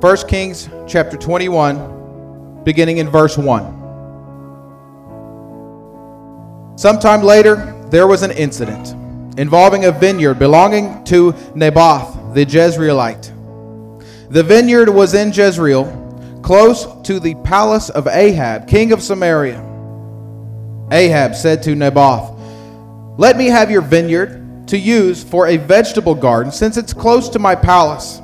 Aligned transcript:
1 0.00 0.16
Kings 0.28 0.68
chapter 0.88 1.18
21, 1.18 2.64
beginning 2.64 2.96
in 2.96 3.10
verse 3.10 3.36
1. 3.36 3.78
Sometime 6.78 7.22
later, 7.22 7.86
there 7.90 8.06
was 8.06 8.22
an 8.22 8.30
incident 8.30 8.94
involving 9.38 9.84
a 9.84 9.92
vineyard 9.92 10.38
belonging 10.38 11.04
to 11.04 11.34
Naboth 11.54 12.34
the 12.34 12.46
Jezreelite. 12.46 13.30
The 14.30 14.42
vineyard 14.42 14.88
was 14.88 15.12
in 15.12 15.32
Jezreel, 15.32 16.40
close 16.42 16.86
to 17.02 17.20
the 17.20 17.34
palace 17.44 17.90
of 17.90 18.06
Ahab, 18.06 18.66
king 18.66 18.92
of 18.92 19.02
Samaria. 19.02 19.62
Ahab 20.90 21.34
said 21.34 21.62
to 21.64 21.74
Naboth, 21.74 22.38
Let 23.18 23.36
me 23.36 23.48
have 23.48 23.70
your 23.70 23.82
vineyard 23.82 24.66
to 24.68 24.78
use 24.78 25.22
for 25.22 25.48
a 25.48 25.58
vegetable 25.58 26.14
garden, 26.14 26.50
since 26.52 26.78
it's 26.78 26.94
close 26.94 27.28
to 27.28 27.38
my 27.38 27.54
palace. 27.54 28.22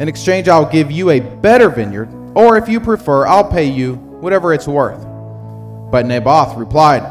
In 0.00 0.08
exchange, 0.08 0.48
I'll 0.48 0.70
give 0.70 0.90
you 0.90 1.10
a 1.10 1.20
better 1.20 1.68
vineyard, 1.68 2.08
or 2.36 2.56
if 2.56 2.68
you 2.68 2.78
prefer, 2.78 3.26
I'll 3.26 3.50
pay 3.50 3.64
you 3.68 3.94
whatever 3.94 4.52
it's 4.52 4.68
worth. 4.68 5.02
But 5.90 6.06
Naboth 6.06 6.56
replied, 6.56 7.02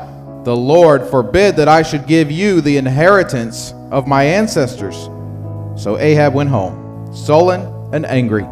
The 0.46 0.56
Lord 0.56 1.06
forbid 1.08 1.58
that 1.58 1.68
I 1.68 1.82
should 1.82 2.08
give 2.08 2.32
you 2.32 2.62
the 2.62 2.78
inheritance 2.78 3.74
of 3.92 4.08
my 4.08 4.24
ancestors. 4.24 5.10
So 5.76 5.98
Ahab 6.00 6.34
went 6.34 6.50
home, 6.50 7.14
sullen 7.14 7.62
and 7.94 8.06
angry, 8.06 8.48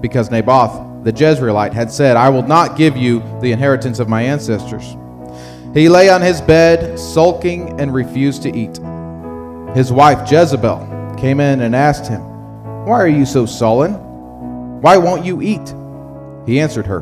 because 0.00 0.30
Naboth 0.30 1.04
the 1.04 1.12
Jezreelite 1.12 1.72
had 1.72 1.92
said, 1.92 2.16
I 2.16 2.28
will 2.28 2.42
not 2.42 2.76
give 2.76 2.96
you 2.96 3.20
the 3.40 3.52
inheritance 3.52 4.00
of 4.00 4.08
my 4.08 4.22
ancestors. 4.22 4.96
He 5.72 5.88
lay 5.88 6.08
on 6.08 6.20
his 6.20 6.40
bed, 6.40 6.98
sulking, 6.98 7.80
and 7.80 7.94
refused 7.94 8.42
to 8.42 8.48
eat. 8.48 8.78
His 9.76 9.92
wife 9.92 10.28
Jezebel 10.28 11.14
came 11.16 11.38
in 11.38 11.60
and 11.60 11.76
asked 11.76 12.08
him, 12.08 12.35
Why 12.86 13.00
are 13.00 13.08
you 13.08 13.26
so 13.26 13.46
sullen? 13.46 13.94
Why 14.80 14.96
won't 14.96 15.24
you 15.24 15.42
eat? 15.42 15.74
He 16.46 16.60
answered 16.60 16.86
her, 16.86 17.00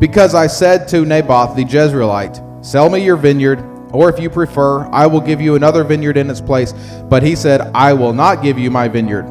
Because 0.00 0.34
I 0.34 0.48
said 0.48 0.88
to 0.88 1.04
Naboth 1.04 1.54
the 1.54 1.64
Jezreelite, 1.64 2.64
Sell 2.64 2.90
me 2.90 3.04
your 3.04 3.16
vineyard, 3.16 3.60
or 3.92 4.10
if 4.10 4.18
you 4.18 4.28
prefer, 4.28 4.84
I 4.86 5.06
will 5.06 5.20
give 5.20 5.40
you 5.40 5.54
another 5.54 5.84
vineyard 5.84 6.16
in 6.16 6.28
its 6.28 6.40
place. 6.40 6.72
But 7.08 7.22
he 7.22 7.36
said, 7.36 7.60
I 7.72 7.92
will 7.92 8.12
not 8.12 8.42
give 8.42 8.58
you 8.58 8.68
my 8.70 8.88
vineyard. 8.88 9.26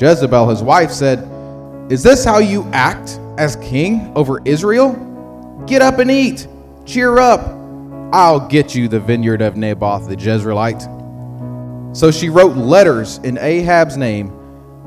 Jezebel, 0.00 0.48
his 0.48 0.62
wife, 0.62 0.90
said, 0.90 1.28
is 1.90 2.02
this 2.02 2.24
how 2.24 2.38
you 2.38 2.64
act 2.72 3.20
as 3.36 3.56
king 3.56 4.10
over 4.16 4.40
Israel? 4.46 4.94
Get 5.66 5.82
up 5.82 5.98
and 5.98 6.10
eat. 6.10 6.48
Cheer 6.86 7.18
up. 7.18 7.40
I'll 8.14 8.48
get 8.48 8.74
you 8.74 8.88
the 8.88 8.98
vineyard 8.98 9.42
of 9.42 9.58
Naboth 9.58 10.08
the 10.08 10.16
Jezreelite. 10.16 10.88
So 11.94 12.10
she 12.10 12.30
wrote 12.30 12.56
letters 12.56 13.18
in 13.18 13.36
Ahab's 13.36 13.98
name, 13.98 14.30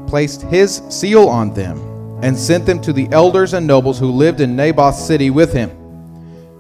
placed 0.08 0.42
his 0.44 0.82
seal 0.90 1.28
on 1.28 1.54
them, 1.54 1.80
and 2.24 2.38
sent 2.38 2.66
them 2.66 2.82
to 2.82 2.94
the 2.94 3.08
elders 3.12 3.54
and 3.54 3.66
nobles 3.68 4.00
who 4.00 4.10
lived 4.10 4.42
in 4.42 4.56
Naboth's 4.56 5.06
city 5.06 5.30
with 5.30 5.54
him. 5.54 5.70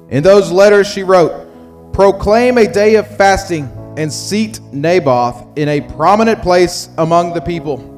In 0.09 0.23
those 0.23 0.51
letters 0.51 0.87
she 0.87 1.03
wrote, 1.03 1.93
Proclaim 1.93 2.57
a 2.57 2.71
day 2.71 2.95
of 2.95 3.07
fasting 3.17 3.71
and 3.97 4.11
seat 4.11 4.59
Naboth 4.71 5.57
in 5.57 5.69
a 5.69 5.81
prominent 5.81 6.41
place 6.41 6.89
among 6.97 7.33
the 7.33 7.41
people 7.41 7.95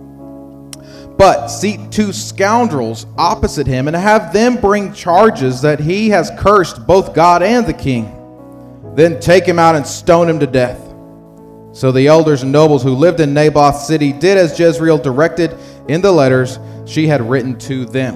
but 1.17 1.47
seat 1.47 1.91
two 1.91 2.13
scoundrels 2.13 3.07
opposite 3.17 3.65
him 3.65 3.87
and 3.87 3.97
have 3.97 4.31
them 4.31 4.55
bring 4.55 4.93
charges 4.93 5.61
that 5.61 5.79
he 5.79 6.09
has 6.09 6.31
cursed 6.37 6.85
both 6.85 7.15
God 7.15 7.41
and 7.41 7.65
the 7.65 7.73
king. 7.73 8.13
Then 8.95 9.19
take 9.19 9.43
him 9.43 9.57
out 9.57 9.75
and 9.75 9.85
stone 9.85 10.29
him 10.29 10.39
to 10.39 10.47
death. 10.47 10.86
So 11.77 11.91
the 11.91 12.07
elders 12.07 12.41
and 12.41 12.51
nobles 12.51 12.81
who 12.81 12.95
lived 12.95 13.19
in 13.19 13.35
Naboth's 13.35 13.85
city 13.85 14.11
did 14.11 14.35
as 14.35 14.59
Jezreel 14.59 14.97
directed 14.97 15.55
in 15.87 16.01
the 16.01 16.11
letters 16.11 16.57
she 16.85 17.05
had 17.05 17.21
written 17.21 17.55
to 17.59 17.85
them. 17.85 18.15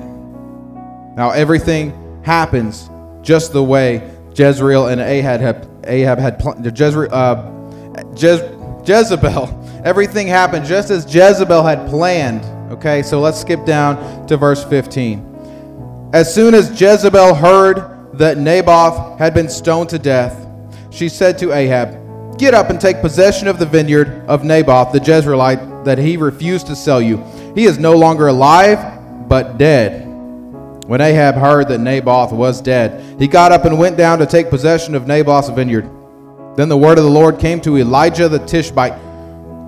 Now 1.15 1.29
everything 1.29 2.23
happens 2.23 2.89
just 3.21 3.53
the 3.53 3.63
way 3.63 4.11
Jezreel 4.33 4.87
and 4.87 4.99
Ahab 4.99 5.41
had, 5.41 5.69
Ahab 5.85 6.17
had 6.17 6.41
Jezreel, 6.75 7.13
uh, 7.13 7.35
Jez, 8.15 8.87
Jezebel. 8.87 9.81
Everything 9.85 10.25
happened 10.25 10.65
just 10.65 10.89
as 10.89 11.05
Jezebel 11.13 11.61
had 11.61 11.87
planned 11.87 12.43
Okay, 12.71 13.03
so 13.03 13.19
let's 13.19 13.39
skip 13.39 13.65
down 13.65 14.25
to 14.27 14.37
verse 14.37 14.63
15. 14.63 16.09
As 16.13 16.33
soon 16.33 16.55
as 16.55 16.79
Jezebel 16.79 17.35
heard 17.35 18.17
that 18.17 18.37
Naboth 18.37 19.19
had 19.19 19.33
been 19.33 19.49
stoned 19.49 19.89
to 19.89 19.99
death, 19.99 20.47
she 20.89 21.09
said 21.09 21.37
to 21.39 21.51
Ahab, 21.51 22.00
Get 22.41 22.55
up 22.55 22.71
and 22.71 22.81
take 22.81 23.01
possession 23.01 23.47
of 23.47 23.59
the 23.59 23.67
vineyard 23.67 24.25
of 24.27 24.43
Naboth 24.43 24.91
the 24.91 24.99
Jezreelite 24.99 25.85
that 25.85 25.99
he 25.99 26.17
refused 26.17 26.65
to 26.65 26.75
sell 26.75 26.99
you. 26.99 27.23
He 27.53 27.65
is 27.65 27.77
no 27.77 27.95
longer 27.95 28.29
alive, 28.29 29.29
but 29.29 29.59
dead. 29.59 30.07
When 30.87 31.01
Ahab 31.01 31.35
heard 31.35 31.67
that 31.67 31.77
Naboth 31.77 32.31
was 32.31 32.59
dead, 32.59 33.21
he 33.21 33.27
got 33.27 33.51
up 33.51 33.65
and 33.65 33.77
went 33.77 33.95
down 33.95 34.17
to 34.17 34.25
take 34.25 34.49
possession 34.49 34.95
of 34.95 35.05
Naboth's 35.05 35.49
vineyard. 35.49 35.87
Then 36.55 36.67
the 36.67 36.75
word 36.75 36.97
of 36.97 37.03
the 37.03 37.11
Lord 37.11 37.37
came 37.37 37.61
to 37.61 37.77
Elijah 37.77 38.27
the 38.27 38.39
Tishbite 38.39 38.99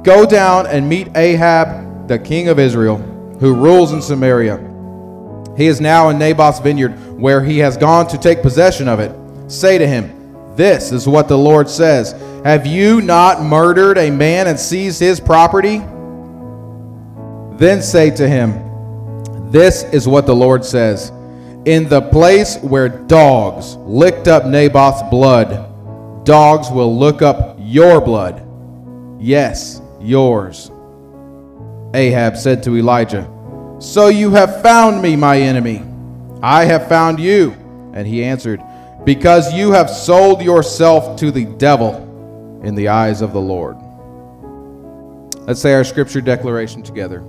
Go 0.03 0.25
down 0.25 0.65
and 0.65 0.89
meet 0.89 1.15
Ahab 1.15 2.07
the 2.07 2.17
king 2.17 2.47
of 2.47 2.57
Israel, 2.57 2.97
who 3.39 3.53
rules 3.53 3.93
in 3.93 4.01
Samaria. 4.01 4.57
He 5.55 5.67
is 5.67 5.79
now 5.79 6.09
in 6.09 6.17
Naboth's 6.17 6.59
vineyard, 6.59 6.97
where 7.21 7.43
he 7.43 7.59
has 7.59 7.77
gone 7.77 8.07
to 8.07 8.17
take 8.17 8.41
possession 8.41 8.87
of 8.87 8.99
it. 8.99 9.15
Say 9.47 9.77
to 9.77 9.85
him, 9.85 10.22
This 10.55 10.91
is 10.91 11.07
what 11.07 11.27
the 11.27 11.37
Lord 11.37 11.69
says 11.69 12.11
Have 12.43 12.65
you 12.65 13.01
not 13.01 13.41
murdered 13.41 13.97
a 13.97 14.11
man 14.11 14.47
and 14.47 14.59
seized 14.59 14.99
his 14.99 15.19
property? 15.19 15.79
Then 17.57 17.81
say 17.81 18.11
to 18.11 18.27
him, 18.27 19.51
This 19.51 19.83
is 19.83 20.07
what 20.07 20.25
the 20.25 20.35
Lord 20.35 20.63
says 20.63 21.09
In 21.65 21.89
the 21.89 22.01
place 22.01 22.57
where 22.57 22.89
dogs 22.89 23.75
licked 23.77 24.27
up 24.27 24.45
Naboth's 24.45 25.03
blood, 25.09 26.25
dogs 26.25 26.69
will 26.69 26.97
look 26.97 27.21
up 27.21 27.57
your 27.59 27.99
blood. 27.99 28.45
Yes, 29.19 29.81
yours. 30.01 30.69
Ahab 31.95 32.37
said 32.37 32.63
to 32.63 32.75
Elijah, 32.75 33.29
So 33.79 34.07
you 34.07 34.31
have 34.31 34.61
found 34.61 35.01
me, 35.01 35.15
my 35.15 35.39
enemy. 35.39 35.83
I 36.41 36.65
have 36.65 36.89
found 36.89 37.19
you. 37.19 37.51
And 37.93 38.07
he 38.07 38.23
answered, 38.23 38.61
Because 39.05 39.53
you 39.53 39.71
have 39.73 39.89
sold 39.89 40.41
yourself 40.41 41.17
to 41.19 41.29
the 41.29 41.45
devil 41.45 42.61
in 42.63 42.73
the 42.73 42.87
eyes 42.87 43.21
of 43.21 43.33
the 43.33 43.41
Lord. 43.41 43.75
Let's 45.45 45.61
say 45.61 45.73
our 45.73 45.83
scripture 45.83 46.21
declaration 46.21 46.83
together. 46.83 47.21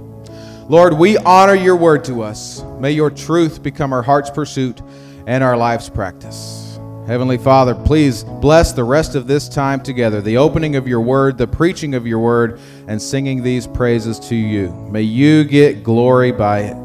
Lord, 0.69 0.97
we 0.97 1.17
honor 1.19 1.57
your 1.57 1.75
word 1.75 2.05
to 2.05 2.23
us. 2.23 2.63
May 2.79 2.93
your 2.93 3.11
truth 3.11 3.61
become 3.61 3.93
our 3.93 4.03
heart's 4.03 4.31
pursuit 4.31 4.81
and 5.27 5.43
our 5.43 5.57
life's 5.57 5.91
practice. 5.91 6.79
Heavenly 7.09 7.39
Father, 7.39 7.75
please 7.75 8.23
bless 8.23 8.73
the 8.73 8.85
rest 8.85 9.17
of 9.17 9.27
this 9.27 9.49
time 9.49 9.83
together, 9.83 10.23
the 10.23 10.37
opening 10.37 10.77
of 10.77 10.87
your 10.87 11.01
word, 11.01 11.37
the 11.37 11.47
preaching 11.47 11.95
of 11.95 12.07
your 12.07 12.21
word, 12.21 12.61
and 12.87 13.03
singing 13.03 13.43
these 13.43 13.67
praises 13.67 14.19
to 14.21 14.37
you. 14.37 14.73
May 14.91 15.03
you 15.03 15.43
get 15.43 15.83
glory 15.83 16.31
by 16.31 16.61
it. 16.61 16.77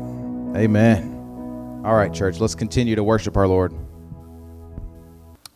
Amen. 0.58 1.84
All 1.86 1.96
right, 1.96 2.12
church, 2.12 2.40
let's 2.40 2.56
continue 2.56 2.96
to 2.96 3.04
worship 3.04 3.38
our 3.38 3.48
Lord 3.48 3.72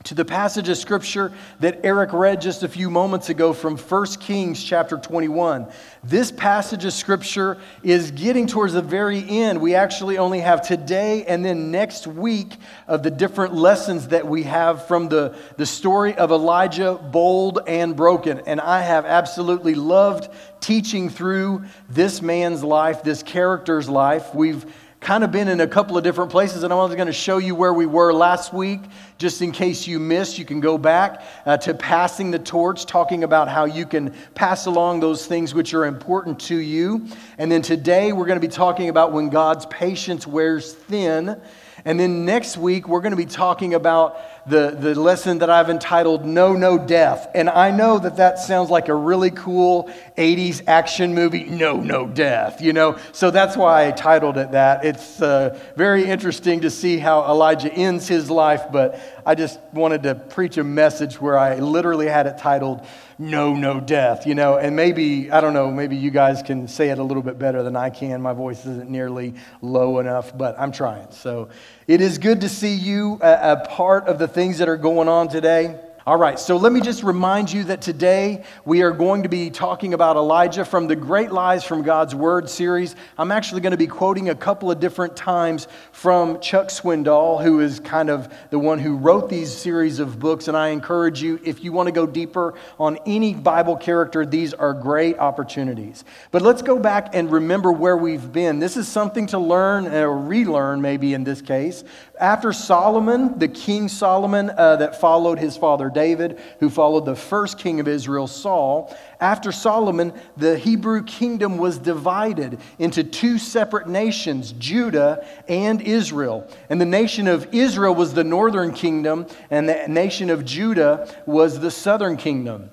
to 0.03 0.13
the 0.13 0.25
passage 0.25 0.67
of 0.67 0.77
scripture 0.77 1.31
that 1.61 1.79
Eric 1.83 2.11
read 2.11 2.41
just 2.41 2.63
a 2.63 2.67
few 2.67 2.89
moments 2.89 3.29
ago 3.29 3.53
from 3.53 3.77
1 3.77 4.05
Kings 4.19 4.61
chapter 4.61 4.97
21. 4.97 5.65
This 6.03 6.29
passage 6.29 6.83
of 6.83 6.91
scripture 6.91 7.57
is 7.83 8.11
getting 8.11 8.45
towards 8.45 8.73
the 8.73 8.81
very 8.81 9.23
end. 9.29 9.61
We 9.61 9.75
actually 9.75 10.17
only 10.17 10.41
have 10.41 10.61
today 10.61 11.23
and 11.23 11.45
then 11.45 11.71
next 11.71 12.05
week 12.05 12.57
of 12.85 13.01
the 13.01 13.11
different 13.11 13.53
lessons 13.53 14.09
that 14.09 14.27
we 14.27 14.43
have 14.43 14.87
from 14.87 15.07
the, 15.07 15.35
the 15.55 15.65
story 15.65 16.15
of 16.15 16.31
Elijah, 16.31 16.95
bold 16.95 17.59
and 17.65 17.95
broken. 17.95 18.41
And 18.45 18.59
I 18.59 18.81
have 18.81 19.05
absolutely 19.05 19.75
loved 19.75 20.29
teaching 20.59 21.09
through 21.09 21.63
this 21.89 22.21
man's 22.21 22.61
life, 22.61 23.03
this 23.03 23.23
character's 23.23 23.87
life. 23.87 24.35
We've 24.35 24.65
kind 25.03 25.25
of 25.25 25.33
been 25.33 25.49
in 25.49 25.59
a 25.59 25.67
couple 25.67 25.97
of 25.97 26.03
different 26.03 26.31
places, 26.31 26.63
and 26.63 26.71
I 26.71 26.77
was 26.77 26.95
going 26.95 27.07
to 27.07 27.13
show 27.13 27.37
you 27.37 27.55
where 27.55 27.73
we 27.73 27.85
were 27.85 28.13
last 28.13 28.53
week. 28.53 28.79
Just 29.17 29.41
in 29.41 29.51
case 29.51 29.85
you 29.85 29.99
missed, 29.99 30.37
you 30.37 30.45
can 30.45 30.61
go 30.61 30.77
back 30.77 31.21
uh, 31.45 31.57
to 31.57 31.73
passing 31.73 32.31
the 32.31 32.39
torch, 32.39 32.85
talking 32.85 33.25
about 33.25 33.49
how 33.49 33.65
you 33.65 33.85
can 33.85 34.13
pass 34.33 34.65
along 34.65 35.01
those 35.01 35.25
things 35.25 35.53
which 35.53 35.73
are 35.73 35.85
important 35.85 36.39
to 36.39 36.55
you. 36.55 37.05
And 37.37 37.51
then 37.51 37.61
today, 37.61 38.13
we're 38.13 38.25
going 38.25 38.39
to 38.39 38.47
be 38.47 38.51
talking 38.51 38.87
about 38.87 39.11
when 39.11 39.27
God's 39.27 39.65
patience 39.65 40.25
wears 40.25 40.73
thin. 40.73 41.39
And 41.83 41.99
then 41.99 42.23
next 42.23 42.55
week, 42.55 42.87
we're 42.87 43.01
going 43.01 43.11
to 43.11 43.17
be 43.17 43.25
talking 43.25 43.73
about 43.73 44.42
the, 44.45 44.71
the 44.77 44.99
lesson 44.99 45.37
that 45.39 45.49
I've 45.49 45.69
entitled 45.69 46.25
No, 46.25 46.53
No 46.53 46.77
Death. 46.77 47.29
And 47.33 47.49
I 47.49 47.71
know 47.71 47.97
that 47.99 48.17
that 48.17 48.39
sounds 48.39 48.69
like 48.69 48.89
a 48.89 48.95
really 48.95 49.31
cool 49.31 49.89
80s 50.17 50.63
action 50.67 51.13
movie, 51.15 51.45
No, 51.45 51.77
No 51.77 52.07
Death, 52.07 52.61
you 52.61 52.73
know? 52.73 52.97
So 53.13 53.31
that's 53.31 53.55
why 53.55 53.87
I 53.87 53.91
titled 53.91 54.37
it 54.37 54.51
that. 54.51 54.83
It's 54.83 55.21
uh, 55.21 55.57
very 55.77 56.05
interesting 56.05 56.61
to 56.61 56.69
see 56.69 56.97
how 56.97 57.23
Elijah 57.23 57.71
ends 57.71 58.07
his 58.07 58.29
life, 58.29 58.63
but 58.71 58.99
I 59.25 59.35
just 59.35 59.59
wanted 59.71 60.03
to 60.03 60.15
preach 60.15 60.57
a 60.57 60.63
message 60.63 61.21
where 61.21 61.37
I 61.37 61.55
literally 61.55 62.07
had 62.07 62.27
it 62.27 62.37
titled 62.37 62.85
No, 63.17 63.55
No 63.55 63.79
Death, 63.79 64.27
you 64.27 64.35
know? 64.35 64.57
And 64.57 64.75
maybe, 64.75 65.31
I 65.31 65.39
don't 65.39 65.53
know, 65.53 65.71
maybe 65.71 65.95
you 65.95 66.11
guys 66.11 66.41
can 66.41 66.67
say 66.67 66.89
it 66.89 66.99
a 66.99 67.03
little 67.03 67.23
bit 67.23 67.39
better 67.39 67.63
than 67.63 67.77
I 67.77 67.89
can. 67.89 68.21
My 68.21 68.33
voice 68.33 68.59
isn't 68.65 68.89
nearly 68.89 69.35
low 69.61 69.99
enough, 69.99 70.37
but 70.37 70.59
I'm 70.59 70.73
trying. 70.73 71.07
So 71.11 71.47
it 71.87 72.01
is 72.01 72.17
good 72.17 72.41
to 72.41 72.49
see 72.49 72.73
you 72.73 73.19
a, 73.21 73.53
a 73.53 73.67
part 73.67 74.07
of 74.07 74.19
the 74.19 74.32
things 74.33 74.57
that 74.57 74.67
are 74.67 74.77
going 74.77 75.07
on 75.07 75.27
today. 75.27 75.79
All 76.05 76.17
right, 76.17 76.37
so 76.37 76.57
let 76.57 76.73
me 76.73 76.81
just 76.81 77.01
remind 77.01 77.49
you 77.49 77.63
that 77.63 77.81
today 77.81 78.43
we 78.65 78.81
are 78.81 78.91
going 78.91 79.23
to 79.23 79.29
be 79.29 79.49
talking 79.49 79.93
about 79.93 80.17
Elijah 80.17 80.65
from 80.65 80.87
the 80.87 80.97
Great 80.97 81.31
Lives 81.31 81.63
from 81.63 81.81
God's 81.81 82.13
Word 82.13 82.49
series. 82.49 82.97
I'm 83.17 83.31
actually 83.31 83.61
going 83.61 83.71
to 83.71 83.77
be 83.77 83.87
quoting 83.87 84.27
a 84.27 84.35
couple 84.35 84.69
of 84.69 84.81
different 84.81 85.15
times 85.15 85.69
from 85.93 86.41
Chuck 86.41 86.67
Swindoll, 86.67 87.41
who 87.41 87.61
is 87.61 87.79
kind 87.79 88.09
of 88.09 88.33
the 88.49 88.59
one 88.59 88.79
who 88.79 88.97
wrote 88.97 89.29
these 89.29 89.55
series 89.55 89.99
of 89.99 90.19
books. 90.19 90.49
And 90.49 90.57
I 90.57 90.69
encourage 90.69 91.21
you, 91.21 91.39
if 91.41 91.63
you 91.63 91.71
want 91.71 91.87
to 91.87 91.93
go 91.93 92.05
deeper 92.05 92.55
on 92.77 92.99
any 93.05 93.33
Bible 93.33 93.77
character, 93.77 94.25
these 94.25 94.53
are 94.53 94.73
great 94.73 95.17
opportunities. 95.19 96.03
But 96.31 96.41
let's 96.41 96.61
go 96.61 96.77
back 96.77 97.15
and 97.15 97.31
remember 97.31 97.71
where 97.71 97.95
we've 97.95 98.29
been. 98.29 98.59
This 98.59 98.75
is 98.75 98.89
something 98.89 99.27
to 99.27 99.39
learn 99.39 99.87
or 99.87 100.17
relearn, 100.17 100.81
maybe 100.81 101.13
in 101.13 101.23
this 101.23 101.41
case. 101.41 101.85
After 102.23 102.53
Solomon, 102.53 103.37
the 103.37 103.49
King 103.49 103.89
Solomon 103.89 104.49
uh, 104.49 104.77
that 104.77 105.01
followed 105.01 105.39
his 105.39 105.57
father 105.57 105.89
David, 105.89 106.39
who 106.61 106.69
followed 106.69 107.03
the 107.03 107.17
first 107.17 107.59
king 107.59 107.81
of 107.81 107.87
Israel, 107.89 108.27
Saul. 108.27 108.95
After 109.19 109.51
Solomon, 109.51 110.13
the 110.37 110.57
Hebrew 110.57 111.03
kingdom 111.03 111.57
was 111.57 111.77
divided 111.77 112.61
into 112.79 113.03
two 113.03 113.37
separate 113.37 113.89
nations, 113.89 114.53
Judah 114.53 115.27
and 115.49 115.81
Israel. 115.81 116.49
And 116.69 116.79
the 116.79 116.85
nation 116.85 117.27
of 117.27 117.53
Israel 117.53 117.93
was 117.93 118.13
the 118.13 118.23
northern 118.23 118.71
kingdom, 118.71 119.27
and 119.49 119.67
the 119.67 119.85
nation 119.89 120.29
of 120.29 120.45
Judah 120.45 121.13
was 121.25 121.59
the 121.59 121.71
southern 121.71 122.15
kingdom. 122.15 122.69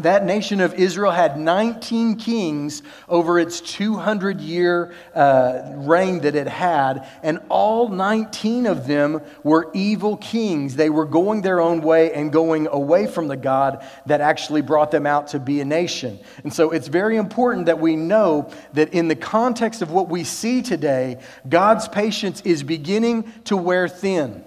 That 0.00 0.24
nation 0.24 0.60
of 0.60 0.74
Israel 0.74 1.10
had 1.10 1.38
19 1.38 2.16
kings 2.16 2.82
over 3.08 3.38
its 3.38 3.60
200 3.60 4.40
year 4.40 4.94
uh, 5.14 5.72
reign 5.74 6.20
that 6.20 6.36
it 6.36 6.46
had, 6.46 7.08
and 7.22 7.40
all 7.48 7.88
19 7.88 8.66
of 8.66 8.86
them 8.86 9.20
were 9.42 9.70
evil 9.74 10.16
kings. 10.16 10.76
They 10.76 10.90
were 10.90 11.04
going 11.04 11.42
their 11.42 11.60
own 11.60 11.80
way 11.80 12.12
and 12.12 12.32
going 12.32 12.68
away 12.68 13.08
from 13.08 13.26
the 13.26 13.36
God 13.36 13.84
that 14.06 14.20
actually 14.20 14.62
brought 14.62 14.92
them 14.92 15.06
out 15.06 15.28
to 15.28 15.40
be 15.40 15.60
a 15.60 15.64
nation. 15.64 16.20
And 16.44 16.52
so 16.52 16.70
it's 16.70 16.88
very 16.88 17.16
important 17.16 17.66
that 17.66 17.80
we 17.80 17.96
know 17.96 18.50
that 18.74 18.92
in 18.94 19.08
the 19.08 19.16
context 19.16 19.82
of 19.82 19.90
what 19.90 20.08
we 20.08 20.22
see 20.22 20.62
today, 20.62 21.18
God's 21.48 21.88
patience 21.88 22.40
is 22.42 22.62
beginning 22.62 23.32
to 23.44 23.56
wear 23.56 23.88
thin. 23.88 24.44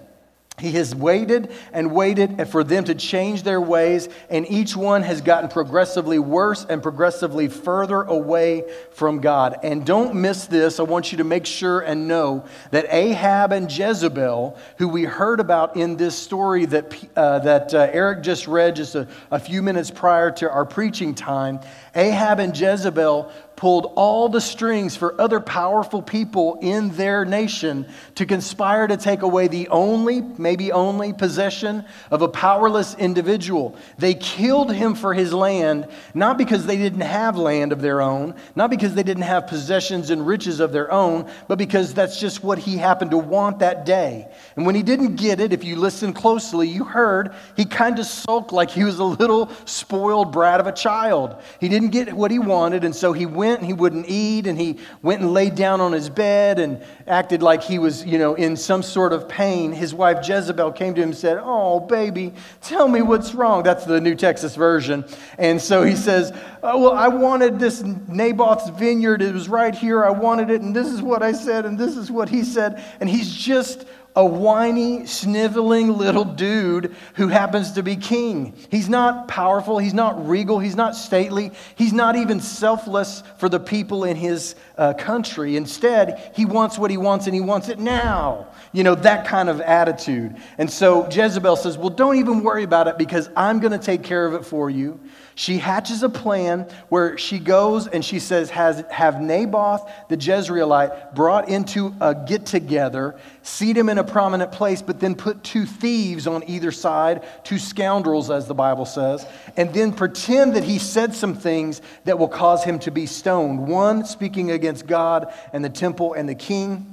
He 0.58 0.72
has 0.72 0.94
waited 0.94 1.50
and 1.72 1.92
waited 1.92 2.46
for 2.48 2.62
them 2.62 2.84
to 2.84 2.94
change 2.94 3.42
their 3.42 3.60
ways, 3.60 4.08
and 4.28 4.48
each 4.50 4.76
one 4.76 5.02
has 5.02 5.20
gotten 5.20 5.48
progressively 5.48 6.18
worse 6.18 6.64
and 6.68 6.82
progressively 6.82 7.48
further 7.48 8.02
away 8.02 8.70
from 8.92 9.20
God. 9.20 9.58
And 9.62 9.84
don't 9.84 10.14
miss 10.14 10.46
this. 10.46 10.78
I 10.78 10.82
want 10.82 11.10
you 11.10 11.18
to 11.18 11.24
make 11.24 11.46
sure 11.46 11.80
and 11.80 12.06
know 12.06 12.44
that 12.70 12.86
Ahab 12.90 13.52
and 13.52 13.72
Jezebel, 13.76 14.56
who 14.76 14.88
we 14.88 15.04
heard 15.04 15.40
about 15.40 15.76
in 15.76 15.96
this 15.96 16.16
story 16.16 16.66
that, 16.66 16.94
uh, 17.16 17.38
that 17.40 17.72
uh, 17.72 17.88
Eric 17.90 18.22
just 18.22 18.46
read 18.46 18.76
just 18.76 18.94
a, 18.94 19.08
a 19.30 19.40
few 19.40 19.62
minutes 19.62 19.90
prior 19.90 20.30
to 20.32 20.50
our 20.50 20.66
preaching 20.66 21.14
time, 21.14 21.60
Ahab 21.94 22.38
and 22.38 22.56
Jezebel 22.56 23.32
pulled 23.56 23.92
all 23.94 24.28
the 24.28 24.40
strings 24.40 24.96
for 24.96 25.20
other 25.20 25.38
powerful 25.38 26.02
people 26.02 26.58
in 26.62 26.90
their 26.96 27.24
nation 27.24 27.86
to 28.16 28.26
conspire 28.26 28.86
to 28.86 28.96
take 28.96 29.22
away 29.22 29.46
the 29.46 29.68
only, 29.68 30.20
maybe 30.20 30.72
only, 30.72 31.12
possession 31.12 31.84
of 32.10 32.22
a 32.22 32.28
powerless 32.28 32.94
individual. 32.94 33.76
They 33.98 34.14
killed 34.14 34.72
him 34.72 34.94
for 34.94 35.14
his 35.14 35.32
land, 35.32 35.86
not 36.14 36.38
because 36.38 36.66
they 36.66 36.76
didn't 36.76 37.02
have 37.02 37.36
land 37.36 37.72
of 37.72 37.80
their 37.80 38.00
own, 38.00 38.34
not 38.56 38.70
because 38.70 38.94
they 38.94 39.02
didn't 39.02 39.24
have 39.24 39.46
possessions 39.46 40.10
and 40.10 40.26
riches 40.26 40.58
of 40.58 40.72
their 40.72 40.90
own, 40.90 41.30
but 41.46 41.58
because 41.58 41.94
that's 41.94 42.18
just 42.18 42.42
what 42.42 42.58
he 42.58 42.76
happened 42.76 43.12
to 43.12 43.18
want 43.18 43.60
that 43.60 43.84
day. 43.84 44.26
And 44.56 44.66
when 44.66 44.74
he 44.74 44.82
didn't 44.82 45.16
get 45.16 45.40
it, 45.40 45.52
if 45.52 45.62
you 45.62 45.76
listen 45.76 46.12
closely, 46.12 46.68
you 46.68 46.84
heard 46.84 47.34
he 47.56 47.64
kind 47.64 47.98
of 47.98 48.06
sulked 48.06 48.52
like 48.52 48.70
he 48.70 48.84
was 48.84 48.98
a 48.98 49.04
little 49.04 49.50
spoiled 49.66 50.32
brat 50.32 50.58
of 50.58 50.66
a 50.66 50.72
child. 50.72 51.36
He 51.60 51.68
didn't 51.68 51.90
get 51.90 52.12
what 52.12 52.30
he 52.30 52.38
wanted, 52.38 52.84
and 52.84 52.96
so 52.96 53.12
he 53.12 53.26
went 53.26 53.41
went 53.42 53.58
and 53.58 53.66
he 53.66 53.72
wouldn't 53.72 54.08
eat 54.08 54.46
and 54.46 54.56
he 54.56 54.78
went 55.02 55.20
and 55.20 55.34
laid 55.34 55.56
down 55.56 55.80
on 55.80 55.90
his 55.90 56.08
bed 56.08 56.60
and 56.60 56.80
acted 57.08 57.42
like 57.42 57.60
he 57.60 57.76
was, 57.76 58.04
you 58.04 58.16
know, 58.16 58.34
in 58.34 58.56
some 58.56 58.84
sort 58.84 59.12
of 59.12 59.28
pain. 59.28 59.72
His 59.72 59.92
wife 59.92 60.24
Jezebel 60.28 60.70
came 60.70 60.94
to 60.94 61.02
him 61.02 61.08
and 61.08 61.18
said, 61.18 61.40
Oh, 61.42 61.80
baby, 61.80 62.34
tell 62.60 62.86
me 62.86 63.02
what's 63.02 63.34
wrong. 63.34 63.64
That's 63.64 63.84
the 63.84 64.00
New 64.00 64.14
Texas 64.14 64.54
version. 64.54 65.04
And 65.38 65.60
so 65.60 65.82
he 65.82 65.96
says, 65.96 66.32
oh, 66.62 66.78
Well, 66.78 66.92
I 66.92 67.08
wanted 67.08 67.58
this 67.58 67.82
Naboth's 67.82 68.68
vineyard. 68.78 69.22
It 69.22 69.34
was 69.34 69.48
right 69.48 69.74
here. 69.74 70.04
I 70.04 70.10
wanted 70.10 70.48
it. 70.48 70.62
And 70.62 70.76
this 70.76 70.86
is 70.86 71.02
what 71.02 71.24
I 71.24 71.32
said. 71.32 71.66
And 71.66 71.76
this 71.76 71.96
is 71.96 72.12
what 72.12 72.28
he 72.28 72.44
said. 72.44 72.80
And 73.00 73.10
he's 73.10 73.34
just 73.34 73.86
a 74.14 74.24
whiny, 74.24 75.06
sniveling 75.06 75.96
little 75.96 76.24
dude 76.24 76.94
who 77.14 77.28
happens 77.28 77.72
to 77.72 77.82
be 77.82 77.96
king. 77.96 78.54
He's 78.70 78.88
not 78.88 79.26
powerful, 79.26 79.78
he's 79.78 79.94
not 79.94 80.28
regal, 80.28 80.58
he's 80.58 80.76
not 80.76 80.94
stately, 80.94 81.50
he's 81.76 81.92
not 81.92 82.16
even 82.16 82.40
selfless 82.40 83.22
for 83.38 83.48
the 83.48 83.60
people 83.60 84.04
in 84.04 84.16
his 84.16 84.54
uh, 84.76 84.92
country. 84.94 85.56
Instead, 85.56 86.32
he 86.34 86.44
wants 86.44 86.78
what 86.78 86.90
he 86.90 86.98
wants 86.98 87.26
and 87.26 87.34
he 87.34 87.40
wants 87.40 87.68
it 87.68 87.78
now. 87.78 88.48
You 88.72 88.84
know, 88.84 88.94
that 88.96 89.26
kind 89.26 89.48
of 89.48 89.60
attitude. 89.60 90.36
And 90.58 90.70
so 90.70 91.08
Jezebel 91.10 91.56
says, 91.56 91.78
Well, 91.78 91.90
don't 91.90 92.16
even 92.16 92.42
worry 92.42 92.64
about 92.64 92.88
it 92.88 92.98
because 92.98 93.30
I'm 93.34 93.60
going 93.60 93.72
to 93.72 93.84
take 93.84 94.02
care 94.02 94.26
of 94.26 94.34
it 94.34 94.44
for 94.44 94.68
you. 94.68 95.00
She 95.42 95.58
hatches 95.58 96.04
a 96.04 96.08
plan 96.08 96.68
where 96.88 97.18
she 97.18 97.40
goes 97.40 97.88
and 97.88 98.04
she 98.04 98.20
says, 98.20 98.48
has, 98.50 98.84
Have 98.90 99.20
Naboth 99.20 99.90
the 100.08 100.16
Jezreelite 100.16 101.16
brought 101.16 101.48
into 101.48 101.92
a 102.00 102.14
get 102.14 102.46
together, 102.46 103.16
seat 103.42 103.76
him 103.76 103.88
in 103.88 103.98
a 103.98 104.04
prominent 104.04 104.52
place, 104.52 104.82
but 104.82 105.00
then 105.00 105.16
put 105.16 105.42
two 105.42 105.66
thieves 105.66 106.28
on 106.28 106.48
either 106.48 106.70
side, 106.70 107.24
two 107.42 107.58
scoundrels, 107.58 108.30
as 108.30 108.46
the 108.46 108.54
Bible 108.54 108.86
says, 108.86 109.26
and 109.56 109.74
then 109.74 109.92
pretend 109.92 110.54
that 110.54 110.62
he 110.62 110.78
said 110.78 111.12
some 111.12 111.34
things 111.34 111.82
that 112.04 112.20
will 112.20 112.28
cause 112.28 112.62
him 112.62 112.78
to 112.78 112.92
be 112.92 113.06
stoned. 113.06 113.66
One 113.66 114.04
speaking 114.04 114.52
against 114.52 114.86
God 114.86 115.34
and 115.52 115.64
the 115.64 115.70
temple 115.70 116.12
and 116.12 116.28
the 116.28 116.36
king 116.36 116.91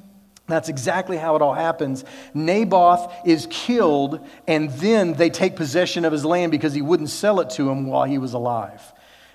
that's 0.52 0.70
exactly 0.70 1.18
how 1.18 1.36
it 1.36 1.42
all 1.42 1.54
happens. 1.54 2.06
Naboth 2.34 3.12
is 3.26 3.48
killed, 3.50 4.26
and 4.48 4.70
then 4.72 5.14
they 5.14 5.30
take 5.30 5.56
possession 5.56 6.06
of 6.06 6.12
his 6.12 6.26
land 6.26 6.52
because 6.52 6.74
he 6.74 6.82
wouldn't 6.82 7.10
sell 7.10 7.40
it 7.40 7.50
to 7.52 7.70
him 7.70 7.88
while 7.88 8.06
he 8.06 8.18
was 8.18 8.34
alive. 8.34 8.82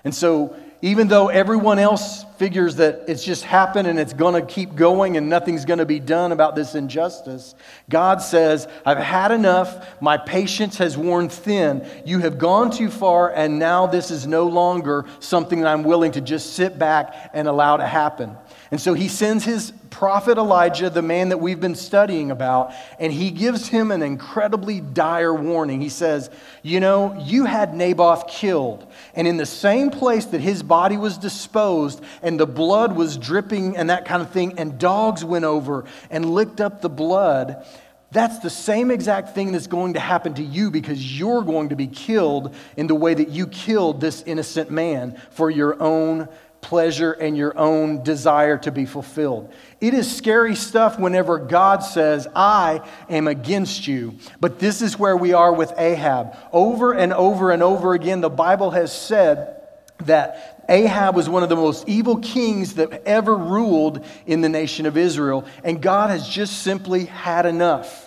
And 0.03 0.13
so, 0.13 0.55
even 0.81 1.07
though 1.07 1.29
everyone 1.29 1.79
else 1.79 2.25
figures 2.37 2.75
that 2.75 3.05
it's 3.07 3.23
just 3.23 3.43
happened 3.43 3.87
and 3.87 3.97
it's 3.97 4.13
going 4.13 4.39
to 4.39 4.45
keep 4.45 4.75
going 4.75 5.17
and 5.17 5.29
nothing's 5.29 5.65
going 5.65 5.79
to 5.79 5.85
be 5.85 5.99
done 5.99 6.31
about 6.31 6.55
this 6.55 6.75
injustice, 6.75 7.55
God 7.89 8.21
says, 8.21 8.67
I've 8.85 8.99
had 8.99 9.31
enough. 9.31 9.99
My 10.01 10.17
patience 10.17 10.77
has 10.77 10.95
worn 10.95 11.29
thin. 11.29 11.87
You 12.05 12.19
have 12.19 12.37
gone 12.37 12.69
too 12.69 12.91
far, 12.91 13.33
and 13.33 13.57
now 13.57 13.87
this 13.87 14.11
is 14.11 14.27
no 14.27 14.47
longer 14.47 15.05
something 15.19 15.61
that 15.61 15.69
I'm 15.69 15.83
willing 15.83 16.11
to 16.11 16.21
just 16.21 16.53
sit 16.53 16.77
back 16.77 17.31
and 17.33 17.47
allow 17.47 17.77
to 17.77 17.87
happen. 17.87 18.37
And 18.69 18.79
so 18.79 18.93
he 18.93 19.07
sends 19.07 19.43
his 19.43 19.71
prophet 19.95 20.37
Elijah, 20.37 20.89
the 20.89 21.01
man 21.01 21.29
that 21.29 21.37
we've 21.37 21.61
been 21.61 21.73
studying 21.73 22.29
about, 22.29 22.73
and 22.99 23.13
he 23.13 23.31
gives 23.31 23.69
him 23.69 23.91
an 23.91 24.01
incredibly 24.01 24.81
dire 24.81 25.33
warning. 25.33 25.79
He 25.79 25.87
says, 25.87 26.29
You 26.63 26.81
know, 26.81 27.17
you 27.23 27.45
had 27.45 27.73
Naboth 27.73 28.27
killed, 28.27 28.85
and 29.13 29.25
in 29.25 29.37
the 29.37 29.45
same 29.45 29.91
place 29.91 30.25
that 30.25 30.41
his 30.41 30.63
body 30.63 30.97
was 30.97 31.17
disposed, 31.17 32.03
and 32.21 32.37
the 32.37 32.45
blood 32.45 32.93
was 32.93 33.15
dripping 33.15 33.77
and 33.77 33.89
that 33.89 34.03
kind 34.03 34.21
of 34.21 34.31
thing, 34.31 34.59
and 34.59 34.77
dogs 34.77 35.23
went 35.23 35.45
over 35.45 35.85
and 36.09 36.25
licked 36.29 36.59
up 36.59 36.81
the 36.81 36.89
blood. 36.89 37.65
That's 38.11 38.39
the 38.39 38.49
same 38.49 38.91
exact 38.91 39.33
thing 39.33 39.53
that's 39.53 39.67
going 39.67 39.93
to 39.93 40.01
happen 40.01 40.33
to 40.33 40.43
you 40.43 40.71
because 40.71 41.17
you're 41.17 41.41
going 41.41 41.69
to 41.69 41.77
be 41.77 41.87
killed 41.87 42.53
in 42.75 42.87
the 42.87 42.95
way 42.95 43.13
that 43.13 43.29
you 43.29 43.47
killed 43.47 44.01
this 44.01 44.23
innocent 44.23 44.71
man 44.71 45.21
for 45.31 45.49
your 45.49 45.81
own 45.81 46.27
pleasure 46.65 47.11
and 47.11 47.37
your 47.37 47.55
own 47.57 48.03
desire 48.03 48.57
to 48.57 48.71
be 48.71 48.85
fulfilled. 48.85 49.53
It 49.79 49.93
is 49.93 50.13
scary 50.13 50.55
stuff 50.55 50.99
whenever 50.99 51.37
God 51.37 51.83
says, 51.83 52.27
I 52.35 52.81
am 53.07 53.27
against 53.27 53.87
you. 53.87 54.15
But 54.39 54.57
this 54.57 54.81
is 54.81 54.97
where 54.97 55.15
we 55.15 55.33
are 55.33 55.53
with 55.53 55.71
Ahab. 55.77 56.35
Over 56.51 56.93
and 56.93 57.13
over 57.13 57.51
and 57.51 57.61
over 57.61 57.93
again, 57.93 58.21
the 58.21 58.31
Bible 58.31 58.71
has 58.71 58.91
said 58.91 59.61
that 59.99 60.65
Ahab 60.67 61.15
was 61.15 61.29
one 61.29 61.43
of 61.43 61.49
the 61.49 61.55
most 61.55 61.87
evil 61.87 62.17
kings 62.17 62.73
that 62.75 63.03
ever 63.05 63.35
ruled 63.35 64.03
in 64.25 64.41
the 64.41 64.49
nation 64.49 64.87
of 64.87 64.97
Israel, 64.97 65.45
and 65.63 65.79
God 65.79 66.09
has 66.09 66.27
just 66.27 66.63
simply 66.63 67.05
had 67.05 67.45
enough. 67.45 68.04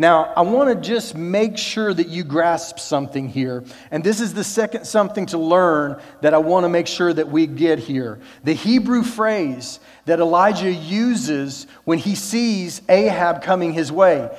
Now, 0.00 0.32
I 0.34 0.40
want 0.40 0.70
to 0.70 0.88
just 0.88 1.14
make 1.14 1.58
sure 1.58 1.92
that 1.92 2.08
you 2.08 2.24
grasp 2.24 2.78
something 2.78 3.28
here. 3.28 3.62
And 3.90 4.02
this 4.02 4.22
is 4.22 4.32
the 4.32 4.42
second 4.42 4.86
something 4.86 5.26
to 5.26 5.36
learn 5.36 6.00
that 6.22 6.32
I 6.32 6.38
want 6.38 6.64
to 6.64 6.70
make 6.70 6.86
sure 6.86 7.12
that 7.12 7.28
we 7.28 7.46
get 7.46 7.78
here. 7.78 8.18
The 8.42 8.54
Hebrew 8.54 9.02
phrase 9.02 9.78
that 10.06 10.18
Elijah 10.18 10.72
uses 10.72 11.66
when 11.84 11.98
he 11.98 12.14
sees 12.14 12.80
Ahab 12.88 13.42
coming 13.42 13.74
his 13.74 13.92
way. 13.92 14.34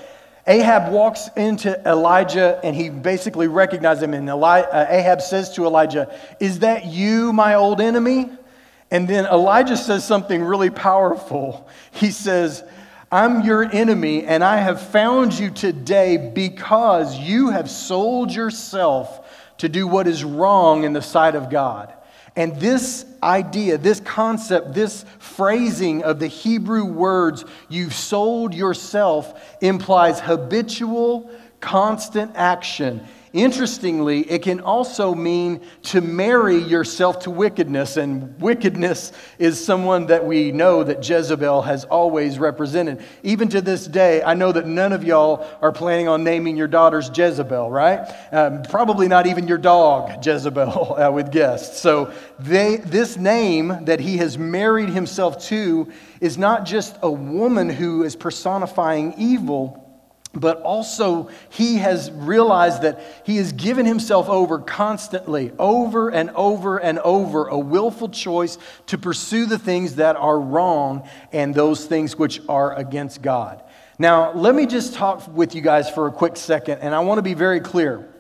Ahab 0.48 0.92
walks 0.92 1.30
into 1.38 1.80
Elijah 1.88 2.60
and 2.64 2.76
he 2.76 2.90
basically 2.90 3.48
recognizes 3.48 4.02
him. 4.02 4.16
And 4.16 4.28
Eli- 4.30 4.62
uh, 4.62 4.88
Ahab 4.90 5.22
says 5.22 5.52
to 5.58 5.66
Elijah, 5.66 6.12
Is 6.40 6.58
that 6.60 6.88
you, 6.88 7.34
my 7.34 7.54
old 7.54 7.82
enemy? 7.82 8.32
And 8.90 9.08
then 9.08 9.28
Elijah 9.28 9.78
says 9.78 10.04
something 10.04 10.42
really 10.42 10.72
powerful. 10.72 11.70
He 11.92 12.10
says, 12.10 12.64
I'm 13.14 13.42
your 13.42 13.64
enemy, 13.64 14.24
and 14.24 14.42
I 14.42 14.56
have 14.58 14.82
found 14.82 15.38
you 15.38 15.50
today 15.50 16.32
because 16.34 17.20
you 17.20 17.50
have 17.50 17.70
sold 17.70 18.32
yourself 18.32 19.28
to 19.58 19.68
do 19.68 19.86
what 19.86 20.08
is 20.08 20.24
wrong 20.24 20.86
in 20.86 20.94
the 20.94 21.02
sight 21.02 21.36
of 21.36 21.50
God. 21.50 21.94
And 22.38 22.56
this 22.56 23.06
idea, 23.22 23.78
this 23.78 24.00
concept, 24.00 24.74
this 24.74 25.04
phrasing 25.20 26.04
of 26.04 26.20
the 26.20 26.28
Hebrew 26.28 26.86
words, 26.86 27.44
you've 27.68 27.94
sold 27.94 28.54
yourself, 28.54 29.58
implies 29.60 30.22
habitual, 30.22 31.30
constant 31.60 32.32
action. 32.36 33.06
Interestingly, 33.34 34.30
it 34.30 34.42
can 34.42 34.60
also 34.60 35.16
mean 35.16 35.62
to 35.84 36.02
marry 36.02 36.58
yourself 36.58 37.20
to 37.20 37.32
wickedness, 37.32 37.96
and 37.96 38.38
wickedness 38.42 39.14
is 39.40 39.64
someone 39.64 40.08
that 40.08 40.26
we 40.26 40.52
know 40.52 40.84
that 40.84 41.08
Jezebel 41.08 41.62
has 41.62 41.86
always 41.86 42.38
represented. 42.38 43.02
Even 43.24 43.48
to 43.50 43.62
this 43.62 43.88
day, 43.88 44.22
I 44.22 44.34
know 44.34 44.52
that 44.52 44.68
none 44.68 44.92
of 44.92 45.06
y'all 45.06 45.48
are 45.62 45.72
planning 45.72 46.10
on 46.10 46.26
naming 46.26 46.58
your 46.58 46.68
daughters 46.68 47.10
Jezebel, 47.16 47.72
right? 47.72 48.02
Um, 48.34 48.64
probably 48.64 49.08
not 49.08 49.28
even 49.28 49.48
your 49.48 49.58
dog 49.58 50.26
Jezebel, 50.26 50.96
I 50.98 51.08
would 51.08 51.32
guess. 51.32 51.82
So, 51.82 52.14
they, 52.38 52.78
this 52.78 53.16
name 53.16 53.86
that 53.86 54.02
he 54.02 54.18
has 54.18 54.38
married 54.38 54.90
himself 54.90 55.42
to 55.46 55.90
is 56.20 56.38
not 56.38 56.66
just 56.66 56.98
a 57.02 57.10
woman 57.10 57.70
who 57.70 58.04
is 58.04 58.18
personifying 58.18 59.14
evil 59.18 59.81
but 60.34 60.62
also 60.62 61.30
he 61.50 61.78
has 61.78 62.10
realized 62.12 62.84
that 62.84 63.22
he 63.26 63.38
has 63.38 63.52
given 63.52 63.86
himself 63.86 64.30
over 64.30 64.60
constantly, 64.60 65.52
over 65.60 66.10
and 66.10 66.30
over 66.32 66.78
and 66.78 67.00
over, 67.00 67.48
a 67.48 67.60
willful 67.60 68.10
choice 68.10 68.58
to 68.88 68.98
pursue 68.98 69.46
the 69.46 69.60
things 69.60 69.96
that 69.96 70.16
are 70.16 70.40
wrong 70.40 71.08
and 71.34 71.54
those 71.54 71.86
things 71.86 72.18
which 72.18 72.42
are 72.48 72.74
against 72.76 73.22
God. 73.22 73.62
Now, 74.00 74.34
let 74.34 74.56
me 74.56 74.66
just 74.66 74.94
talk 74.94 75.28
with 75.28 75.54
you 75.54 75.62
guys 75.62 75.90
for 75.90 76.08
a 76.08 76.12
quick 76.12 76.38
second, 76.38 76.80
and 76.80 76.96
I 76.96 77.02
want 77.02 77.20
to 77.20 77.24
be 77.24 77.34
very 77.34 77.60
clear. 77.60 78.11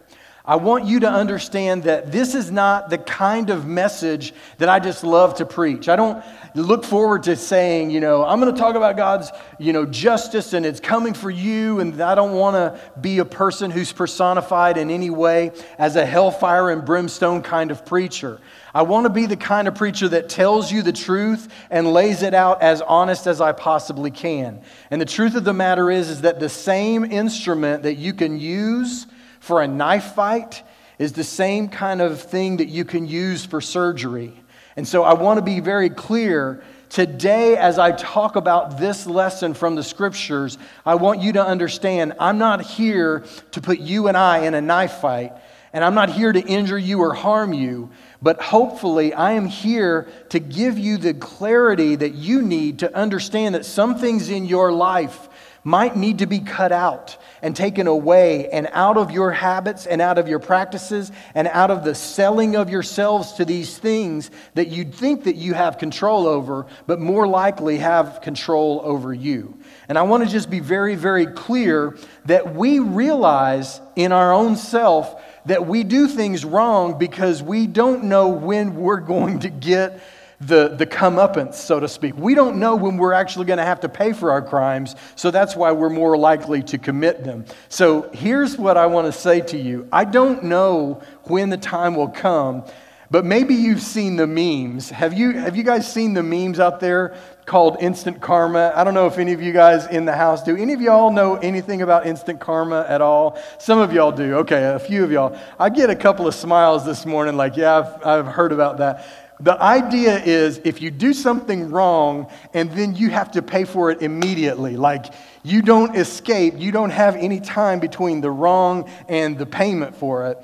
I 0.52 0.56
want 0.56 0.84
you 0.84 1.00
to 1.00 1.10
understand 1.10 1.84
that 1.84 2.12
this 2.12 2.36
is 2.36 2.52
not 2.52 2.90
the 2.90 2.98
kind 2.98 3.50
of 3.50 3.66
message 3.66 4.34
that 4.58 4.68
I 4.68 4.80
just 4.80 5.02
love 5.02 5.36
to 5.36 5.46
preach. 5.46 5.88
I 5.88 5.96
don't 5.96 6.22
look 6.56 6.84
forward 6.84 7.24
to 7.24 7.38
saying, 7.38 7.90
you 7.90 8.02
know, 8.02 8.26
I'm 8.26 8.42
going 8.42 8.54
to 8.54 8.60
talk 8.60 8.76
about 8.76 8.98
God's, 8.98 9.32
you 9.60 9.72
know, 9.72 9.86
justice 9.86 10.52
and 10.52 10.66
it's 10.66 10.82
coming 10.82 11.14
for 11.14 11.30
you. 11.30 11.80
And 11.80 12.02
I 12.02 12.16
don't 12.16 12.34
want 12.34 12.56
to 12.56 12.78
be 13.00 13.20
a 13.20 13.24
person 13.24 13.72
who's 13.72 13.94
personified 13.94 14.78
in 14.78 14.92
any 14.92 15.10
way 15.10 15.52
as 15.78 15.96
a 15.96 16.06
hellfire 16.06 16.70
and 16.70 16.84
brimstone 16.84 17.44
kind 17.44 17.72
of 17.72 17.86
preacher. 17.86 18.42
I 18.74 18.82
want 18.82 19.06
to 19.06 19.10
be 19.10 19.28
the 19.28 19.38
kind 19.38 19.70
of 19.70 19.76
preacher 19.76 20.10
that 20.10 20.28
tells 20.28 20.70
you 20.70 20.82
the 20.82 20.92
truth 20.92 21.48
and 21.70 21.94
lays 21.94 22.24
it 22.24 22.34
out 22.34 22.62
as 22.62 22.82
honest 22.82 23.26
as 23.26 23.40
I 23.40 23.54
possibly 23.54 24.12
can. 24.12 24.62
And 24.90 25.00
the 25.00 25.06
truth 25.06 25.36
of 25.36 25.46
the 25.46 25.54
matter 25.54 25.90
is, 25.90 26.10
is 26.10 26.22
that 26.22 26.42
the 26.42 26.50
same 26.50 27.06
instrument 27.06 27.84
that 27.84 27.96
you 27.96 28.14
can 28.14 28.38
use 28.38 29.08
for 29.42 29.62
a 29.62 29.68
knife 29.68 30.14
fight 30.14 30.64
is 31.00 31.14
the 31.14 31.24
same 31.24 31.68
kind 31.68 32.00
of 32.00 32.22
thing 32.22 32.58
that 32.58 32.68
you 32.68 32.86
can 32.86 33.08
use 33.08 33.44
for 33.44 33.60
surgery. 33.60 34.32
And 34.76 34.88
so 34.88 35.04
I 35.04 35.14
want 35.14 35.40
to 35.40 35.42
be 35.42 35.60
very 35.60 35.90
clear 35.90 36.64
today 36.90 37.58
as 37.58 37.80
I 37.80 37.92
talk 37.92 38.36
about 38.36 38.78
this 38.78 39.08
lesson 39.08 39.56
from 39.56 39.74
the 39.74 39.84
scriptures. 39.84 40.60
I 40.86 40.96
want 40.96 41.22
you 41.22 41.34
to 41.34 41.44
understand 41.44 42.14
I'm 42.20 42.38
not 42.38 42.62
here 42.62 43.26
to 43.52 43.62
put 43.62 43.80
you 43.80 44.08
and 44.08 44.16
I 44.16 44.46
in 44.46 44.54
a 44.54 44.62
knife 44.62 45.00
fight, 45.00 45.34
and 45.74 45.84
I'm 45.84 45.96
not 45.96 46.12
here 46.12 46.32
to 46.32 46.40
injure 46.40 46.78
you 46.78 47.00
or 47.00 47.16
harm 47.16 47.52
you. 47.52 47.90
But 48.22 48.40
hopefully, 48.40 49.12
I 49.12 49.32
am 49.32 49.48
here 49.48 50.08
to 50.30 50.40
give 50.40 50.78
you 50.78 50.98
the 50.98 51.16
clarity 51.16 51.96
that 51.96 52.14
you 52.14 52.44
need 52.44 52.80
to 52.80 52.96
understand 52.96 53.56
that 53.56 53.66
some 53.66 53.98
things 53.98 54.30
in 54.30 54.46
your 54.46 54.72
life 54.72 55.30
might 55.64 55.96
need 55.96 56.20
to 56.20 56.26
be 56.26 56.40
cut 56.40 56.72
out 56.72 57.18
and 57.42 57.56
taken 57.56 57.86
away 57.88 58.50
and 58.50 58.68
out 58.72 58.98
of 58.98 59.12
your 59.12 59.32
habits 59.32 59.86
and 59.86 60.02
out 60.02 60.18
of 60.18 60.28
your 60.28 60.40
practices 60.40 61.12
and 61.36 61.48
out 61.50 61.70
of 61.70 61.84
the 61.84 61.94
selling 61.94 62.56
of 62.56 62.70
yourselves 62.70 63.34
to 63.34 63.46
these 63.46 63.78
things 63.78 64.32
that 64.56 64.70
you'd 64.70 64.94
think 64.94 65.26
that 65.26 65.36
you 65.36 65.54
have 65.54 65.78
control 65.78 66.28
over, 66.28 66.66
but 66.88 67.00
more 67.00 67.28
likely 67.28 67.78
have 67.78 68.22
control 68.22 68.82
over 68.84 69.14
you. 69.14 69.58
And 69.88 69.98
I 69.98 70.02
want 70.04 70.24
to 70.24 70.30
just 70.30 70.50
be 70.50 70.60
very, 70.60 70.96
very 70.96 71.28
clear 71.28 71.98
that 72.26 72.56
we 72.56 72.80
realize 72.80 73.80
in 73.96 74.12
our 74.12 74.34
own 74.34 74.56
self 74.56 75.22
that 75.46 75.68
we 75.68 75.84
do 75.84 76.08
things 76.08 76.46
wrong 76.46 76.98
because 76.98 77.42
we 77.42 77.68
don't 77.68 78.06
know 78.06 78.30
when 78.30 78.76
we're 78.76 79.00
going 79.00 79.40
to 79.40 79.50
get 79.50 80.02
the, 80.42 80.70
the 80.70 80.88
comeuppance, 80.88 81.56
so 81.56 81.80
to 81.80 81.88
speak. 81.88 82.18
We 82.18 82.34
don't 82.34 82.58
know 82.58 82.76
when 82.76 82.98
we're 82.98 83.14
actually 83.14 83.46
going 83.46 83.60
to 83.60 83.64
have 83.64 83.82
to 83.82 83.90
pay 83.90 84.12
for 84.12 84.32
our 84.32 84.42
crimes, 84.42 84.96
so 85.16 85.30
that's 85.30 85.56
why 85.56 85.72
we're 85.72 85.90
more 85.90 86.18
likely 86.18 86.64
to 86.64 86.78
commit 86.78 87.24
them. 87.24 87.46
So 87.70 88.10
here's 88.12 88.58
what 88.58 88.76
I 88.76 88.88
want 88.88 89.06
to 89.06 89.18
say 89.18 89.42
to 89.42 89.58
you 89.58 89.88
I 89.92 90.04
don't 90.06 90.44
know 90.44 91.02
when 91.26 91.50
the 91.50 91.58
time 91.58 91.96
will 91.96 92.10
come, 92.10 92.64
but 93.12 93.24
maybe 93.24 93.54
you've 93.54 93.82
seen 93.82 94.16
the 94.16 94.26
memes. 94.26 94.90
Have 94.90 95.14
you, 95.14 95.34
have 95.34 95.56
you 95.56 95.64
guys 95.64 95.92
seen 95.92 96.14
the 96.14 96.24
memes 96.24 96.60
out 96.60 96.80
there 96.80 97.16
called 97.46 97.78
instant 97.80 98.22
karma? 98.22 98.72
I 98.74 98.84
don't 98.84 98.94
know 98.94 99.06
if 99.06 99.20
any 99.20 99.34
of 99.34 99.42
you 99.42 99.54
guys 99.54 99.86
in 99.88 100.06
the 100.06 100.16
house 100.16 100.42
do. 100.42 100.56
Any 100.56 100.74
of 100.74 100.82
y'all 100.82 101.12
know 101.12 101.36
anything 101.36 101.84
about 101.84 102.08
instant 102.08 102.40
karma 102.40 102.86
at 102.88 103.02
all? 103.02 103.38
Some 103.60 103.78
of 103.80 103.94
y'all 103.94 104.14
do. 104.14 104.36
Okay, 104.38 104.64
a 104.64 104.80
few 104.80 105.04
of 105.04 105.12
y'all. 105.12 105.38
I 105.60 105.70
get 105.70 105.92
a 105.92 105.96
couple 105.96 106.26
of 106.26 106.34
smiles 106.34 106.84
this 106.84 107.06
morning, 107.06 107.38
like, 107.38 107.58
yeah, 107.58 107.80
I've, 107.80 108.06
I've 108.06 108.28
heard 108.28 108.54
about 108.54 108.78
that. 108.78 109.06
The 109.44 109.60
idea 109.60 110.22
is 110.24 110.62
if 110.64 110.84
you 110.84 110.92
do 110.92 111.14
something 111.14 111.72
wrong 111.72 112.28
and 112.54 112.70
then 112.72 112.96
you 112.96 113.10
have 113.10 113.32
to 113.32 113.42
pay 113.42 113.64
for 113.64 113.90
it 113.90 114.04
immediately, 114.04 114.78
like 114.78 115.14
you 115.42 115.64
don't 115.64 115.96
escape, 115.96 116.54
you 116.58 116.72
don't 116.72 116.92
have 116.92 117.16
any 117.16 117.40
time 117.40 117.80
between 117.80 118.22
the 118.22 118.30
wrong 118.30 118.88
and 119.10 119.40
the 119.40 119.48
payment 119.48 119.96
for 119.96 120.28
it 120.28 120.38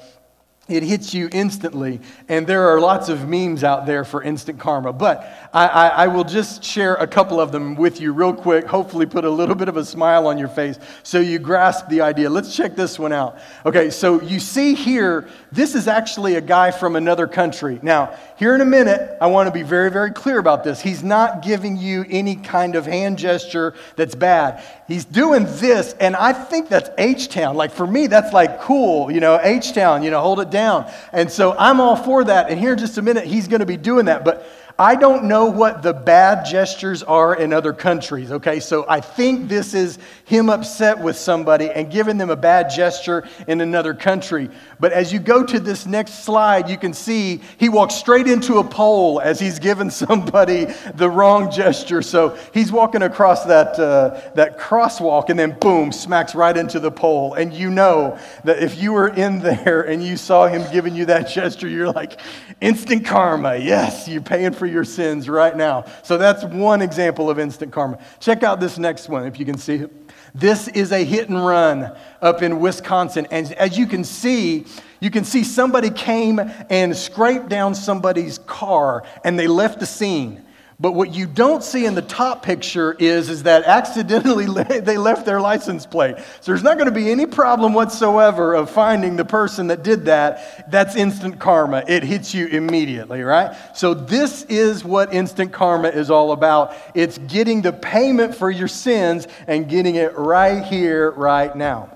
it 0.68 0.84
hits 0.84 1.14
you 1.14 1.30
instantly. 1.32 2.02
And 2.28 2.46
there 2.46 2.68
are 2.70 2.80
lots 2.80 3.10
of 3.10 3.28
memes 3.28 3.64
out 3.64 3.86
there 3.86 4.04
for 4.04 4.22
instant 4.22 4.60
karma. 4.60 4.92
But 4.92 5.26
I, 5.54 5.68
I, 5.68 5.88
I, 5.88 6.08
will 6.08 6.26
just 6.26 6.64
share 6.64 6.96
a 6.96 7.08
couple 7.08 7.40
of 7.40 7.52
them 7.52 7.76
with 7.76 8.02
you 8.02 8.12
real 8.12 8.34
quick, 8.34 8.66
hopefully, 8.66 9.06
put 9.06 9.24
a 9.24 9.30
little 9.30 9.56
bit 9.56 9.70
of 9.70 9.78
a 9.78 9.86
smile 9.86 10.28
on 10.28 10.38
your 10.38 10.50
face 10.50 10.78
so 11.04 11.20
you 11.20 11.40
grasp 11.40 11.88
the 11.88 12.02
idea. 12.02 12.30
Let's 12.30 12.56
check 12.56 12.76
this 12.76 13.00
one 13.00 13.14
out. 13.14 13.40
Okay, 13.66 13.90
so 13.90 14.22
you 14.22 14.40
see 14.40 14.74
here, 14.74 15.28
this 15.52 15.74
is 15.74 15.88
actually 15.88 16.36
a 16.36 16.42
guy 16.42 16.72
from 16.72 16.96
another 16.98 17.28
country. 17.28 17.80
Now, 17.82 18.18
here 18.38 18.54
in 18.54 18.62
a 18.62 18.66
minute, 18.66 19.18
I 19.22 19.28
want 19.28 19.48
to 19.48 19.54
be 19.54 19.64
very, 19.64 19.90
very 19.90 20.12
clear 20.12 20.38
about 20.38 20.64
this. 20.64 20.82
He's 20.82 21.04
not 21.04 21.42
giving 21.42 21.78
you 21.78 22.06
any 22.10 22.36
kind 22.36 22.76
of 22.76 22.86
hand 22.86 23.18
gesture 23.18 23.74
that's 23.96 24.16
bad. 24.16 24.64
He's 24.88 25.06
doing 25.06 25.46
this, 25.46 25.94
and 25.94 26.16
I 26.16 26.34
think 26.34 26.70
that's 26.70 26.90
H 26.98 27.30
Town. 27.30 27.56
Like 27.56 27.72
for 27.72 27.88
me, 27.88 28.08
that's 28.08 28.34
like 28.34 28.62
cool, 28.62 29.10
you 29.12 29.20
know, 29.20 29.40
H 29.42 29.74
Town, 29.74 30.04
you 30.04 30.12
know, 30.12 30.22
hold 30.22 30.40
it 30.42 30.50
down. 30.50 30.57
And 30.58 31.32
so 31.32 31.56
I'm 31.58 31.80
all 31.80 31.96
for 31.96 32.24
that. 32.24 32.50
And 32.50 32.60
here 32.60 32.74
in 32.74 32.78
just 32.78 32.98
a 32.98 33.02
minute, 33.02 33.26
he's 33.26 33.48
going 33.48 33.60
to 33.62 33.66
be 33.66 33.78
doing 33.78 34.06
that. 34.06 34.26
But 34.26 34.50
I 34.80 34.96
don't 34.96 35.24
know 35.24 35.46
what 35.46 35.82
the 35.82 35.94
bad 35.94 36.46
gestures 36.46 37.02
are 37.02 37.36
in 37.36 37.52
other 37.52 37.74
countries, 37.74 38.32
okay? 38.32 38.60
So 38.60 38.86
I 38.88 39.02
think 39.02 39.48
this 39.48 39.74
is 39.74 39.98
him 40.28 40.50
upset 40.50 41.00
with 41.00 41.18
somebody 41.18 41.70
and 41.70 41.90
giving 41.90 42.18
them 42.18 42.30
a 42.30 42.36
bad 42.36 42.70
gesture 42.70 43.26
in 43.48 43.62
another 43.62 43.94
country. 43.94 44.50
But 44.78 44.92
as 44.92 45.14
you 45.14 45.20
go 45.20 45.42
to 45.42 45.58
this 45.58 45.86
next 45.86 46.26
slide, 46.26 46.70
you 46.70 46.78
can 46.78 46.94
see 46.94 47.40
he 47.58 47.70
walks 47.70 47.96
straight 47.96 48.28
into 48.28 48.58
a 48.58 48.64
pole 48.64 49.22
as 49.22 49.40
he's 49.40 49.58
given 49.58 49.90
somebody 50.08 50.66
the 50.96 51.10
wrong 51.10 51.50
gesture. 51.50 52.02
So 52.02 52.38
he's 52.54 52.74
walking 52.74 53.04
across 53.04 53.46
that, 53.46 53.80
uh, 53.80 54.20
that 54.36 54.60
crosswalk 54.60 55.30
and 55.30 55.40
then 55.40 55.58
boom, 55.62 55.94
smacks 55.94 56.36
right 56.36 56.58
into 56.58 56.82
the 56.82 56.92
pole. 56.92 57.36
And 57.36 57.54
you 57.54 57.70
know 57.70 58.20
that 58.44 58.62
if 58.62 58.82
you 58.82 58.92
were 58.92 59.08
in 59.08 59.40
there 59.42 59.84
and 59.84 60.04
you 60.04 60.18
saw 60.18 60.48
him 60.48 60.70
giving 60.74 60.94
you 60.94 61.06
that 61.06 61.30
gesture, 61.30 61.70
you're 61.70 61.90
like, 61.90 62.20
instant 62.60 63.06
karma. 63.06 63.56
Yes, 63.56 64.10
you're 64.10 64.20
paying 64.20 64.52
for 64.52 64.66
your 64.66 64.84
sins 64.84 65.30
right 65.30 65.56
now. 65.56 65.86
So 66.04 66.18
that's 66.18 66.44
one 66.44 66.82
example 66.82 67.30
of 67.30 67.40
instant 67.40 67.72
karma. 67.72 68.00
Check 68.20 68.44
out 68.44 68.60
this 68.60 68.78
next 68.78 69.08
one 69.08 69.26
if 69.26 69.40
you 69.40 69.46
can 69.46 69.58
see 69.58 69.76
it. 69.76 69.92
This 70.40 70.68
is 70.68 70.92
a 70.92 71.04
hit 71.04 71.30
and 71.30 71.44
run 71.44 71.92
up 72.22 72.44
in 72.44 72.60
Wisconsin. 72.60 73.26
And 73.32 73.52
as 73.54 73.76
you 73.76 73.88
can 73.88 74.04
see, 74.04 74.68
you 75.00 75.10
can 75.10 75.24
see 75.24 75.44
somebody 75.44 75.90
came 75.90 76.40
and 76.70 76.96
scraped 76.96 77.50
down 77.50 77.74
somebody's 77.74 78.38
car 78.38 79.04
and 79.24 79.40
they 79.40 79.48
left 79.48 79.80
the 79.80 79.88
scene. 79.88 80.44
But 80.80 80.92
what 80.92 81.12
you 81.12 81.26
don't 81.26 81.64
see 81.64 81.88
in 81.88 81.96
the 81.96 82.04
top 82.04 82.44
picture 82.44 82.94
is, 82.94 83.30
is 83.30 83.44
that 83.44 83.64
accidentally 83.64 84.46
they 84.80 84.98
left 84.98 85.26
their 85.26 85.42
license 85.42 85.88
plate. 85.88 86.18
So 86.18 86.52
there's 86.52 86.62
not 86.62 86.78
going 86.78 86.86
to 86.86 86.94
be 86.94 87.10
any 87.10 87.26
problem 87.26 87.74
whatsoever 87.74 88.54
of 88.54 88.70
finding 88.70 89.16
the 89.16 89.26
person 89.26 89.68
that 89.68 89.84
did 89.84 90.06
that. 90.06 90.70
That's 90.70 90.96
instant 90.96 91.40
karma. 91.40 91.84
It 91.88 92.04
hits 92.04 92.36
you 92.36 92.46
immediately, 92.46 93.24
right? 93.24 93.58
So 93.76 93.96
this 93.96 94.44
is 94.44 94.86
what 94.86 95.12
instant 95.16 95.52
karma 95.52 95.88
is 95.88 96.12
all 96.12 96.32
about. 96.32 96.76
It's 96.94 97.18
getting 97.18 97.64
the 97.64 97.74
payment 97.74 98.36
for 98.36 98.52
your 98.52 98.68
sins 98.68 99.28
and 99.48 99.68
getting 99.68 99.96
it 99.96 100.16
right 100.16 100.64
here, 100.64 101.10
right 101.10 101.56
now. 101.56 101.90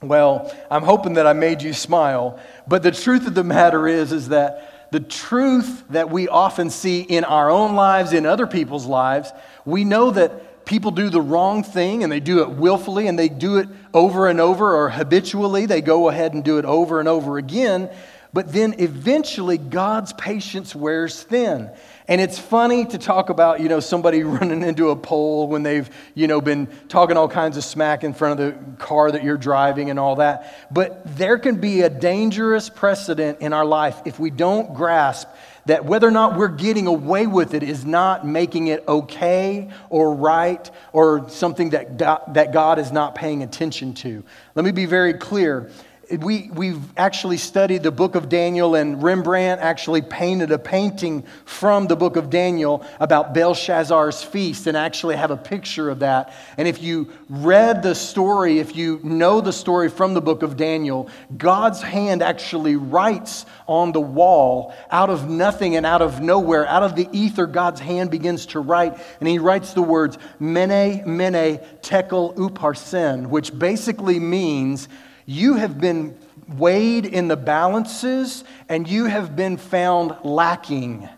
Well, 0.00 0.54
I'm 0.70 0.82
hoping 0.82 1.14
that 1.14 1.26
I 1.26 1.32
made 1.32 1.62
you 1.62 1.72
smile, 1.72 2.38
but 2.68 2.84
the 2.84 2.90
truth 2.92 3.26
of 3.26 3.34
the 3.34 3.44
matter 3.44 3.88
is, 3.88 4.12
is 4.12 4.28
that 4.28 4.68
the 4.92 5.00
truth 5.00 5.84
that 5.88 6.10
we 6.10 6.28
often 6.28 6.68
see 6.68 7.00
in 7.00 7.24
our 7.24 7.50
own 7.50 7.74
lives, 7.74 8.12
in 8.12 8.26
other 8.26 8.46
people's 8.46 8.84
lives, 8.84 9.32
we 9.64 9.84
know 9.84 10.10
that 10.10 10.66
people 10.66 10.90
do 10.90 11.08
the 11.08 11.20
wrong 11.20 11.64
thing 11.64 12.02
and 12.02 12.12
they 12.12 12.20
do 12.20 12.42
it 12.42 12.50
willfully 12.50 13.08
and 13.08 13.18
they 13.18 13.30
do 13.30 13.56
it 13.56 13.68
over 13.94 14.28
and 14.28 14.38
over 14.38 14.76
or 14.76 14.90
habitually. 14.90 15.64
They 15.64 15.80
go 15.80 16.10
ahead 16.10 16.34
and 16.34 16.44
do 16.44 16.58
it 16.58 16.66
over 16.66 17.00
and 17.00 17.08
over 17.08 17.38
again. 17.38 17.88
But 18.32 18.50
then 18.50 18.76
eventually 18.78 19.58
God's 19.58 20.14
patience 20.14 20.74
wears 20.74 21.22
thin. 21.22 21.70
And 22.08 22.20
it's 22.20 22.38
funny 22.38 22.86
to 22.86 22.98
talk 22.98 23.28
about, 23.28 23.60
you 23.60 23.68
know, 23.68 23.80
somebody 23.80 24.22
running 24.24 24.62
into 24.62 24.88
a 24.90 24.96
pole 24.96 25.48
when 25.48 25.62
they've, 25.62 25.88
you 26.14 26.26
know, 26.26 26.40
been 26.40 26.66
talking 26.88 27.16
all 27.16 27.28
kinds 27.28 27.56
of 27.56 27.64
smack 27.64 28.04
in 28.04 28.14
front 28.14 28.40
of 28.40 28.54
the 28.54 28.76
car 28.76 29.12
that 29.12 29.22
you're 29.22 29.36
driving 29.36 29.90
and 29.90 29.98
all 29.98 30.16
that. 30.16 30.66
But 30.70 31.16
there 31.16 31.38
can 31.38 31.60
be 31.60 31.82
a 31.82 31.90
dangerous 31.90 32.70
precedent 32.70 33.40
in 33.40 33.52
our 33.52 33.66
life 33.66 34.00
if 34.06 34.18
we 34.18 34.30
don't 34.30 34.74
grasp 34.74 35.28
that 35.66 35.84
whether 35.84 36.08
or 36.08 36.10
not 36.10 36.36
we're 36.36 36.48
getting 36.48 36.86
away 36.86 37.26
with 37.26 37.54
it 37.54 37.62
is 37.62 37.84
not 37.84 38.26
making 38.26 38.66
it 38.66 38.82
okay 38.88 39.70
or 39.90 40.14
right 40.14 40.70
or 40.92 41.28
something 41.30 41.70
that, 41.70 41.98
that 41.98 42.52
God 42.52 42.78
is 42.78 42.90
not 42.90 43.14
paying 43.14 43.42
attention 43.44 43.94
to. 43.94 44.24
Let 44.54 44.64
me 44.64 44.72
be 44.72 44.86
very 44.86 45.14
clear 45.14 45.70
we, 46.18 46.50
we've 46.52 46.80
actually 46.98 47.38
studied 47.38 47.82
the 47.82 47.90
book 47.90 48.14
of 48.14 48.28
Daniel, 48.28 48.74
and 48.74 49.02
Rembrandt 49.02 49.60
actually 49.60 50.02
painted 50.02 50.50
a 50.50 50.58
painting 50.58 51.24
from 51.46 51.86
the 51.86 51.96
book 51.96 52.16
of 52.16 52.28
Daniel 52.28 52.84
about 53.00 53.32
Belshazzar's 53.32 54.22
feast 54.22 54.66
and 54.66 54.76
actually 54.76 55.16
have 55.16 55.30
a 55.30 55.36
picture 55.36 55.88
of 55.88 56.00
that. 56.00 56.34
And 56.58 56.68
if 56.68 56.82
you 56.82 57.10
read 57.30 57.82
the 57.82 57.94
story, 57.94 58.58
if 58.58 58.76
you 58.76 59.00
know 59.02 59.40
the 59.40 59.52
story 59.52 59.88
from 59.88 60.12
the 60.12 60.20
book 60.20 60.42
of 60.42 60.56
Daniel, 60.56 61.08
God's 61.36 61.80
hand 61.80 62.22
actually 62.22 62.76
writes 62.76 63.46
on 63.66 63.92
the 63.92 64.00
wall 64.00 64.74
out 64.90 65.08
of 65.08 65.30
nothing 65.30 65.76
and 65.76 65.86
out 65.86 66.02
of 66.02 66.20
nowhere, 66.20 66.66
out 66.66 66.82
of 66.82 66.94
the 66.94 67.08
ether, 67.12 67.46
God's 67.46 67.80
hand 67.80 68.10
begins 68.10 68.46
to 68.46 68.60
write, 68.60 68.98
and 69.20 69.28
he 69.28 69.38
writes 69.38 69.72
the 69.72 69.82
words, 69.82 70.18
Mene, 70.38 71.04
Mene, 71.06 71.58
Tekel, 71.80 72.34
Upharsin, 72.34 73.28
which 73.28 73.56
basically 73.58 74.18
means 74.18 74.88
you 75.32 75.54
have 75.54 75.80
been 75.80 76.16
weighed 76.46 77.06
in 77.06 77.28
the 77.28 77.36
balances 77.36 78.44
and 78.68 78.86
you 78.86 79.06
have 79.06 79.34
been 79.34 79.56
found 79.56 80.16
lacking. 80.24 81.08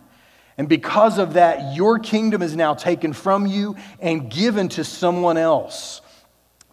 And 0.56 0.68
because 0.68 1.18
of 1.18 1.34
that, 1.34 1.74
your 1.74 1.98
kingdom 1.98 2.40
is 2.40 2.54
now 2.54 2.74
taken 2.74 3.12
from 3.12 3.46
you 3.46 3.76
and 4.00 4.30
given 4.30 4.68
to 4.70 4.84
someone 4.84 5.36
else. 5.36 6.00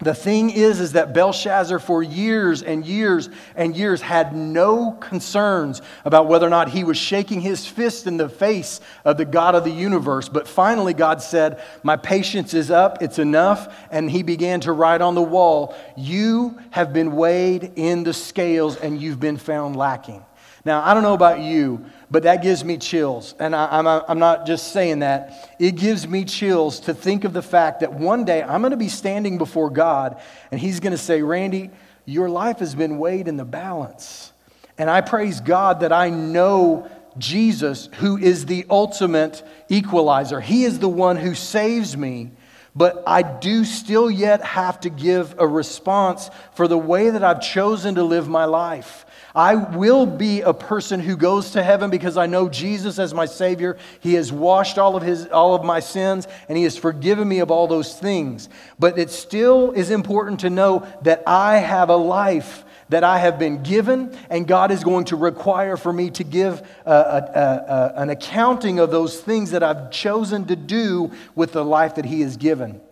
The 0.02 0.14
thing 0.14 0.50
is, 0.50 0.80
is 0.80 0.92
that 0.92 1.14
Belshazzar, 1.14 1.78
for 1.78 2.02
years 2.02 2.62
and 2.62 2.84
years 2.84 3.28
and 3.54 3.76
years, 3.76 4.00
had 4.00 4.34
no 4.34 4.92
concerns 4.92 5.80
about 6.04 6.26
whether 6.26 6.46
or 6.46 6.50
not 6.50 6.70
he 6.70 6.82
was 6.82 6.96
shaking 6.96 7.40
his 7.40 7.66
fist 7.66 8.08
in 8.08 8.16
the 8.16 8.28
face 8.28 8.80
of 9.04 9.16
the 9.16 9.24
God 9.24 9.54
of 9.54 9.62
the 9.62 9.70
universe. 9.70 10.28
But 10.28 10.48
finally, 10.48 10.92
God 10.92 11.22
said, 11.22 11.62
My 11.84 11.96
patience 11.96 12.52
is 12.52 12.70
up, 12.70 13.00
it's 13.00 13.20
enough. 13.20 13.72
And 13.90 14.10
he 14.10 14.24
began 14.24 14.60
to 14.60 14.72
write 14.72 15.00
on 15.02 15.14
the 15.14 15.22
wall, 15.22 15.76
You 15.96 16.58
have 16.70 16.92
been 16.92 17.14
weighed 17.14 17.72
in 17.76 18.02
the 18.02 18.12
scales 18.12 18.76
and 18.76 19.00
you've 19.00 19.20
been 19.20 19.36
found 19.36 19.76
lacking. 19.76 20.24
Now, 20.64 20.82
I 20.82 20.94
don't 20.94 21.02
know 21.02 21.14
about 21.14 21.40
you, 21.40 21.84
but 22.10 22.22
that 22.22 22.42
gives 22.42 22.64
me 22.64 22.78
chills. 22.78 23.34
And 23.38 23.54
I, 23.54 23.78
am 23.78 23.86
I'm, 23.86 24.02
I'm 24.08 24.18
not 24.18 24.46
just 24.46 24.72
saying 24.72 25.00
that. 25.00 25.54
It 25.58 25.72
gives 25.72 26.06
me 26.06 26.24
chills 26.24 26.80
to 26.80 26.94
think 26.94 27.24
of 27.24 27.32
the 27.32 27.42
fact 27.42 27.80
that 27.80 27.92
one 27.94 28.24
day 28.24 28.42
I'm 28.42 28.60
going 28.60 28.70
to 28.70 28.76
be 28.76 28.88
standing 28.88 29.38
before 29.38 29.70
God 29.70 30.20
and 30.50 30.60
He's 30.60 30.78
going 30.78 30.92
to 30.92 30.98
say, 30.98 31.22
Randy, 31.22 31.70
your 32.04 32.28
life 32.28 32.58
has 32.58 32.74
been 32.74 32.98
weighed 32.98 33.26
in 33.28 33.36
the 33.36 33.44
balance. 33.44 34.32
And 34.78 34.88
I 34.88 35.00
praise 35.00 35.40
God 35.40 35.80
that 35.80 35.92
I 35.92 36.10
know 36.10 36.88
Jesus, 37.18 37.88
who 37.94 38.16
is 38.16 38.46
the 38.46 38.64
ultimate 38.70 39.42
equalizer. 39.68 40.40
He 40.40 40.64
is 40.64 40.78
the 40.78 40.88
one 40.88 41.16
who 41.16 41.34
saves 41.34 41.96
me. 41.96 42.30
But 42.74 43.02
I 43.06 43.22
do 43.22 43.64
still 43.64 44.10
yet 44.10 44.42
have 44.42 44.80
to 44.80 44.90
give 44.90 45.34
a 45.38 45.46
response 45.46 46.30
for 46.54 46.66
the 46.66 46.78
way 46.78 47.10
that 47.10 47.22
I've 47.22 47.42
chosen 47.42 47.96
to 47.96 48.02
live 48.02 48.28
my 48.28 48.46
life. 48.46 49.04
I 49.34 49.54
will 49.54 50.04
be 50.06 50.42
a 50.42 50.52
person 50.52 51.00
who 51.00 51.16
goes 51.16 51.52
to 51.52 51.62
heaven 51.62 51.90
because 51.90 52.16
I 52.16 52.26
know 52.26 52.48
Jesus 52.48 52.98
as 52.98 53.14
my 53.14 53.26
Savior. 53.26 53.78
He 54.00 54.14
has 54.14 54.30
washed 54.30 54.78
all 54.78 54.94
of, 54.96 55.02
his, 55.02 55.26
all 55.28 55.54
of 55.54 55.64
my 55.64 55.80
sins 55.80 56.28
and 56.48 56.58
He 56.58 56.64
has 56.64 56.76
forgiven 56.76 57.26
me 57.26 57.38
of 57.38 57.50
all 57.50 57.66
those 57.66 57.98
things. 57.98 58.48
But 58.78 58.98
it 58.98 59.10
still 59.10 59.72
is 59.72 59.90
important 59.90 60.40
to 60.40 60.50
know 60.50 60.86
that 61.02 61.22
I 61.26 61.58
have 61.58 61.88
a 61.88 61.96
life 61.96 62.64
that 62.92 63.04
I 63.04 63.18
have 63.18 63.38
been 63.38 63.62
given, 63.62 64.14
and 64.28 64.46
God 64.46 64.70
is 64.70 64.84
going 64.84 65.06
to 65.06 65.16
require 65.16 65.78
for 65.78 65.92
me 65.92 66.10
to 66.10 66.24
give 66.24 66.60
a, 66.84 66.90
a, 66.90 66.94
a, 66.94 67.92
an 68.02 68.10
accounting 68.10 68.78
of 68.78 68.90
those 68.90 69.18
things 69.18 69.52
that 69.52 69.62
I've 69.62 69.90
chosen 69.90 70.44
to 70.46 70.56
do 70.56 71.10
with 71.34 71.52
the 71.52 71.64
life 71.64 71.94
that 71.94 72.04
He 72.04 72.20
has 72.20 72.36
given. 72.36 72.82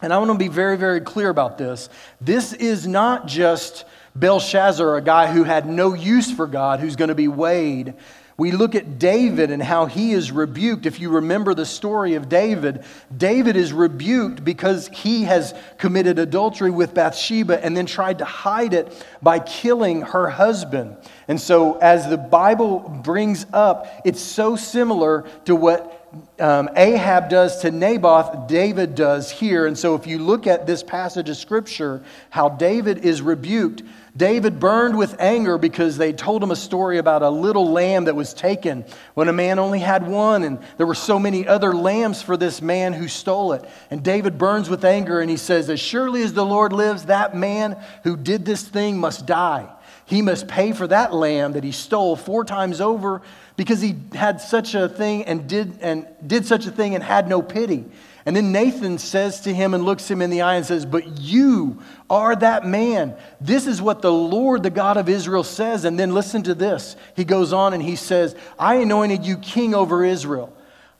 And 0.00 0.12
I 0.12 0.18
want 0.18 0.30
to 0.30 0.38
be 0.38 0.46
very, 0.46 0.76
very 0.76 1.00
clear 1.00 1.28
about 1.28 1.58
this. 1.58 1.88
This 2.20 2.52
is 2.52 2.86
not 2.86 3.26
just 3.26 3.84
Belshazzar, 4.18 4.96
a 4.96 5.02
guy 5.02 5.32
who 5.32 5.44
had 5.44 5.68
no 5.68 5.94
use 5.94 6.30
for 6.30 6.46
God, 6.46 6.80
who's 6.80 6.96
going 6.96 7.08
to 7.08 7.14
be 7.14 7.28
weighed. 7.28 7.94
We 8.38 8.52
look 8.52 8.76
at 8.76 9.00
David 9.00 9.50
and 9.50 9.60
how 9.60 9.86
he 9.86 10.12
is 10.12 10.30
rebuked. 10.30 10.86
If 10.86 11.00
you 11.00 11.10
remember 11.10 11.54
the 11.54 11.66
story 11.66 12.14
of 12.14 12.28
David, 12.28 12.84
David 13.16 13.56
is 13.56 13.72
rebuked 13.72 14.44
because 14.44 14.86
he 14.92 15.24
has 15.24 15.54
committed 15.76 16.20
adultery 16.20 16.70
with 16.70 16.94
Bathsheba 16.94 17.64
and 17.64 17.76
then 17.76 17.84
tried 17.86 18.18
to 18.18 18.24
hide 18.24 18.74
it 18.74 19.04
by 19.20 19.40
killing 19.40 20.02
her 20.02 20.30
husband. 20.30 20.96
And 21.26 21.40
so, 21.40 21.78
as 21.78 22.08
the 22.08 22.16
Bible 22.16 22.78
brings 23.02 23.44
up, 23.52 23.88
it's 24.04 24.22
so 24.22 24.54
similar 24.54 25.28
to 25.46 25.56
what 25.56 25.98
um, 26.38 26.70
Ahab 26.76 27.28
does 27.28 27.60
to 27.62 27.72
Naboth, 27.72 28.46
David 28.46 28.94
does 28.94 29.32
here. 29.32 29.66
And 29.66 29.76
so, 29.76 29.96
if 29.96 30.06
you 30.06 30.20
look 30.20 30.46
at 30.46 30.64
this 30.64 30.84
passage 30.84 31.28
of 31.28 31.36
scripture, 31.36 32.04
how 32.30 32.50
David 32.50 33.04
is 33.04 33.20
rebuked, 33.20 33.82
David 34.18 34.58
burned 34.58 34.98
with 34.98 35.14
anger 35.20 35.58
because 35.58 35.96
they 35.96 36.12
told 36.12 36.42
him 36.42 36.50
a 36.50 36.56
story 36.56 36.98
about 36.98 37.22
a 37.22 37.30
little 37.30 37.70
lamb 37.70 38.06
that 38.06 38.16
was 38.16 38.34
taken 38.34 38.84
when 39.14 39.28
a 39.28 39.32
man 39.32 39.60
only 39.60 39.78
had 39.78 40.08
one, 40.08 40.42
and 40.42 40.58
there 40.76 40.88
were 40.88 40.96
so 40.96 41.20
many 41.20 41.46
other 41.46 41.72
lambs 41.72 42.20
for 42.20 42.36
this 42.36 42.60
man 42.60 42.92
who 42.92 43.06
stole 43.06 43.52
it. 43.52 43.64
And 43.92 44.02
David 44.02 44.36
burns 44.36 44.68
with 44.68 44.84
anger 44.84 45.20
and 45.20 45.30
he 45.30 45.36
says, 45.36 45.70
As 45.70 45.78
surely 45.78 46.22
as 46.22 46.32
the 46.32 46.44
Lord 46.44 46.72
lives, 46.72 47.04
that 47.04 47.36
man 47.36 47.80
who 48.02 48.16
did 48.16 48.44
this 48.44 48.62
thing 48.62 48.98
must 48.98 49.24
die. 49.24 49.68
He 50.04 50.20
must 50.20 50.48
pay 50.48 50.72
for 50.72 50.88
that 50.88 51.14
lamb 51.14 51.52
that 51.52 51.62
he 51.62 51.70
stole 51.70 52.16
four 52.16 52.44
times 52.44 52.80
over 52.80 53.22
because 53.56 53.80
he 53.80 53.94
had 54.14 54.40
such 54.40 54.74
a 54.74 54.88
thing 54.88 55.24
and 55.24 55.46
did, 55.46 55.78
and 55.80 56.06
did 56.26 56.44
such 56.44 56.66
a 56.66 56.72
thing 56.72 56.96
and 56.96 57.04
had 57.04 57.28
no 57.28 57.40
pity. 57.40 57.84
And 58.26 58.34
then 58.34 58.52
Nathan 58.52 58.98
says 58.98 59.40
to 59.42 59.54
him 59.54 59.74
and 59.74 59.84
looks 59.84 60.10
him 60.10 60.20
in 60.20 60.30
the 60.30 60.42
eye 60.42 60.56
and 60.56 60.66
says, 60.66 60.84
But 60.84 61.18
you 61.20 61.80
are 62.10 62.34
that 62.36 62.66
man. 62.66 63.16
This 63.40 63.66
is 63.66 63.80
what 63.80 64.02
the 64.02 64.12
Lord, 64.12 64.62
the 64.62 64.70
God 64.70 64.96
of 64.96 65.08
Israel, 65.08 65.44
says. 65.44 65.84
And 65.84 65.98
then 65.98 66.12
listen 66.12 66.42
to 66.44 66.54
this. 66.54 66.96
He 67.16 67.24
goes 67.24 67.52
on 67.52 67.72
and 67.74 67.82
he 67.82 67.96
says, 67.96 68.34
I 68.58 68.76
anointed 68.76 69.24
you 69.24 69.38
king 69.38 69.74
over 69.74 70.04
Israel. 70.04 70.52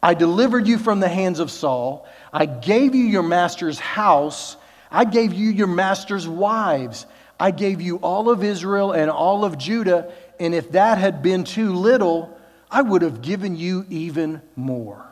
I 0.02 0.14
delivered 0.14 0.66
you 0.66 0.78
from 0.78 1.00
the 1.00 1.08
hands 1.08 1.40
of 1.40 1.50
Saul. 1.50 2.06
I 2.32 2.46
gave 2.46 2.94
you 2.94 3.04
your 3.04 3.24
master's 3.24 3.78
house. 3.78 4.56
I 4.90 5.04
gave 5.04 5.34
you 5.34 5.50
your 5.50 5.66
master's 5.66 6.28
wives. 6.28 7.06
I 7.40 7.50
gave 7.50 7.80
you 7.80 7.96
all 7.96 8.30
of 8.30 8.44
Israel 8.44 8.92
and 8.92 9.10
all 9.10 9.44
of 9.44 9.58
Judah. 9.58 10.12
And 10.38 10.54
if 10.54 10.72
that 10.72 10.98
had 10.98 11.22
been 11.22 11.44
too 11.44 11.72
little, 11.72 12.38
I 12.70 12.82
would 12.82 13.02
have 13.02 13.22
given 13.22 13.56
you 13.56 13.86
even 13.88 14.40
more. 14.54 15.07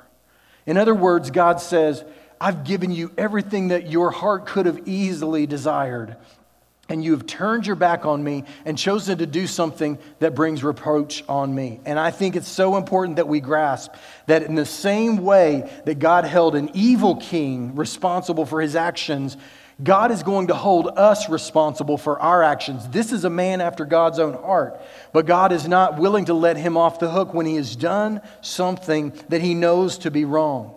In 0.66 0.76
other 0.76 0.94
words, 0.94 1.30
God 1.30 1.60
says, 1.60 2.04
I've 2.40 2.64
given 2.64 2.90
you 2.90 3.12
everything 3.16 3.68
that 3.68 3.88
your 3.90 4.10
heart 4.10 4.46
could 4.46 4.66
have 4.66 4.86
easily 4.86 5.46
desired. 5.46 6.16
And 6.88 7.02
you 7.02 7.12
have 7.12 7.26
turned 7.26 7.66
your 7.66 7.74
back 7.74 8.04
on 8.04 8.22
me 8.22 8.44
and 8.64 8.78
chosen 8.78 9.18
to 9.18 9.26
do 9.26 9.46
something 9.46 9.98
that 10.20 10.36
brings 10.36 10.62
reproach 10.62 11.24
on 11.28 11.52
me. 11.52 11.80
And 11.84 11.98
I 11.98 12.12
think 12.12 12.36
it's 12.36 12.48
so 12.48 12.76
important 12.76 13.16
that 13.16 13.26
we 13.26 13.40
grasp 13.40 13.92
that 14.26 14.44
in 14.44 14.54
the 14.54 14.66
same 14.66 15.18
way 15.18 15.68
that 15.84 15.98
God 15.98 16.24
held 16.24 16.54
an 16.54 16.70
evil 16.74 17.16
king 17.16 17.74
responsible 17.74 18.46
for 18.46 18.60
his 18.60 18.76
actions, 18.76 19.36
God 19.82 20.10
is 20.10 20.22
going 20.22 20.46
to 20.46 20.54
hold 20.54 20.88
us 20.88 21.28
responsible 21.28 21.98
for 21.98 22.18
our 22.18 22.42
actions. 22.42 22.88
This 22.88 23.12
is 23.12 23.24
a 23.24 23.30
man 23.30 23.60
after 23.60 23.84
God's 23.84 24.18
own 24.18 24.32
heart, 24.32 24.80
but 25.12 25.26
God 25.26 25.52
is 25.52 25.68
not 25.68 25.98
willing 25.98 26.24
to 26.26 26.34
let 26.34 26.56
him 26.56 26.78
off 26.78 26.98
the 26.98 27.10
hook 27.10 27.34
when 27.34 27.44
he 27.44 27.56
has 27.56 27.76
done 27.76 28.22
something 28.40 29.12
that 29.28 29.42
he 29.42 29.52
knows 29.52 29.98
to 29.98 30.10
be 30.10 30.24
wrong. 30.24 30.72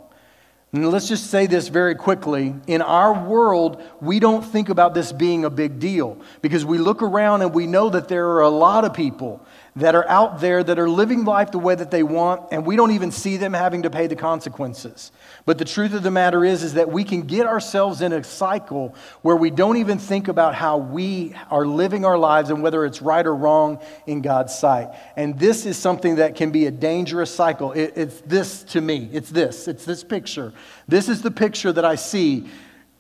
And 0.74 0.92
let's 0.92 1.08
just 1.08 1.32
say 1.32 1.48
this 1.48 1.70
very 1.70 1.96
quickly. 1.96 2.54
In 2.68 2.82
our 2.82 3.26
world, 3.26 3.82
we 4.02 4.20
don't 4.20 4.44
think 4.44 4.70
about 4.70 4.94
this 4.94 5.12
being 5.12 5.46
a 5.46 5.50
big 5.50 5.80
deal 5.80 6.18
because 6.42 6.66
we 6.66 6.78
look 6.78 7.02
around 7.02 7.42
and 7.42 7.54
we 7.54 7.66
know 7.66 7.90
that 7.90 8.10
there 8.10 8.28
are 8.32 8.42
a 8.42 8.50
lot 8.50 8.84
of 8.84 8.94
people 8.94 9.44
that 9.80 9.96
are 9.96 10.08
out 10.10 10.42
there 10.42 10.64
that 10.64 10.78
are 10.78 10.90
living 10.90 11.24
life 11.24 11.52
the 11.52 11.60
way 11.60 11.74
that 11.74 11.90
they 11.90 12.04
want, 12.04 12.44
and 12.52 12.66
we 12.66 12.76
don't 12.76 12.92
even 12.92 13.12
see 13.12 13.38
them 13.38 13.54
having 13.54 13.84
to 13.84 13.90
pay 13.90 14.08
the 14.08 14.16
consequences. 14.16 15.12
But 15.46 15.58
the 15.58 15.66
truth 15.66 15.94
of 15.94 16.04
the 16.04 16.12
matter 16.12 16.44
is, 16.44 16.64
is 16.64 16.74
that 16.74 16.90
we 16.90 17.04
can 17.04 17.22
get 17.22 17.48
ourselves 17.48 18.02
in 18.02 18.12
a 18.12 18.24
cycle 18.24 18.94
where 19.22 19.36
we 19.36 19.50
don't 19.50 19.78
even 19.78 19.98
think 19.98 20.28
about 20.28 20.54
how 20.54 20.78
we 20.78 21.34
are 21.50 21.66
living 21.66 22.04
our 22.04 22.18
lives 22.18 22.50
and 22.50 22.62
whether 22.62 22.86
it's 22.86 23.02
right 23.02 23.26
or 23.26 23.34
wrong 23.34 23.80
in 24.06 24.22
God's 24.22 24.54
sight. 24.54 24.90
And 25.16 25.40
this 25.40 25.66
is 25.66 25.78
something 25.78 26.16
that 26.16 26.36
can 26.36 26.52
be 26.52 26.66
a 26.66 26.72
dangerous 26.72 27.34
cycle. 27.34 27.72
It, 27.72 27.94
it's 27.96 28.22
this 28.22 28.64
to 28.64 28.82
me. 28.82 29.10
It's 29.14 29.30
this. 29.30 29.68
It's 29.68 29.86
this 29.86 30.04
picture. 30.04 30.54
This 30.88 31.08
is 31.08 31.22
the 31.22 31.32
picture 31.32 31.72
that 31.72 31.86
I 31.86 31.96
see 31.96 32.50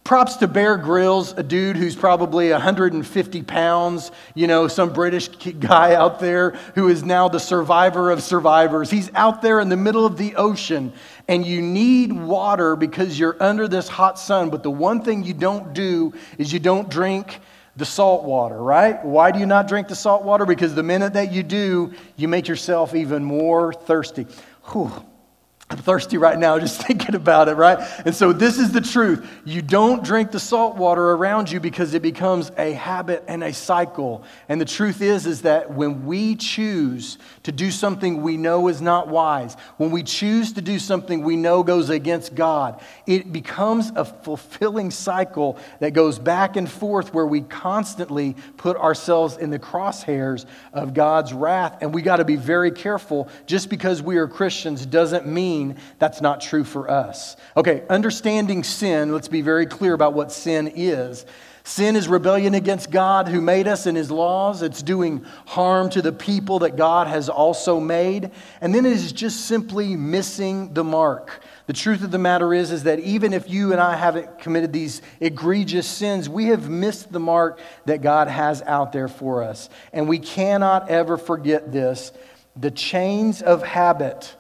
Props 0.10 0.38
to 0.38 0.48
Bear 0.48 0.76
Grylls, 0.76 1.34
a 1.38 1.44
dude 1.44 1.78
who's 1.78 1.96
probably 1.96 2.50
150 2.50 3.44
pounds, 3.44 4.12
you 4.34 4.48
know, 4.48 4.68
some 4.68 4.92
British 4.92 5.28
guy 5.60 5.94
out 5.94 6.20
there 6.20 6.58
who 6.74 6.88
is 6.88 7.04
now 7.04 7.30
the 7.30 7.40
survivor 7.40 8.10
of 8.10 8.24
survivors. 8.24 8.90
He's 8.90 9.12
out 9.14 9.44
there 9.44 9.60
in 9.60 9.70
the 9.70 9.78
middle 9.78 10.08
of 10.08 10.18
the 10.18 10.36
ocean, 10.36 10.94
and 11.28 11.46
you 11.46 11.62
need 11.62 12.12
water 12.12 12.76
because 12.76 13.20
you're 13.20 13.38
under 13.40 13.68
this 13.68 13.88
hot 13.88 14.18
sun. 14.18 14.50
But 14.50 14.64
the 14.64 14.72
one 14.72 15.04
thing 15.04 15.24
you 15.24 15.36
don't 15.36 15.74
do 15.74 16.16
is 16.40 16.52
you 16.52 16.58
don't 16.58 16.90
drink 16.90 17.40
the 17.76 17.86
salt 17.86 18.24
water, 18.24 18.58
right? 18.58 19.06
Why 19.06 19.30
do 19.30 19.38
you 19.38 19.46
not 19.46 19.68
drink 19.68 19.90
the 19.90 19.96
salt 19.96 20.24
water? 20.24 20.48
Because 20.48 20.74
the 20.74 20.82
minute 20.82 21.14
that 21.14 21.32
you 21.32 21.44
do, 21.44 21.94
you 22.16 22.28
make 22.28 22.48
yourself 22.48 22.96
even 22.96 23.24
more 23.24 23.74
thirsty. 23.74 24.26
Whew. 24.72 24.92
I'm 25.72 25.78
thirsty 25.78 26.18
right 26.18 26.38
now 26.38 26.58
just 26.58 26.82
thinking 26.88 27.14
about 27.14 27.48
it, 27.48 27.54
right? 27.54 27.78
And 28.06 28.16
so 28.16 28.34
this 28.34 28.58
is 28.58 28.72
the 28.72 28.82
truth. 28.82 29.30
You 29.46 29.62
don't 29.62 30.04
drink 30.04 30.32
the 30.32 30.40
salt 30.40 30.78
water 30.78 31.12
around 31.12 31.52
you 31.52 31.60
because 31.60 31.94
it 31.94 32.02
becomes 32.02 32.52
a 32.58 32.72
habit 32.72 33.24
and 33.28 33.44
a 33.44 33.54
cycle. 33.54 34.24
And 34.48 34.60
the 34.60 34.66
truth 34.66 35.02
is 35.02 35.28
is 35.28 35.44
that 35.44 35.72
when 35.72 36.06
we 36.06 36.36
choose 36.36 37.20
to 37.50 37.56
do 37.56 37.72
something 37.72 38.22
we 38.22 38.38
know 38.38 38.68
is 38.68 38.80
not 38.80 39.08
wise, 39.08 39.58
when 39.78 39.90
we 39.90 40.04
choose 40.04 40.54
to 40.54 40.62
do 40.62 40.78
something 40.78 41.24
we 41.24 41.36
know 41.36 41.64
goes 41.64 41.90
against 41.90 42.36
God, 42.36 42.80
it 43.08 43.34
becomes 43.34 43.92
a 43.96 44.06
fulfilling 44.06 44.92
cycle 44.92 45.58
that 45.80 45.94
goes 45.94 46.20
back 46.20 46.58
and 46.58 46.70
forth 46.70 47.12
where 47.12 47.26
we 47.26 47.42
constantly 47.42 48.36
put 48.58 48.78
ourselves 48.78 49.38
in 49.38 49.50
the 49.50 49.58
crosshairs 49.58 50.46
of 50.74 50.94
God's 50.94 51.34
wrath. 51.34 51.80
And 51.82 51.92
we 51.92 52.04
got 52.04 52.18
to 52.18 52.26
be 52.26 52.36
very 52.36 52.70
careful. 52.70 53.28
Just 53.48 53.68
because 53.68 54.00
we 54.00 54.18
are 54.18 54.28
Christians 54.28 54.86
doesn't 54.86 55.26
mean 55.26 55.78
that's 55.98 56.22
not 56.22 56.42
true 56.42 56.64
for 56.64 56.88
us. 56.88 57.36
Okay, 57.58 57.82
understanding 57.90 58.64
sin, 58.64 59.12
let's 59.12 59.28
be 59.28 59.42
very 59.42 59.66
clear 59.66 59.96
about 59.96 60.14
what 60.14 60.32
sin 60.32 60.72
is. 60.76 61.26
Sin 61.70 61.96
is 61.96 62.08
rebellion 62.08 62.56
against 62.56 62.90
God 62.90 63.28
who 63.28 63.42
made 63.42 63.68
us 63.68 63.86
and 63.86 63.96
his 63.96 64.10
laws. 64.10 64.64
It's 64.64 64.82
doing 64.82 65.24
harm 65.46 65.92
to 65.92 66.02
the 66.02 66.12
people 66.12 66.58
that 66.60 66.76
God 66.76 67.06
has 67.06 67.30
also 67.30 67.80
made. 67.80 68.32
And 68.60 68.74
then 68.74 68.88
it 68.88 68.92
is 68.92 69.12
just 69.12 69.46
simply 69.46 69.96
missing 69.96 70.74
the 70.74 70.84
mark. 70.84 71.44
The 71.68 71.74
truth 71.74 72.04
of 72.04 72.10
the 72.10 72.18
matter 72.18 72.56
is, 72.56 72.72
is 72.72 72.86
that 72.86 72.98
even 73.02 73.34
if 73.34 73.48
you 73.48 73.72
and 73.72 73.80
I 73.80 73.96
haven't 73.96 74.40
committed 74.40 74.74
these 74.74 75.04
egregious 75.20 75.88
sins, 75.88 76.28
we 76.28 76.46
have 76.46 76.68
missed 76.68 77.12
the 77.12 77.20
mark 77.20 77.60
that 77.86 78.02
God 78.02 78.30
has 78.30 78.64
out 78.64 78.92
there 78.92 79.08
for 79.08 79.44
us. 79.44 79.70
And 79.94 80.10
we 80.10 80.18
cannot 80.18 80.90
ever 80.90 81.18
forget 81.18 81.72
this. 81.72 82.12
The 82.56 82.72
chains 82.72 83.44
of 83.44 83.62
habit 83.62 84.36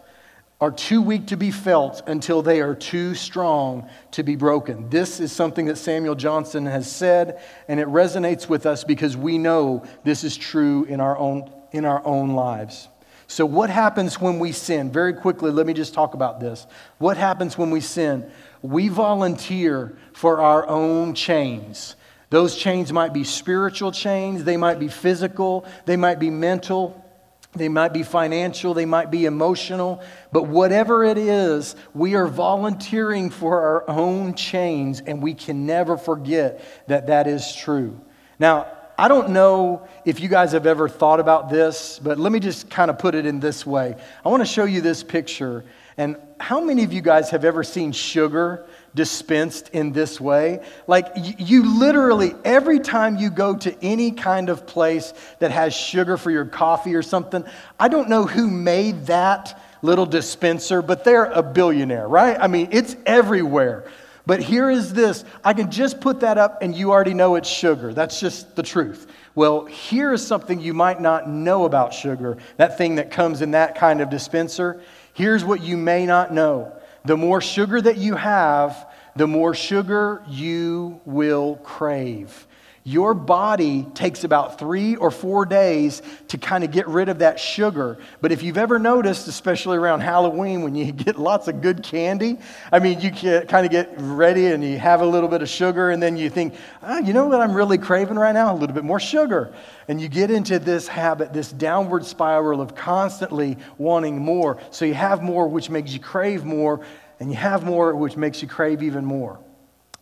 are 0.61 0.71
too 0.71 1.01
weak 1.01 1.27
to 1.27 1.37
be 1.37 1.51
felt 1.51 2.01
until 2.07 2.41
they 2.41 2.59
are 2.59 2.75
too 2.75 3.15
strong 3.15 3.89
to 4.11 4.23
be 4.23 4.35
broken. 4.35 4.89
This 4.89 5.21
is 5.21 5.31
something 5.31 5.67
that 5.67 5.77
Samuel 5.77 6.15
Johnson 6.15 6.65
has 6.65 6.91
said, 6.91 7.41
and 7.69 7.79
it 7.79 7.87
resonates 7.87 8.49
with 8.49 8.65
us 8.65 8.83
because 8.83 9.15
we 9.15 9.37
know 9.37 9.85
this 10.03 10.23
is 10.25 10.35
true 10.35 10.83
in 10.85 10.99
our 10.99 11.17
own, 11.17 11.49
in 11.71 11.85
our 11.85 12.05
own 12.05 12.31
lives. 12.31 12.89
So, 13.27 13.45
what 13.45 13.69
happens 13.69 14.19
when 14.19 14.39
we 14.39 14.51
sin? 14.51 14.91
Very 14.91 15.13
quickly, 15.13 15.51
let 15.51 15.65
me 15.65 15.73
just 15.73 15.93
talk 15.93 16.13
about 16.13 16.39
this. 16.39 16.67
What 16.97 17.15
happens 17.15 17.57
when 17.57 17.69
we 17.69 17.79
sin? 17.79 18.29
We 18.61 18.89
volunteer 18.89 19.95
for 20.13 20.41
our 20.41 20.67
own 20.67 21.13
chains. 21.13 21.95
Those 22.31 22.57
chains 22.57 22.91
might 22.91 23.13
be 23.13 23.23
spiritual 23.23 23.91
chains, 23.91 24.43
they 24.43 24.57
might 24.57 24.79
be 24.79 24.87
physical, 24.87 25.65
they 25.85 25.95
might 25.95 26.19
be 26.19 26.29
mental. 26.29 27.05
They 27.53 27.69
might 27.69 27.93
be 27.93 28.03
financial, 28.03 28.75
they 28.75 28.85
might 28.85 29.09
be 29.09 29.25
emotional, 29.25 30.03
but 30.31 30.43
whatever 30.43 31.03
it 31.03 31.17
is, 31.17 31.75
we 31.95 32.13
are 32.15 32.27
volunteering 32.27 33.31
for 33.31 33.61
our 33.61 33.89
own 33.89 34.35
chains, 34.35 35.01
and 35.01 35.21
we 35.21 35.33
can 35.33 35.65
never 35.65 35.97
forget 35.97 36.63
that 36.87 37.07
that 37.07 37.25
is 37.25 37.55
true. 37.55 37.99
Now, 38.37 38.67
I 38.99 39.07
don't 39.07 39.29
know 39.29 39.87
if 40.05 40.19
you 40.19 40.27
guys 40.27 40.51
have 40.51 40.67
ever 40.67 40.87
thought 40.87 41.19
about 41.19 41.49
this, 41.49 41.99
but 41.99 42.19
let 42.19 42.31
me 42.31 42.39
just 42.39 42.69
kind 42.69 42.91
of 42.91 42.99
put 42.99 43.15
it 43.15 43.25
in 43.25 43.39
this 43.39 43.65
way. 43.65 43.95
I 44.25 44.29
want 44.29 44.41
to 44.41 44.45
show 44.45 44.65
you 44.65 44.81
this 44.81 45.03
picture. 45.03 45.63
And 45.97 46.17
how 46.39 46.59
many 46.59 46.83
of 46.83 46.93
you 46.93 47.01
guys 47.01 47.29
have 47.31 47.45
ever 47.45 47.63
seen 47.63 47.93
sugar 47.93 48.67
dispensed 48.95 49.69
in 49.69 49.91
this 49.91 50.19
way. 50.19 50.63
Like, 50.87 51.07
you 51.15 51.79
literally, 51.79 52.33
every 52.43 52.79
time 52.79 53.17
you 53.17 53.29
go 53.29 53.55
to 53.57 53.75
any 53.83 54.11
kind 54.11 54.49
of 54.49 54.65
place 54.65 55.13
that 55.39 55.51
has 55.51 55.73
sugar 55.73 56.17
for 56.17 56.31
your 56.31 56.45
coffee 56.45 56.95
or 56.95 57.01
something, 57.01 57.43
I 57.79 57.87
don't 57.87 58.09
know 58.09 58.25
who 58.25 58.49
made 58.49 59.07
that 59.07 59.61
little 59.81 60.05
dispenser, 60.05 60.81
but 60.81 61.03
they're 61.03 61.25
a 61.25 61.43
billionaire, 61.43 62.07
right? 62.07 62.37
I 62.39 62.47
mean, 62.47 62.69
it's 62.71 62.95
everywhere. 63.05 63.85
But 64.25 64.41
here 64.41 64.69
is 64.69 64.93
this 64.93 65.25
I 65.43 65.53
can 65.53 65.71
just 65.71 66.01
put 66.01 66.19
that 66.19 66.37
up 66.37 66.61
and 66.61 66.75
you 66.75 66.91
already 66.91 67.13
know 67.13 67.35
it's 67.35 67.49
sugar. 67.49 67.93
That's 67.93 68.19
just 68.19 68.55
the 68.55 68.63
truth. 68.63 69.07
Well, 69.33 69.65
here 69.65 70.13
is 70.13 70.25
something 70.25 70.59
you 70.59 70.73
might 70.73 70.99
not 70.99 71.29
know 71.29 71.65
about 71.65 71.93
sugar, 71.93 72.37
that 72.57 72.77
thing 72.77 72.95
that 72.95 73.09
comes 73.09 73.41
in 73.41 73.51
that 73.51 73.75
kind 73.75 74.01
of 74.01 74.09
dispenser. 74.09 74.81
Here's 75.13 75.45
what 75.45 75.61
you 75.61 75.77
may 75.77 76.05
not 76.05 76.33
know 76.33 76.78
the 77.05 77.17
more 77.17 77.41
sugar 77.41 77.81
that 77.81 77.97
you 77.97 78.15
have, 78.15 78.87
the 79.15 79.27
more 79.27 79.53
sugar 79.53 80.23
you 80.27 81.01
will 81.05 81.55
crave. 81.57 82.47
Your 82.89 83.13
body 83.13 83.85
takes 83.93 84.23
about 84.23 84.57
three 84.57 84.95
or 84.95 85.11
four 85.11 85.45
days 85.45 86.01
to 86.29 86.39
kind 86.39 86.63
of 86.63 86.71
get 86.71 86.87
rid 86.87 87.07
of 87.07 87.19
that 87.19 87.39
sugar. 87.39 87.99
But 88.19 88.31
if 88.31 88.41
you've 88.41 88.57
ever 88.57 88.79
noticed, 88.79 89.27
especially 89.27 89.77
around 89.77 89.99
Halloween 89.99 90.63
when 90.63 90.73
you 90.73 90.91
get 91.05 91.19
lots 91.19 91.47
of 91.47 91.61
good 91.61 91.83
candy, 91.83 92.39
I 92.71 92.79
mean, 92.79 92.99
you 92.99 93.11
kind 93.11 93.63
of 93.63 93.69
get 93.69 93.93
ready 93.97 94.47
and 94.47 94.63
you 94.63 94.79
have 94.79 95.01
a 95.01 95.05
little 95.05 95.29
bit 95.29 95.43
of 95.43 95.49
sugar, 95.49 95.91
and 95.91 96.01
then 96.01 96.17
you 96.17 96.31
think, 96.31 96.55
oh, 96.81 96.97
you 96.97 97.13
know 97.13 97.27
what 97.27 97.39
I'm 97.39 97.53
really 97.53 97.77
craving 97.77 98.17
right 98.17 98.33
now? 98.33 98.51
A 98.51 98.57
little 98.57 98.73
bit 98.73 98.83
more 98.83 98.99
sugar. 98.99 99.53
And 99.87 100.01
you 100.01 100.09
get 100.09 100.31
into 100.31 100.57
this 100.57 100.87
habit, 100.87 101.31
this 101.31 101.51
downward 101.51 102.03
spiral 102.07 102.59
of 102.59 102.73
constantly 102.73 103.57
wanting 103.77 104.17
more. 104.17 104.59
So 104.71 104.85
you 104.85 104.95
have 104.95 105.21
more, 105.21 105.47
which 105.47 105.69
makes 105.69 105.93
you 105.93 105.99
crave 105.99 106.43
more, 106.43 106.83
and 107.19 107.29
you 107.29 107.37
have 107.37 107.63
more, 107.63 107.95
which 107.95 108.17
makes 108.17 108.41
you 108.41 108.47
crave 108.47 108.81
even 108.81 109.05
more. 109.05 109.39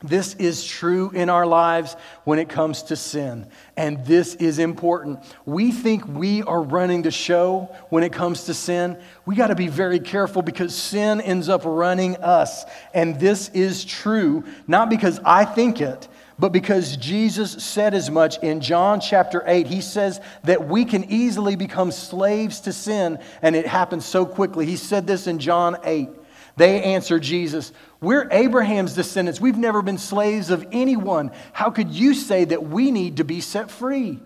This 0.03 0.35
is 0.35 0.63
true 0.63 1.09
in 1.09 1.27
our 1.27 1.47
lives 1.47 1.95
when 2.23 2.37
it 2.37 2.49
comes 2.49 2.83
to 2.83 2.95
sin. 2.95 3.47
And 3.75 4.05
this 4.05 4.35
is 4.35 4.59
important. 4.59 5.19
We 5.45 5.71
think 5.71 6.07
we 6.07 6.43
are 6.43 6.61
running 6.61 7.01
the 7.01 7.09
show 7.09 7.75
when 7.89 8.03
it 8.03 8.13
comes 8.13 8.43
to 8.43 8.53
sin. 8.53 8.99
We 9.25 9.35
got 9.35 9.47
to 9.47 9.55
be 9.55 9.69
very 9.69 9.99
careful 9.99 10.43
because 10.43 10.75
sin 10.75 11.19
ends 11.19 11.49
up 11.49 11.63
running 11.65 12.17
us. 12.17 12.63
And 12.93 13.19
this 13.19 13.49
is 13.49 13.83
true, 13.83 14.43
not 14.67 14.91
because 14.91 15.19
I 15.25 15.45
think 15.45 15.81
it, 15.81 16.07
but 16.37 16.51
because 16.51 16.95
Jesus 16.97 17.63
said 17.63 17.95
as 17.95 18.11
much 18.11 18.37
in 18.43 18.61
John 18.61 18.99
chapter 18.99 19.43
8. 19.47 19.65
He 19.65 19.81
says 19.81 20.21
that 20.43 20.67
we 20.67 20.85
can 20.85 21.05
easily 21.05 21.55
become 21.55 21.89
slaves 21.91 22.59
to 22.61 22.73
sin, 22.73 23.17
and 23.41 23.55
it 23.55 23.65
happens 23.65 24.05
so 24.05 24.27
quickly. 24.27 24.67
He 24.67 24.75
said 24.75 25.07
this 25.07 25.25
in 25.25 25.39
John 25.39 25.77
8. 25.83 26.09
They 26.57 26.81
answered 26.81 27.21
Jesus, 27.21 27.71
We're 28.01 28.27
Abraham's 28.31 28.93
descendants. 28.93 29.39
We've 29.39 29.57
never 29.57 29.81
been 29.81 29.99
slaves 29.99 30.49
of 30.49 30.67
anyone. 30.71 31.31
How 31.53 31.69
could 31.69 31.91
you 31.91 32.13
say 32.13 32.45
that 32.45 32.63
we 32.63 32.91
need 32.91 33.17
to 33.17 33.23
be 33.23 33.41
set 33.41 33.71
free? 33.71 34.19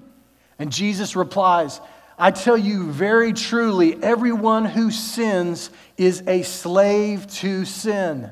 And 0.58 0.72
Jesus 0.72 1.16
replies, 1.16 1.82
I 2.18 2.32
tell 2.32 2.58
you 2.58 2.90
very 2.92 3.34
truly, 3.34 4.02
everyone 4.02 4.64
who 4.64 4.92
sins 4.92 5.72
is 5.98 6.24
a 6.28 6.44
slave 6.44 7.28
to 7.28 7.66
sin. 7.66 8.32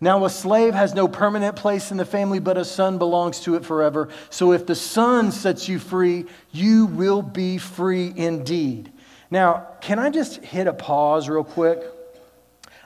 Now, 0.00 0.24
a 0.24 0.30
slave 0.30 0.74
has 0.74 0.94
no 0.94 1.08
permanent 1.08 1.56
place 1.56 1.90
in 1.90 1.96
the 1.96 2.04
family, 2.04 2.38
but 2.38 2.56
a 2.56 2.64
son 2.64 2.98
belongs 2.98 3.40
to 3.40 3.56
it 3.56 3.64
forever. 3.64 4.08
So 4.30 4.52
if 4.52 4.66
the 4.66 4.74
son 4.74 5.32
sets 5.32 5.68
you 5.68 5.78
free, 5.78 6.26
you 6.50 6.86
will 6.86 7.22
be 7.22 7.58
free 7.58 8.12
indeed. 8.14 8.92
Now, 9.30 9.68
can 9.80 9.98
I 9.98 10.10
just 10.10 10.42
hit 10.44 10.66
a 10.66 10.72
pause 10.72 11.28
real 11.28 11.44
quick? 11.44 11.82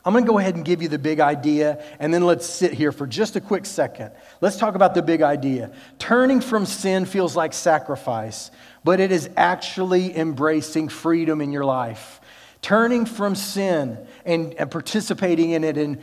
I'm 0.08 0.14
going 0.14 0.24
to 0.24 0.30
go 0.30 0.38
ahead 0.38 0.56
and 0.56 0.64
give 0.64 0.80
you 0.80 0.88
the 0.88 0.98
big 0.98 1.20
idea, 1.20 1.84
and 1.98 2.14
then 2.14 2.24
let's 2.24 2.46
sit 2.46 2.72
here 2.72 2.92
for 2.92 3.06
just 3.06 3.36
a 3.36 3.42
quick 3.42 3.66
second. 3.66 4.10
Let's 4.40 4.56
talk 4.56 4.74
about 4.74 4.94
the 4.94 5.02
big 5.02 5.20
idea. 5.20 5.70
Turning 5.98 6.40
from 6.40 6.64
sin 6.64 7.04
feels 7.04 7.36
like 7.36 7.52
sacrifice, 7.52 8.50
but 8.82 9.00
it 9.00 9.12
is 9.12 9.28
actually 9.36 10.16
embracing 10.16 10.88
freedom 10.88 11.42
in 11.42 11.52
your 11.52 11.66
life. 11.66 12.22
Turning 12.62 13.04
from 13.04 13.34
sin 13.34 13.98
and, 14.24 14.54
and 14.54 14.70
participating 14.70 15.50
in 15.50 15.62
it 15.62 15.76
and 15.76 16.00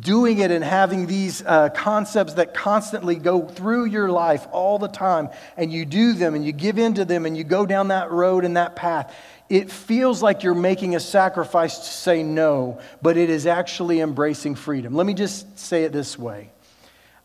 doing 0.00 0.38
it 0.38 0.50
and 0.50 0.64
having 0.64 1.06
these 1.06 1.42
uh, 1.42 1.68
concepts 1.68 2.32
that 2.34 2.54
constantly 2.54 3.16
go 3.16 3.46
through 3.46 3.84
your 3.84 4.08
life 4.08 4.46
all 4.52 4.78
the 4.78 4.88
time, 4.88 5.28
and 5.58 5.70
you 5.70 5.84
do 5.84 6.14
them 6.14 6.34
and 6.34 6.46
you 6.46 6.52
give 6.52 6.78
in 6.78 6.94
to 6.94 7.04
them 7.04 7.26
and 7.26 7.36
you 7.36 7.44
go 7.44 7.66
down 7.66 7.88
that 7.88 8.10
road 8.10 8.46
and 8.46 8.56
that 8.56 8.74
path, 8.74 9.14
it 9.48 9.70
feels 9.70 10.22
like 10.22 10.42
you're 10.42 10.54
making 10.54 10.96
a 10.96 11.00
sacrifice 11.00 11.78
to 11.78 11.84
say 11.84 12.22
no, 12.22 12.80
but 13.02 13.16
it 13.16 13.30
is 13.30 13.46
actually 13.46 14.00
embracing 14.00 14.54
freedom. 14.54 14.94
Let 14.94 15.06
me 15.06 15.14
just 15.14 15.58
say 15.58 15.84
it 15.84 15.92
this 15.92 16.18
way 16.18 16.50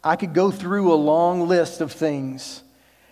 I 0.04 0.16
could 0.16 0.34
go 0.34 0.52
through 0.52 0.94
a 0.94 0.96
long 0.96 1.48
list 1.48 1.82
of 1.82 1.92
things 1.92 2.64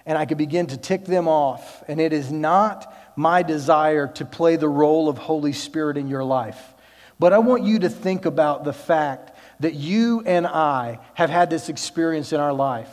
and 0.05 0.17
I 0.17 0.25
could 0.25 0.37
begin 0.37 0.67
to 0.67 0.77
tick 0.77 1.03
them 1.03 1.27
off, 1.27 1.83
and 1.89 1.99
it 1.99 2.13
is 2.13 2.31
not 2.31 2.93
my 3.17 3.43
desire 3.43 4.07
to 4.07 4.25
play 4.25 4.55
the 4.55 4.69
role 4.69 5.09
of 5.09 5.17
Holy 5.17 5.51
Spirit 5.51 5.97
in 5.97 6.07
your 6.07 6.23
life. 6.23 6.73
But 7.19 7.33
I 7.33 7.39
want 7.39 7.63
you 7.63 7.79
to 7.79 7.89
think 7.89 8.25
about 8.25 8.63
the 8.63 8.71
fact 8.71 9.37
that 9.59 9.73
you 9.73 10.23
and 10.25 10.45
I 10.47 10.99
have 11.15 11.29
had 11.29 11.49
this 11.49 11.67
experience 11.67 12.31
in 12.31 12.39
our 12.39 12.53
life. 12.53 12.89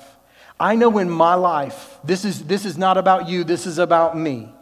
I 0.59 0.77
know 0.77 0.98
in 0.98 1.11
my 1.11 1.35
life, 1.35 1.98
this 2.03 2.24
is, 2.24 2.44
this 2.44 2.64
is 2.64 2.79
not 2.79 2.96
about 2.96 3.29
you, 3.29 3.44
this 3.44 3.66
is 3.66 3.79
about 3.79 4.16
me. 4.16 4.54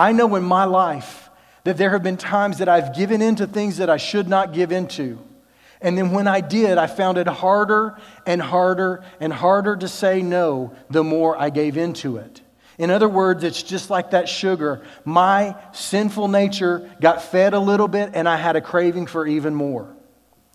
I 0.00 0.12
know 0.12 0.34
in 0.36 0.44
my 0.44 0.64
life 0.64 1.28
that 1.64 1.76
there 1.76 1.90
have 1.90 2.02
been 2.02 2.16
times 2.16 2.58
that 2.58 2.70
I've 2.70 2.96
given 2.96 3.20
into 3.20 3.46
things 3.46 3.76
that 3.76 3.90
I 3.90 3.98
should 3.98 4.28
not 4.28 4.54
give 4.54 4.72
into. 4.72 5.18
And 5.82 5.96
then 5.98 6.12
when 6.12 6.26
I 6.26 6.40
did, 6.40 6.78
I 6.78 6.86
found 6.86 7.18
it 7.18 7.26
harder 7.26 7.98
and 8.24 8.40
harder 8.40 9.04
and 9.20 9.30
harder 9.30 9.76
to 9.76 9.88
say 9.88 10.22
no 10.22 10.74
the 10.88 11.04
more 11.04 11.38
I 11.38 11.50
gave 11.50 11.76
into 11.76 12.16
it. 12.16 12.40
In 12.78 12.90
other 12.90 13.10
words, 13.10 13.44
it's 13.44 13.62
just 13.62 13.90
like 13.90 14.12
that 14.12 14.26
sugar. 14.26 14.80
My 15.04 15.54
sinful 15.72 16.28
nature 16.28 16.90
got 16.98 17.22
fed 17.22 17.52
a 17.52 17.60
little 17.60 17.88
bit, 17.88 18.12
and 18.14 18.26
I 18.26 18.38
had 18.38 18.56
a 18.56 18.62
craving 18.62 19.06
for 19.06 19.26
even 19.26 19.54
more. 19.54 19.94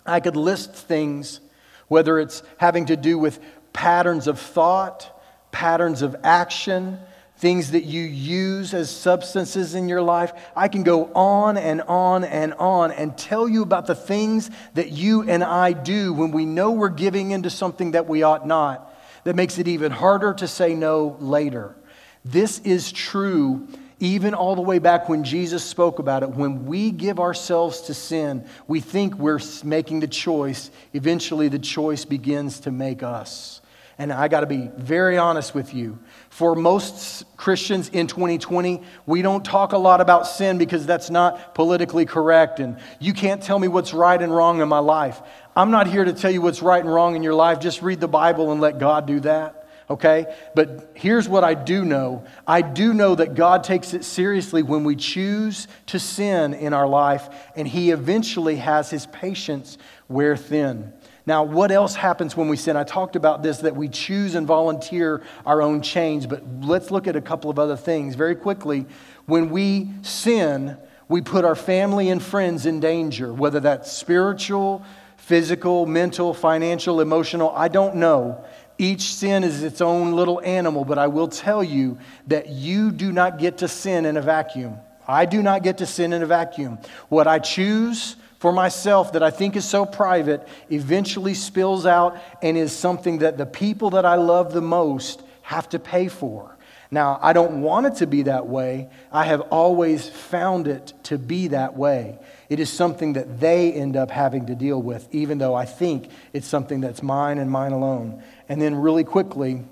I 0.07 0.21
could 0.21 0.35
list 0.35 0.73
things, 0.73 1.39
whether 1.87 2.17
it's 2.17 2.41
having 2.57 2.87
to 2.87 2.97
do 2.97 3.19
with 3.19 3.39
patterns 3.73 4.25
of 4.25 4.39
thought, 4.39 5.21
patterns 5.51 6.01
of 6.01 6.15
action, 6.23 6.97
things 7.37 7.71
that 7.71 7.83
you 7.83 8.01
use 8.01 8.73
as 8.73 8.89
substances 8.89 9.75
in 9.75 9.89
your 9.89 10.01
life. 10.01 10.31
I 10.55 10.67
can 10.67 10.83
go 10.83 11.11
on 11.13 11.57
and 11.57 11.81
on 11.81 12.23
and 12.23 12.53
on 12.53 12.91
and 12.91 13.17
tell 13.17 13.47
you 13.47 13.61
about 13.61 13.87
the 13.87 13.95
things 13.95 14.49
that 14.73 14.91
you 14.91 15.23
and 15.23 15.43
I 15.43 15.73
do 15.73 16.13
when 16.13 16.31
we 16.31 16.45
know 16.45 16.71
we're 16.71 16.89
giving 16.89 17.31
into 17.31 17.49
something 17.49 17.91
that 17.91 18.07
we 18.07 18.23
ought 18.23 18.47
not, 18.47 18.93
that 19.25 19.35
makes 19.35 19.57
it 19.57 19.67
even 19.67 19.91
harder 19.91 20.33
to 20.35 20.47
say 20.47 20.75
no 20.75 21.17
later. 21.19 21.75
This 22.23 22.59
is 22.59 22.91
true 22.91 23.67
even 23.99 24.33
all 24.33 24.55
the 24.55 24.61
way 24.61 24.79
back 24.79 25.07
when 25.07 25.23
Jesus 25.23 25.63
spoke 25.63 25.99
about 25.99 26.23
it. 26.23 26.29
When 26.29 26.65
we 26.65 26.91
give 26.91 27.19
ourselves 27.19 27.81
to 27.81 27.93
sin, 27.93 28.45
we 28.67 28.81
think 28.81 29.15
we're 29.15 29.39
making 29.63 30.01
the 30.01 30.07
choice. 30.07 30.69
Eventually, 30.93 31.47
the 31.47 31.59
choice 31.59 32.03
begins 32.03 32.59
to 32.61 32.71
make 32.71 33.03
us. 33.03 33.61
And 33.97 34.11
I 34.11 34.27
got 34.27 34.41
to 34.41 34.47
be 34.47 34.69
very 34.75 35.17
honest 35.17 35.55
with 35.55 35.73
you. 35.73 35.97
For 36.35 36.53
most 36.53 37.23
Christians 37.37 37.87
in 37.87 38.07
2020, 38.07 38.81
we 39.05 39.21
don't 39.21 39.45
talk 39.45 39.71
a 39.71 39.77
lot 39.77 40.01
about 40.01 40.27
sin 40.27 40.57
because 40.57 40.85
that's 40.85 41.09
not 41.09 41.55
politically 41.55 42.05
correct. 42.05 42.59
And 42.59 42.77
you 42.99 43.13
can't 43.13 43.41
tell 43.41 43.57
me 43.57 43.69
what's 43.69 43.93
right 43.93 44.21
and 44.21 44.35
wrong 44.35 44.59
in 44.59 44.67
my 44.67 44.79
life. 44.79 45.21
I'm 45.55 45.71
not 45.71 45.87
here 45.87 46.03
to 46.03 46.11
tell 46.11 46.29
you 46.29 46.41
what's 46.41 46.61
right 46.61 46.83
and 46.83 46.93
wrong 46.93 47.15
in 47.15 47.23
your 47.23 47.33
life. 47.33 47.61
Just 47.61 47.81
read 47.81 48.01
the 48.01 48.09
Bible 48.09 48.51
and 48.51 48.59
let 48.59 48.79
God 48.79 49.07
do 49.07 49.21
that 49.21 49.61
okay? 49.87 50.35
But 50.55 50.91
here's 50.95 51.29
what 51.29 51.43
I 51.43 51.53
do 51.53 51.85
know 51.85 52.25
I 52.47 52.61
do 52.61 52.93
know 52.93 53.15
that 53.15 53.35
God 53.35 53.63
takes 53.63 53.93
it 53.93 54.03
seriously 54.03 54.63
when 54.63 54.83
we 54.83 54.95
choose 54.95 55.67
to 55.85 55.99
sin 55.99 56.53
in 56.55 56.73
our 56.73 56.87
life, 56.87 57.29
and 57.55 57.67
He 57.67 57.91
eventually 57.91 58.55
has 58.55 58.89
His 58.89 59.05
patience 59.05 59.77
wear 60.09 60.35
thin. 60.35 60.91
Now, 61.27 61.43
what 61.43 61.71
else 61.71 61.95
happens 61.95 62.37
when 62.37 62.49
we 62.49 62.57
sin? 62.57 62.77
I 62.77 62.83
talked 62.83 63.15
about 63.15 63.41
this 63.41 63.59
that 63.59 63.75
we 63.75 63.89
choose 63.89 64.35
and 64.35 64.45
volunteer 64.45 65.23
our 65.45 65.61
own 65.61 65.81
change, 65.81 66.29
but 66.29 66.43
let's 66.61 66.91
look 66.91 67.07
at 67.07 67.15
a 67.15 67.21
couple 67.21 67.49
of 67.49 67.57
other 67.57 67.75
things 67.75 68.15
very 68.15 68.35
quickly. 68.35 68.85
When 69.25 69.49
we 69.49 69.89
sin, 70.03 70.77
we 71.07 71.21
put 71.21 71.43
our 71.43 71.55
family 71.55 72.09
and 72.09 72.21
friends 72.21 72.67
in 72.67 72.79
danger, 72.79 73.33
whether 73.33 73.59
that's 73.59 73.91
spiritual, 73.91 74.83
physical, 75.17 75.87
mental, 75.87 76.33
financial, 76.33 77.01
emotional, 77.01 77.51
I 77.55 77.69
don't 77.69 77.95
know. 77.95 78.45
Each 78.77 79.13
sin 79.13 79.43
is 79.43 79.63
its 79.63 79.81
own 79.81 80.13
little 80.13 80.41
animal, 80.41 80.85
but 80.85 80.99
I 80.99 81.07
will 81.07 81.27
tell 81.27 81.63
you 81.63 81.97
that 82.27 82.49
you 82.49 82.91
do 82.91 83.11
not 83.11 83.39
get 83.39 83.59
to 83.59 83.67
sin 83.67 84.05
in 84.05 84.17
a 84.17 84.21
vacuum. 84.21 84.77
I 85.07 85.25
do 85.25 85.41
not 85.41 85.63
get 85.63 85.79
to 85.79 85.87
sin 85.87 86.13
in 86.13 86.21
a 86.21 86.25
vacuum. 86.27 86.77
What 87.09 87.27
I 87.27 87.39
choose 87.39 88.15
for 88.45 88.51
myself 88.51 89.13
that 89.13 89.23
I 89.23 89.31
think 89.31 89.55
is 89.55 89.65
so 89.65 89.87
private 89.87 90.47
eventually 90.69 91.33
spills 91.33 91.87
out 91.87 92.15
and 92.43 92.55
is 92.55 92.71
something 92.71 93.17
that 93.17 93.39
the 93.39 93.45
people 93.47 93.89
that 93.89 94.05
I 94.05 94.17
love 94.17 94.53
the 94.53 94.61
most 94.61 95.23
have 95.41 95.67
to 95.69 95.79
pay 95.79 96.09
for. 96.09 96.55
Now, 96.91 97.17
I 97.23 97.33
don't 97.33 97.63
want 97.63 97.87
it 97.87 97.95
to 97.95 98.05
be 98.05 98.21
that 98.21 98.45
way. 98.45 98.87
I 99.11 99.25
have 99.25 99.41
always 99.49 100.07
found 100.07 100.67
it 100.67 100.93
to 101.05 101.17
be 101.17 101.47
that 101.47 101.75
way. 101.75 102.19
It 102.47 102.59
is 102.59 102.71
something 102.71 103.13
that 103.13 103.39
they 103.39 103.73
end 103.73 103.97
up 103.97 104.11
having 104.11 104.45
to 104.45 104.53
deal 104.53 104.79
with, 104.79 105.07
even 105.11 105.39
though 105.39 105.55
I 105.55 105.65
think 105.65 106.07
it's 106.31 106.45
something 106.45 106.81
that's 106.81 107.01
mine 107.01 107.39
and 107.39 107.49
mine 107.49 107.71
alone. 107.71 108.21
And 108.47 108.61
then, 108.61 108.75
really 108.75 109.03
quickly, 109.03 109.63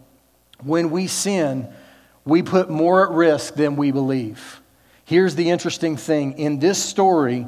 when 0.63 0.89
we 0.89 1.05
sin, 1.05 1.71
we 2.25 2.41
put 2.41 2.71
more 2.71 3.05
at 3.05 3.11
risk 3.11 3.53
than 3.53 3.75
we 3.75 3.91
believe. 3.91 4.61
Here's 5.05 5.35
the 5.35 5.51
interesting 5.51 5.95
thing 5.95 6.39
in 6.39 6.57
this 6.57 6.83
story, 6.83 7.45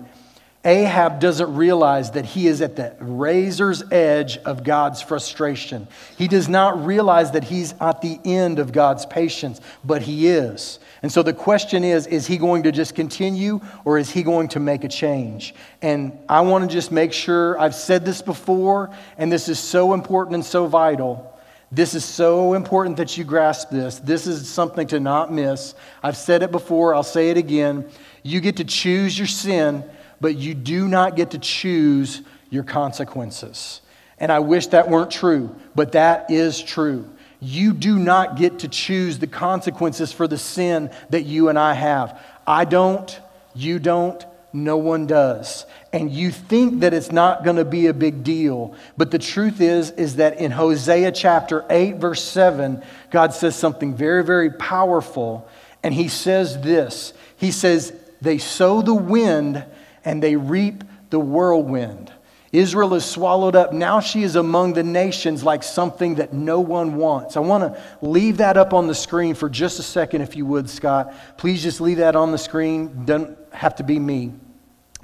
Ahab 0.66 1.20
doesn't 1.20 1.56
realize 1.56 2.12
that 2.12 2.26
he 2.26 2.48
is 2.48 2.60
at 2.60 2.76
the 2.76 2.96
razor's 3.00 3.84
edge 3.92 4.38
of 4.40 4.64
God's 4.64 5.00
frustration. 5.00 5.88
He 6.18 6.28
does 6.28 6.50
not 6.50 6.84
realize 6.84 7.32
that 7.32 7.44
he's 7.44 7.76
at 7.80 8.02
the 8.02 8.20
end 8.26 8.58
of 8.58 8.72
God's 8.72 9.06
patience, 9.06 9.62
but 9.84 10.02
he 10.02 10.28
is. 10.28 10.80
And 11.04 11.12
so 11.12 11.22
the 11.22 11.34
question 11.34 11.84
is 11.84 12.08
is 12.08 12.26
he 12.26 12.38
going 12.38 12.64
to 12.64 12.72
just 12.72 12.96
continue 12.96 13.62
or 13.86 14.00
is 14.00 14.10
he 14.10 14.24
going 14.24 14.48
to 14.50 14.60
make 14.60 14.84
a 14.84 14.88
change? 14.88 15.54
And 15.84 16.18
I 16.28 16.42
want 16.42 16.68
to 16.68 16.76
just 16.76 16.92
make 16.92 17.14
sure 17.14 17.60
I've 17.60 17.76
said 17.76 18.04
this 18.04 18.24
before, 18.24 18.90
and 19.20 19.32
this 19.32 19.48
is 19.48 19.60
so 19.60 19.94
important 19.94 20.34
and 20.34 20.44
so 20.44 20.66
vital. 20.66 21.32
This 21.72 21.94
is 21.94 22.04
so 22.04 22.54
important 22.54 22.98
that 22.98 23.18
you 23.18 23.24
grasp 23.24 23.70
this. 23.70 24.00
This 24.00 24.26
is 24.26 24.50
something 24.50 24.88
to 24.88 25.00
not 25.00 25.32
miss. 25.32 25.76
I've 26.02 26.18
said 26.18 26.42
it 26.42 26.52
before, 26.52 26.96
I'll 26.96 27.04
say 27.04 27.30
it 27.30 27.38
again. 27.38 27.88
You 28.24 28.42
get 28.42 28.58
to 28.58 28.64
choose 28.64 29.16
your 29.16 29.28
sin 29.28 29.84
but 30.22 30.36
you 30.36 30.54
do 30.54 30.88
not 30.88 31.16
get 31.16 31.32
to 31.32 31.40
choose 31.40 32.22
your 32.50 32.64
consequences. 32.64 33.82
And 34.18 34.32
I 34.32 34.40
wish 34.40 34.68
that 34.68 34.90
weren't 34.90 35.12
true, 35.12 35.56
but 35.76 35.92
that 35.94 36.32
is 36.32 36.62
true. 36.62 37.10
You 37.42 37.74
do 37.74 38.00
not 38.00 38.38
get 38.38 38.60
to 38.60 38.68
choose 38.68 39.20
the 39.20 39.28
consequences 39.28 40.12
for 40.12 40.28
the 40.28 40.38
sin 40.38 40.90
that 41.10 41.24
you 41.24 41.50
and 41.50 41.60
I 41.60 41.74
have. 41.74 42.20
I 42.48 42.66
don't, 42.66 43.20
you 43.54 43.78
don't, 43.80 44.24
no 44.56 44.78
one 44.78 45.06
does. 45.06 45.66
And 45.92 46.10
you 46.10 46.32
think 46.32 46.80
that 46.80 46.94
it's 46.94 47.12
not 47.12 47.44
going 47.44 47.58
to 47.58 47.66
be 47.66 47.88
a 47.88 47.94
big 47.94 48.24
deal. 48.24 48.74
But 48.98 49.12
the 49.12 49.20
truth 49.20 49.60
is 49.60 49.92
is 49.92 50.16
that 50.16 50.40
in 50.40 50.52
Hosea 50.52 51.12
chapter 51.12 51.66
8 51.70 51.98
verse 51.98 52.24
7, 52.24 52.82
God 53.12 53.34
says 53.34 53.56
something 53.56 53.96
very 53.96 54.24
very 54.24 54.50
powerful 54.50 55.48
and 55.84 55.94
he 55.94 56.08
says 56.08 56.60
this. 56.62 57.14
He 57.38 57.52
says 57.52 57.94
they 58.22 58.38
sow 58.38 58.82
the 58.82 58.96
wind 58.96 59.64
and 60.06 60.22
they 60.22 60.36
reap 60.36 60.84
the 61.10 61.20
whirlwind. 61.20 62.12
Israel 62.52 62.94
is 62.94 63.04
swallowed 63.04 63.56
up. 63.56 63.74
Now 63.74 64.00
she 64.00 64.24
is 64.24 64.38
among 64.38 64.74
the 64.74 64.84
nations 64.84 65.44
like 65.44 65.62
something 65.62 66.16
that 66.16 66.32
no 66.32 66.62
one 66.62 66.96
wants. 66.96 67.36
I 67.36 67.42
want 67.42 67.64
to 67.64 67.82
leave 68.02 68.38
that 68.38 68.56
up 68.56 68.74
on 68.74 68.88
the 68.88 68.96
screen 68.96 69.36
for 69.36 69.50
just 69.50 69.78
a 69.80 69.84
second, 69.84 70.22
if 70.22 70.38
you 70.38 70.46
would, 70.46 70.70
Scott. 70.70 71.14
Please 71.38 71.62
just 71.62 71.82
leave 71.82 71.98
that 71.98 72.16
on 72.16 72.32
the 72.32 72.38
screen. 72.38 73.04
Doesn't 73.06 73.38
have 73.52 73.76
to 73.76 73.84
be 73.84 74.00
me. 74.00 74.32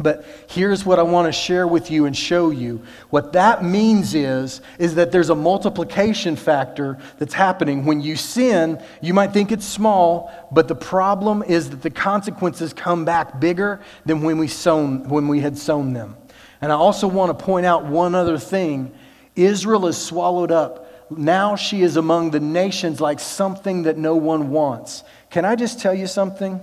But 0.01 0.25
here's 0.47 0.85
what 0.85 0.99
I 0.99 1.03
want 1.03 1.27
to 1.27 1.31
share 1.31 1.67
with 1.67 1.91
you 1.91 2.05
and 2.05 2.15
show 2.15 2.49
you. 2.49 2.81
What 3.09 3.33
that 3.33 3.63
means 3.63 4.13
is, 4.13 4.61
is 4.79 4.95
that 4.95 5.11
there's 5.11 5.29
a 5.29 5.35
multiplication 5.35 6.35
factor 6.35 6.97
that's 7.17 7.33
happening. 7.33 7.85
When 7.85 8.01
you 8.01 8.15
sin, 8.15 8.81
you 9.01 9.13
might 9.13 9.31
think 9.33 9.51
it's 9.51 9.65
small, 9.65 10.31
but 10.51 10.67
the 10.67 10.75
problem 10.75 11.43
is 11.43 11.69
that 11.69 11.81
the 11.81 11.89
consequences 11.89 12.73
come 12.73 13.05
back 13.05 13.39
bigger 13.39 13.81
than 14.05 14.21
when 14.21 14.37
we, 14.37 14.47
sown, 14.47 15.07
when 15.09 15.27
we 15.27 15.39
had 15.39 15.57
sown 15.57 15.93
them. 15.93 16.17
And 16.61 16.71
I 16.71 16.75
also 16.75 17.07
want 17.07 17.37
to 17.37 17.45
point 17.45 17.65
out 17.65 17.85
one 17.85 18.15
other 18.15 18.37
thing. 18.37 18.93
Israel 19.35 19.87
is 19.87 19.97
swallowed 19.97 20.51
up. 20.51 20.87
Now 21.11 21.55
she 21.55 21.81
is 21.81 21.97
among 21.97 22.31
the 22.31 22.39
nations 22.39 23.01
like 23.01 23.19
something 23.19 23.83
that 23.83 23.97
no 23.97 24.15
one 24.15 24.49
wants. 24.49 25.03
Can 25.29 25.43
I 25.43 25.55
just 25.55 25.79
tell 25.79 25.93
you 25.93 26.07
something? 26.07 26.61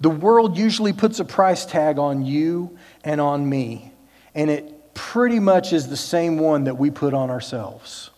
The 0.00 0.10
world 0.10 0.56
usually 0.56 0.92
puts 0.92 1.20
a 1.20 1.24
price 1.24 1.66
tag 1.66 1.98
on 1.98 2.24
you 2.24 2.78
and 3.04 3.20
on 3.20 3.48
me, 3.48 3.92
and 4.34 4.50
it 4.50 4.94
pretty 4.94 5.38
much 5.38 5.72
is 5.72 5.88
the 5.88 5.96
same 5.96 6.38
one 6.38 6.64
that 6.64 6.76
we 6.76 6.90
put 6.90 7.14
on 7.14 7.30
ourselves. 7.30 8.10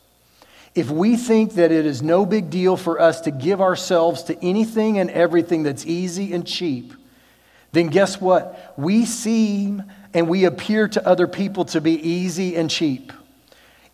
If 0.74 0.90
we 0.90 1.16
think 1.16 1.54
that 1.54 1.70
it 1.70 1.84
is 1.84 2.02
no 2.02 2.24
big 2.24 2.48
deal 2.48 2.76
for 2.76 3.00
us 3.00 3.20
to 3.22 3.30
give 3.30 3.60
ourselves 3.60 4.22
to 4.24 4.44
anything 4.44 4.98
and 4.98 5.10
everything 5.10 5.64
that's 5.64 5.84
easy 5.84 6.32
and 6.32 6.46
cheap, 6.46 6.94
then 7.72 7.88
guess 7.88 8.20
what? 8.20 8.74
We 8.76 9.04
seem 9.04 9.84
and 10.14 10.28
we 10.28 10.44
appear 10.44 10.88
to 10.88 11.06
other 11.06 11.26
people 11.26 11.64
to 11.66 11.80
be 11.80 11.94
easy 12.08 12.56
and 12.56 12.70
cheap. 12.70 13.12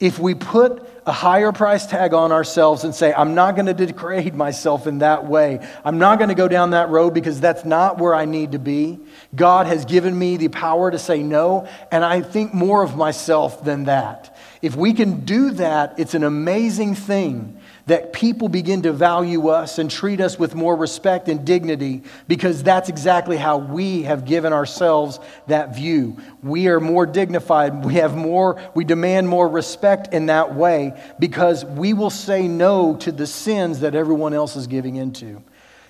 If 0.00 0.20
we 0.20 0.34
put 0.34 0.88
a 1.06 1.12
higher 1.12 1.50
price 1.50 1.86
tag 1.86 2.14
on 2.14 2.30
ourselves 2.30 2.84
and 2.84 2.94
say, 2.94 3.12
I'm 3.12 3.34
not 3.34 3.56
going 3.56 3.66
to 3.66 3.74
degrade 3.74 4.34
myself 4.46 4.86
in 4.86 4.98
that 4.98 5.26
way. 5.26 5.66
I'm 5.84 5.98
not 5.98 6.18
going 6.18 6.28
to 6.28 6.36
go 6.36 6.46
down 6.46 6.70
that 6.70 6.90
road 6.90 7.14
because 7.14 7.40
that's 7.40 7.64
not 7.64 7.98
where 7.98 8.14
I 8.14 8.24
need 8.24 8.52
to 8.52 8.58
be. 8.58 9.00
God 9.34 9.66
has 9.66 9.84
given 9.84 10.16
me 10.16 10.36
the 10.36 10.48
power 10.48 10.90
to 10.90 10.98
say 10.98 11.22
no, 11.22 11.66
and 11.90 12.04
I 12.04 12.20
think 12.20 12.54
more 12.54 12.82
of 12.82 12.96
myself 12.96 13.64
than 13.64 13.84
that. 13.84 14.36
If 14.62 14.76
we 14.76 14.92
can 14.92 15.24
do 15.24 15.50
that, 15.52 15.98
it's 15.98 16.14
an 16.14 16.24
amazing 16.24 16.94
thing 16.94 17.57
that 17.88 18.12
people 18.12 18.48
begin 18.48 18.82
to 18.82 18.92
value 18.92 19.48
us 19.48 19.78
and 19.78 19.90
treat 19.90 20.20
us 20.20 20.38
with 20.38 20.54
more 20.54 20.76
respect 20.76 21.28
and 21.28 21.44
dignity 21.44 22.02
because 22.28 22.62
that's 22.62 22.88
exactly 22.88 23.36
how 23.36 23.58
we 23.58 24.02
have 24.02 24.24
given 24.24 24.52
ourselves 24.52 25.18
that 25.46 25.74
view. 25.74 26.16
We 26.42 26.68
are 26.68 26.80
more 26.80 27.06
dignified, 27.06 27.84
we 27.84 27.94
have 27.94 28.14
more 28.14 28.60
we 28.74 28.84
demand 28.84 29.28
more 29.28 29.48
respect 29.48 30.12
in 30.12 30.26
that 30.26 30.54
way 30.54 30.92
because 31.18 31.64
we 31.64 31.94
will 31.94 32.10
say 32.10 32.46
no 32.46 32.96
to 32.96 33.10
the 33.10 33.26
sins 33.26 33.80
that 33.80 33.94
everyone 33.94 34.34
else 34.34 34.54
is 34.54 34.66
giving 34.66 34.96
into. 34.96 35.42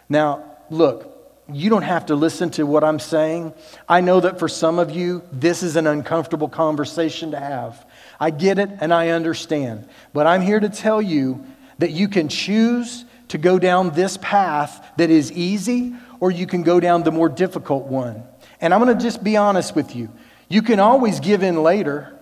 Now, 0.08 0.56
look, 0.70 1.14
you 1.50 1.70
don't 1.70 1.82
have 1.82 2.06
to 2.06 2.14
listen 2.14 2.50
to 2.50 2.64
what 2.64 2.84
I'm 2.84 2.98
saying. 2.98 3.54
I 3.88 4.02
know 4.02 4.20
that 4.20 4.38
for 4.38 4.48
some 4.48 4.78
of 4.78 4.90
you, 4.90 5.22
this 5.32 5.62
is 5.62 5.76
an 5.76 5.86
uncomfortable 5.86 6.48
conversation 6.48 7.30
to 7.32 7.40
have. 7.40 7.86
I 8.20 8.30
get 8.30 8.58
it 8.58 8.70
and 8.80 8.92
I 8.92 9.08
understand. 9.08 9.88
But 10.12 10.26
I'm 10.26 10.42
here 10.42 10.60
to 10.60 10.68
tell 10.68 11.00
you 11.00 11.44
that 11.78 11.90
you 11.92 12.08
can 12.08 12.28
choose 12.28 13.04
to 13.28 13.38
go 13.38 13.58
down 13.58 13.90
this 13.90 14.16
path 14.18 14.84
that 14.96 15.10
is 15.10 15.30
easy, 15.32 15.94
or 16.20 16.30
you 16.30 16.46
can 16.46 16.62
go 16.62 16.80
down 16.80 17.02
the 17.02 17.12
more 17.12 17.28
difficult 17.28 17.86
one. 17.86 18.22
And 18.60 18.74
I'm 18.74 18.82
going 18.82 18.96
to 18.96 19.02
just 19.02 19.22
be 19.22 19.36
honest 19.36 19.76
with 19.76 19.94
you. 19.94 20.10
You 20.48 20.62
can 20.62 20.80
always 20.80 21.20
give 21.20 21.42
in 21.42 21.62
later. 21.62 22.18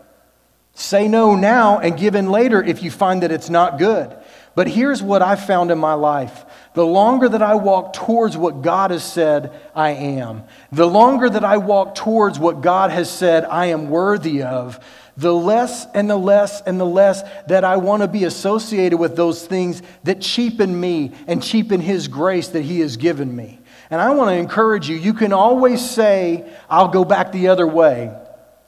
Say 0.75 1.09
no 1.09 1.35
now 1.35 1.79
and 1.79 1.97
give 1.97 2.15
in 2.15 2.31
later 2.31 2.63
if 2.63 2.83
you 2.83 2.91
find 2.91 3.23
that 3.23 3.33
it's 3.33 3.49
not 3.49 3.79
good. 3.79 4.15
But 4.55 4.69
here's 4.69 5.03
what 5.03 5.23
I've 5.23 5.47
found 5.47 5.71
in 5.71 5.79
my 5.79 5.95
life 5.95 6.45
the 6.75 6.85
longer 6.85 7.29
that 7.29 7.43
I 7.43 7.55
walk 7.55 7.95
towards 7.95 8.37
what 8.37 8.61
God 8.61 8.91
has 8.91 9.03
said 9.03 9.53
I 9.75 9.91
am, 9.91 10.45
the 10.71 10.87
longer 10.87 11.31
that 11.31 11.45
I 11.45 11.57
walk 11.57 11.95
towards 11.95 12.39
what 12.39 12.61
God 12.61 12.91
has 12.91 13.11
said 13.11 13.45
I 13.45 13.67
am 13.67 13.89
worthy 13.89 14.43
of, 14.43 14.79
the 15.17 15.35
less 15.35 15.87
and 15.95 16.11
the 16.11 16.17
less 16.17 16.61
and 16.63 16.79
the 16.79 16.87
less 16.87 17.23
that 17.49 17.65
I 17.65 17.77
want 17.77 18.03
to 18.03 18.09
be 18.09 18.25
associated 18.25 18.99
with 18.99 19.17
those 19.17 19.47
things 19.47 19.83
that 20.05 20.21
cheapen 20.21 20.79
me 20.79 21.13
and 21.27 21.43
cheapen 21.43 21.81
His 21.81 22.09
grace 22.09 22.49
that 22.49 22.63
He 22.63 22.81
has 22.81 22.97
given 22.97 23.35
me. 23.35 23.61
And 23.91 24.01
I 24.01 24.11
want 24.11 24.31
to 24.31 24.35
encourage 24.35 24.89
you, 24.89 24.97
you 24.97 25.15
can 25.15 25.33
always 25.33 25.89
say, 25.89 26.51
I'll 26.69 26.89
go 26.89 27.05
back 27.05 27.33
the 27.33 27.49
other 27.49 27.67
way. 27.67 28.15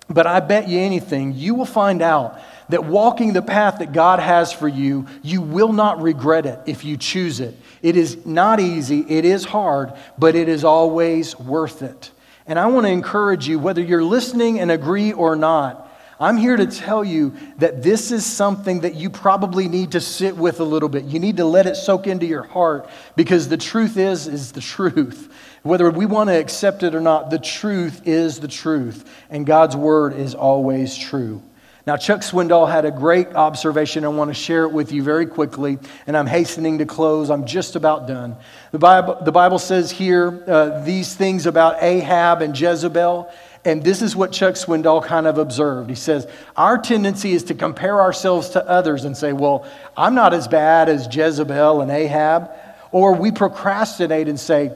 But 0.08 0.26
I 0.26 0.40
bet 0.40 0.68
you 0.68 0.78
anything, 0.78 1.34
you 1.34 1.54
will 1.54 1.66
find 1.66 2.00
out 2.00 2.40
that 2.70 2.84
walking 2.84 3.32
the 3.32 3.42
path 3.42 3.78
that 3.78 3.92
God 3.92 4.20
has 4.20 4.52
for 4.52 4.68
you, 4.68 5.06
you 5.22 5.42
will 5.42 5.72
not 5.72 6.00
regret 6.00 6.46
it 6.46 6.60
if 6.66 6.84
you 6.84 6.96
choose 6.96 7.40
it. 7.40 7.56
It 7.82 7.96
is 7.96 8.24
not 8.24 8.60
easy, 8.60 9.00
it 9.08 9.24
is 9.24 9.44
hard, 9.44 9.92
but 10.18 10.34
it 10.34 10.48
is 10.48 10.64
always 10.64 11.38
worth 11.38 11.82
it. 11.82 12.10
And 12.46 12.58
I 12.58 12.66
want 12.66 12.86
to 12.86 12.90
encourage 12.90 13.46
you, 13.46 13.58
whether 13.58 13.82
you're 13.82 14.04
listening 14.04 14.60
and 14.60 14.70
agree 14.70 15.12
or 15.12 15.36
not, 15.36 15.87
I'm 16.20 16.36
here 16.36 16.56
to 16.56 16.66
tell 16.66 17.04
you 17.04 17.34
that 17.58 17.82
this 17.82 18.10
is 18.10 18.26
something 18.26 18.80
that 18.80 18.96
you 18.96 19.08
probably 19.08 19.68
need 19.68 19.92
to 19.92 20.00
sit 20.00 20.36
with 20.36 20.58
a 20.58 20.64
little 20.64 20.88
bit. 20.88 21.04
You 21.04 21.20
need 21.20 21.36
to 21.36 21.44
let 21.44 21.66
it 21.66 21.76
soak 21.76 22.08
into 22.08 22.26
your 22.26 22.42
heart 22.42 22.90
because 23.14 23.48
the 23.48 23.56
truth 23.56 23.96
is 23.96 24.26
is 24.26 24.50
the 24.50 24.60
truth. 24.60 25.32
Whether 25.62 25.90
we 25.90 26.06
want 26.06 26.30
to 26.30 26.38
accept 26.38 26.82
it 26.82 26.94
or 26.94 27.00
not, 27.00 27.30
the 27.30 27.38
truth 27.38 28.02
is 28.06 28.40
the 28.40 28.48
truth, 28.48 29.08
and 29.30 29.46
God's 29.46 29.76
word 29.76 30.14
is 30.14 30.34
always 30.34 30.96
true. 30.96 31.42
Now, 31.86 31.96
Chuck 31.96 32.20
Swindoll 32.20 32.70
had 32.70 32.84
a 32.84 32.90
great 32.90 33.28
observation. 33.28 34.04
I 34.04 34.08
want 34.08 34.28
to 34.28 34.34
share 34.34 34.64
it 34.64 34.72
with 34.72 34.92
you 34.92 35.02
very 35.02 35.24
quickly, 35.24 35.78
and 36.06 36.18
I'm 36.18 36.26
hastening 36.26 36.78
to 36.78 36.84
close. 36.84 37.30
I'm 37.30 37.46
just 37.46 37.76
about 37.76 38.06
done. 38.06 38.36
The 38.72 38.78
Bible, 38.78 39.16
the 39.24 39.32
Bible 39.32 39.58
says 39.58 39.90
here 39.90 40.44
uh, 40.46 40.84
these 40.84 41.14
things 41.14 41.46
about 41.46 41.82
Ahab 41.82 42.42
and 42.42 42.58
Jezebel. 42.58 43.32
And 43.64 43.82
this 43.82 44.02
is 44.02 44.14
what 44.14 44.32
Chuck 44.32 44.54
Swindoll 44.54 45.04
kind 45.04 45.26
of 45.26 45.38
observed. 45.38 45.90
He 45.90 45.96
says, 45.96 46.26
Our 46.56 46.78
tendency 46.78 47.32
is 47.32 47.44
to 47.44 47.54
compare 47.54 48.00
ourselves 48.00 48.50
to 48.50 48.66
others 48.66 49.04
and 49.04 49.16
say, 49.16 49.32
Well, 49.32 49.66
I'm 49.96 50.14
not 50.14 50.32
as 50.32 50.48
bad 50.48 50.88
as 50.88 51.14
Jezebel 51.14 51.80
and 51.80 51.90
Ahab. 51.90 52.50
Or 52.92 53.14
we 53.14 53.32
procrastinate 53.32 54.28
and 54.28 54.38
say, 54.38 54.72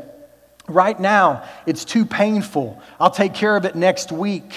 Right 0.68 0.98
now, 0.98 1.44
it's 1.66 1.84
too 1.84 2.04
painful. 2.04 2.80
I'll 3.00 3.10
take 3.10 3.34
care 3.34 3.56
of 3.56 3.64
it 3.64 3.74
next 3.74 4.12
week. 4.12 4.52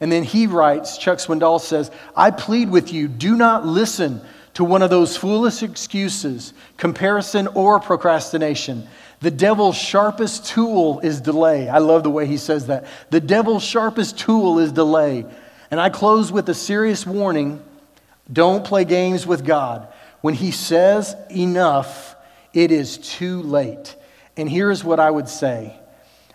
And 0.00 0.12
then 0.12 0.22
he 0.22 0.46
writes, 0.46 0.96
Chuck 0.96 1.18
Swindoll 1.18 1.60
says, 1.60 1.90
I 2.16 2.30
plead 2.30 2.70
with 2.70 2.92
you, 2.92 3.08
do 3.08 3.36
not 3.36 3.66
listen 3.66 4.20
to 4.54 4.64
one 4.64 4.82
of 4.82 4.90
those 4.90 5.16
foolish 5.16 5.62
excuses, 5.62 6.52
comparison 6.76 7.48
or 7.48 7.80
procrastination. 7.80 8.86
The 9.20 9.30
devil's 9.30 9.76
sharpest 9.76 10.46
tool 10.46 11.00
is 11.00 11.20
delay. 11.20 11.68
I 11.68 11.78
love 11.78 12.04
the 12.04 12.10
way 12.10 12.26
he 12.26 12.36
says 12.36 12.68
that. 12.68 12.86
The 13.10 13.20
devil's 13.20 13.64
sharpest 13.64 14.18
tool 14.18 14.58
is 14.58 14.70
delay. 14.70 15.26
And 15.70 15.80
I 15.80 15.90
close 15.90 16.30
with 16.30 16.48
a 16.48 16.54
serious 16.54 17.06
warning 17.06 17.62
don't 18.30 18.64
play 18.64 18.84
games 18.84 19.26
with 19.26 19.44
God. 19.44 19.88
When 20.20 20.34
he 20.34 20.50
says 20.50 21.16
enough, 21.30 22.14
it 22.52 22.70
is 22.70 22.98
too 22.98 23.42
late. 23.42 23.96
And 24.36 24.48
here's 24.48 24.84
what 24.84 25.00
I 25.00 25.10
would 25.10 25.28
say 25.28 25.78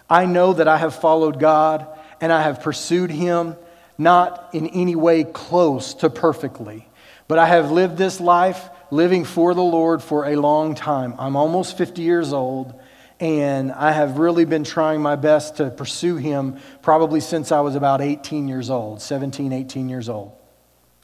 I 0.10 0.26
know 0.26 0.54
that 0.54 0.68
I 0.68 0.78
have 0.78 0.96
followed 0.96 1.40
God 1.40 1.88
and 2.20 2.32
I 2.32 2.42
have 2.42 2.62
pursued 2.62 3.12
him, 3.12 3.56
not 3.98 4.50
in 4.54 4.68
any 4.68 4.96
way 4.96 5.24
close 5.24 5.94
to 5.96 6.10
perfectly, 6.10 6.88
but 7.28 7.38
I 7.38 7.46
have 7.46 7.72
lived 7.72 7.98
this 7.98 8.20
life 8.20 8.70
living 8.94 9.26
for 9.26 9.56
the 9.56 9.64
Lord 9.64 10.04
for 10.04 10.26
a 10.26 10.36
long 10.36 10.76
time. 10.76 11.16
I'm 11.18 11.36
almost 11.36 11.78
50 11.78 12.04
years 12.04 12.32
old, 12.32 12.80
and 13.20 13.72
I 13.72 13.92
have 13.92 14.20
really 14.20 14.46
been 14.46 14.64
trying 14.64 15.02
my 15.02 15.16
best 15.16 15.58
to 15.58 15.72
pursue 15.72 16.18
Him 16.18 16.60
probably 16.84 17.20
since 17.20 17.52
I 17.52 17.62
was 17.62 17.76
about 17.76 18.02
18 18.02 18.48
years 18.48 18.70
old, 18.70 19.02
17, 19.02 19.52
18 19.52 19.90
years 19.90 20.10
old. 20.10 20.34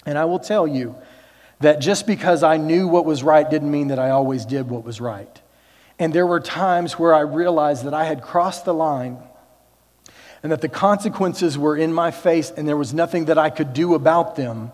And 0.05 0.19
I 0.19 0.25
will 0.25 0.39
tell 0.39 0.67
you 0.67 0.95
that 1.61 1.81
just 1.81 2.05
because 2.05 2.43
I 2.43 2.57
knew 2.57 2.87
what 2.87 3.05
was 3.05 3.23
right 3.23 3.49
didn't 3.49 3.71
mean 3.71 3.87
that 3.87 3.99
I 3.99 4.11
always 4.11 4.45
did 4.45 4.69
what 4.69 4.83
was 4.83 5.01
right. 5.01 5.41
And 5.97 6.13
there 6.13 6.27
were 6.27 6.39
times 6.39 6.99
where 6.99 7.13
I 7.13 7.21
realized 7.21 7.85
that 7.85 7.95
I 7.95 8.05
had 8.05 8.21
crossed 8.21 8.65
the 8.65 8.73
line 8.73 9.17
and 10.43 10.51
that 10.51 10.61
the 10.61 10.69
consequences 10.69 11.57
were 11.57 11.75
in 11.75 11.91
my 11.91 12.11
face 12.11 12.51
and 12.51 12.67
there 12.67 12.77
was 12.77 12.93
nothing 12.93 13.25
that 13.25 13.39
I 13.39 13.49
could 13.49 13.73
do 13.73 13.95
about 13.95 14.35
them. 14.35 14.71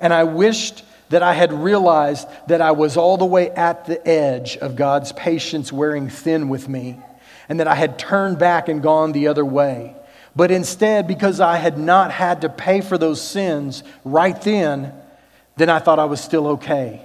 And 0.00 0.12
I 0.12 0.24
wished 0.24 0.84
that 1.14 1.22
I 1.22 1.32
had 1.32 1.52
realized 1.52 2.26
that 2.48 2.60
I 2.60 2.72
was 2.72 2.96
all 2.96 3.16
the 3.16 3.24
way 3.24 3.48
at 3.48 3.86
the 3.86 4.04
edge 4.04 4.56
of 4.56 4.74
God's 4.74 5.12
patience 5.12 5.72
wearing 5.72 6.08
thin 6.08 6.48
with 6.48 6.68
me, 6.68 6.98
and 7.48 7.60
that 7.60 7.68
I 7.68 7.76
had 7.76 8.00
turned 8.00 8.40
back 8.40 8.68
and 8.68 8.82
gone 8.82 9.12
the 9.12 9.28
other 9.28 9.44
way. 9.44 9.94
But 10.34 10.50
instead, 10.50 11.06
because 11.06 11.38
I 11.38 11.58
had 11.58 11.78
not 11.78 12.10
had 12.10 12.40
to 12.40 12.48
pay 12.48 12.80
for 12.80 12.98
those 12.98 13.22
sins 13.22 13.84
right 14.04 14.42
then, 14.42 14.92
then 15.56 15.70
I 15.70 15.78
thought 15.78 16.00
I 16.00 16.06
was 16.06 16.20
still 16.20 16.48
okay. 16.48 17.00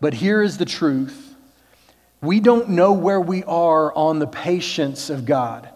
But 0.00 0.14
here 0.14 0.42
is 0.42 0.58
the 0.58 0.64
truth 0.64 1.36
we 2.20 2.40
don't 2.40 2.70
know 2.70 2.92
where 2.92 3.20
we 3.20 3.44
are 3.44 3.94
on 3.94 4.18
the 4.18 4.26
patience 4.26 5.10
of 5.10 5.26
God, 5.26 5.68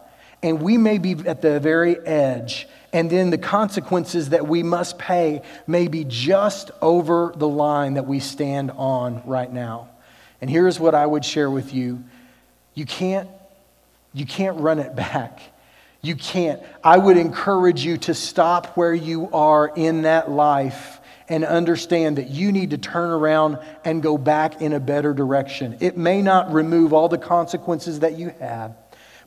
and 0.43 0.61
we 0.61 0.77
may 0.77 0.99
be 0.99 1.13
at 1.29 1.43
the 1.43 1.61
very 1.61 1.97
edge 2.05 2.67
and 2.93 3.11
then 3.11 3.31
the 3.31 3.39
consequences 3.39 4.31
that 4.31 4.47
we 4.47 4.63
must 4.63 4.99
pay 4.99 5.43
may 5.67 5.89
be 5.89 6.05
just 6.05 6.71
over 6.81 7.33
the 7.37 7.49
line 7.49 7.95
that 7.95 8.07
we 8.07 8.19
stand 8.21 8.71
on 8.71 9.23
right 9.27 9.53
now. 9.53 9.91
And 10.41 10.49
here's 10.49 10.81
what 10.81 10.95
I 10.95 11.05
would 11.05 11.25
share 11.25 11.51
with 11.51 11.75
you 11.75 12.03
you 12.75 12.87
can't, 12.87 13.29
you 14.15 14.25
can't 14.25 14.59
run 14.59 14.79
it 14.79 14.95
back. 14.97 15.41
You 16.01 16.15
can't. 16.15 16.63
I 16.85 16.97
would 16.97 17.17
encourage 17.17 17.85
you 17.85 17.99
to 17.99 18.15
stop 18.15 18.77
where 18.77 18.95
you 18.95 19.29
are 19.33 19.71
in 19.75 20.03
that 20.03 20.31
life 20.31 21.01
and 21.29 21.45
understand 21.45 22.19
that 22.19 22.31
you 22.31 22.53
need 22.53 22.71
to 22.71 22.79
turn 22.79 23.11
around 23.11 23.59
and 23.85 24.03
go 24.03 24.17
back 24.17 24.63
in 24.63 24.73
a 24.73 24.81
better 24.81 25.13
direction. 25.13 25.77
It 25.81 25.97
may 25.97 26.23
not 26.23 26.53
remove 26.53 26.93
all 26.93 27.09
the 27.09 27.19
consequences 27.19 28.01
that 28.01 28.17
you 28.17 28.33
have 28.39 28.77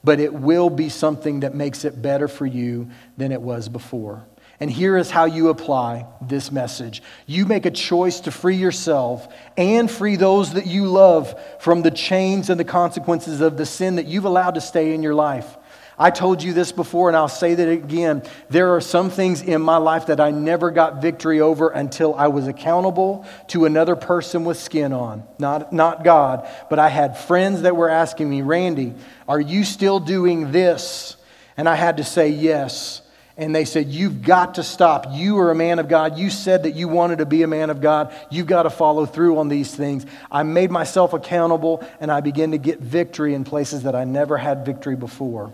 but 0.03 0.19
it 0.19 0.33
will 0.33 0.69
be 0.69 0.89
something 0.89 1.41
that 1.41 1.55
makes 1.55 1.85
it 1.85 2.01
better 2.01 2.27
for 2.27 2.45
you 2.45 2.89
than 3.17 3.31
it 3.31 3.41
was 3.41 3.69
before. 3.69 4.25
And 4.59 4.69
here 4.69 4.95
is 4.95 5.09
how 5.09 5.25
you 5.25 5.49
apply 5.49 6.05
this 6.21 6.51
message. 6.51 7.01
You 7.25 7.47
make 7.47 7.65
a 7.65 7.71
choice 7.71 8.19
to 8.21 8.31
free 8.31 8.57
yourself 8.57 9.27
and 9.57 9.89
free 9.89 10.17
those 10.17 10.53
that 10.53 10.67
you 10.67 10.85
love 10.85 11.33
from 11.59 11.81
the 11.81 11.89
chains 11.89 12.51
and 12.51 12.59
the 12.59 12.63
consequences 12.63 13.41
of 13.41 13.57
the 13.57 13.65
sin 13.65 13.95
that 13.95 14.05
you've 14.05 14.25
allowed 14.25 14.53
to 14.55 14.61
stay 14.61 14.93
in 14.93 15.01
your 15.01 15.15
life. 15.15 15.57
I 15.99 16.09
told 16.09 16.41
you 16.41 16.53
this 16.53 16.71
before, 16.71 17.09
and 17.09 17.17
I'll 17.17 17.27
say 17.27 17.53
that 17.53 17.67
again. 17.67 18.23
There 18.49 18.75
are 18.75 18.81
some 18.81 19.09
things 19.09 19.41
in 19.41 19.61
my 19.61 19.77
life 19.77 20.07
that 20.07 20.19
I 20.19 20.31
never 20.31 20.71
got 20.71 21.01
victory 21.01 21.41
over 21.41 21.69
until 21.69 22.15
I 22.15 22.27
was 22.27 22.47
accountable 22.47 23.25
to 23.49 23.65
another 23.65 23.95
person 23.95 24.45
with 24.45 24.57
skin 24.57 24.93
on. 24.93 25.23
Not, 25.37 25.73
not 25.73 26.03
God, 26.03 26.47
but 26.69 26.79
I 26.79 26.89
had 26.89 27.17
friends 27.17 27.63
that 27.63 27.75
were 27.75 27.89
asking 27.89 28.29
me, 28.29 28.41
Randy, 28.41 28.93
are 29.27 29.39
you 29.39 29.63
still 29.63 29.99
doing 29.99 30.51
this? 30.51 31.17
And 31.57 31.67
I 31.69 31.75
had 31.75 31.97
to 31.97 32.03
say 32.03 32.29
yes. 32.29 33.01
and 33.37 33.53
they 33.53 33.65
said, 33.65 33.87
You've 33.87 34.21
got 34.21 34.55
to 34.55 34.63
stop. 34.63 35.07
You 35.11 35.37
are 35.39 35.51
a 35.51 35.55
man 35.55 35.79
of 35.79 35.87
God. 35.87 36.17
You 36.17 36.29
said 36.29 36.63
that 36.63 36.75
you 36.75 36.87
wanted 36.87 37.19
to 37.19 37.25
be 37.25 37.43
a 37.43 37.47
man 37.47 37.69
of 37.69 37.81
God. 37.81 38.15
You've 38.29 38.47
got 38.47 38.63
to 38.63 38.69
follow 38.69 39.05
through 39.05 39.37
on 39.37 39.49
these 39.49 39.73
things. 39.75 40.05
I 40.31 40.43
made 40.43 40.71
myself 40.71 41.13
accountable 41.13 41.85
and 41.99 42.11
I 42.11 42.21
began 42.21 42.51
to 42.51 42.57
get 42.57 42.79
victory 42.79 43.33
in 43.33 43.43
places 43.43 43.83
that 43.83 43.95
I 43.95 44.05
never 44.05 44.37
had 44.37 44.65
victory 44.65 44.95
before. 44.95 45.53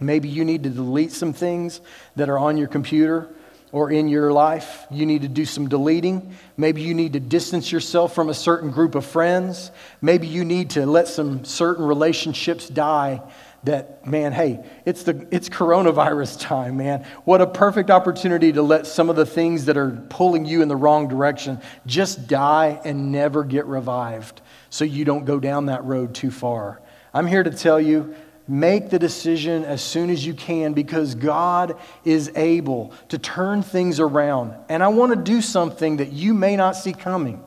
Maybe 0.00 0.28
you 0.28 0.44
need 0.44 0.62
to 0.64 0.70
delete 0.70 1.12
some 1.12 1.32
things 1.32 1.80
that 2.16 2.28
are 2.28 2.38
on 2.38 2.56
your 2.56 2.68
computer 2.68 3.28
or 3.72 3.90
in 3.90 4.08
your 4.08 4.32
life. 4.32 4.86
You 4.90 5.04
need 5.04 5.22
to 5.22 5.28
do 5.28 5.44
some 5.44 5.68
deleting. 5.68 6.34
Maybe 6.56 6.82
you 6.82 6.94
need 6.94 7.12
to 7.14 7.20
distance 7.20 7.70
yourself 7.70 8.14
from 8.14 8.28
a 8.28 8.34
certain 8.34 8.70
group 8.70 8.94
of 8.94 9.04
friends. 9.04 9.70
Maybe 10.00 10.26
you 10.26 10.44
need 10.44 10.70
to 10.70 10.86
let 10.86 11.08
some 11.08 11.44
certain 11.44 11.84
relationships 11.84 12.68
die 12.68 13.22
that 13.64 14.06
man 14.06 14.32
hey 14.32 14.64
it's 14.84 15.02
the 15.02 15.26
it's 15.32 15.48
coronavirus 15.48 16.38
time 16.40 16.76
man 16.76 17.04
what 17.24 17.40
a 17.40 17.46
perfect 17.46 17.90
opportunity 17.90 18.52
to 18.52 18.62
let 18.62 18.86
some 18.86 19.10
of 19.10 19.16
the 19.16 19.26
things 19.26 19.64
that 19.64 19.76
are 19.76 19.90
pulling 20.10 20.44
you 20.44 20.62
in 20.62 20.68
the 20.68 20.76
wrong 20.76 21.08
direction 21.08 21.60
just 21.84 22.28
die 22.28 22.80
and 22.84 23.10
never 23.10 23.42
get 23.42 23.66
revived 23.66 24.40
so 24.70 24.84
you 24.84 25.04
don't 25.04 25.24
go 25.24 25.40
down 25.40 25.66
that 25.66 25.84
road 25.84 26.14
too 26.14 26.30
far 26.30 26.80
i'm 27.12 27.26
here 27.26 27.42
to 27.42 27.50
tell 27.50 27.80
you 27.80 28.14
make 28.48 28.90
the 28.90 28.98
decision 28.98 29.64
as 29.64 29.82
soon 29.82 30.10
as 30.10 30.24
you 30.24 30.34
can 30.34 30.72
because 30.72 31.14
god 31.14 31.76
is 32.04 32.32
able 32.34 32.92
to 33.08 33.18
turn 33.18 33.62
things 33.62 34.00
around 34.00 34.54
and 34.68 34.82
i 34.82 34.88
want 34.88 35.12
to 35.12 35.20
do 35.20 35.40
something 35.42 35.98
that 35.98 36.12
you 36.12 36.32
may 36.32 36.56
not 36.56 36.74
see 36.74 36.92
coming 36.92 37.42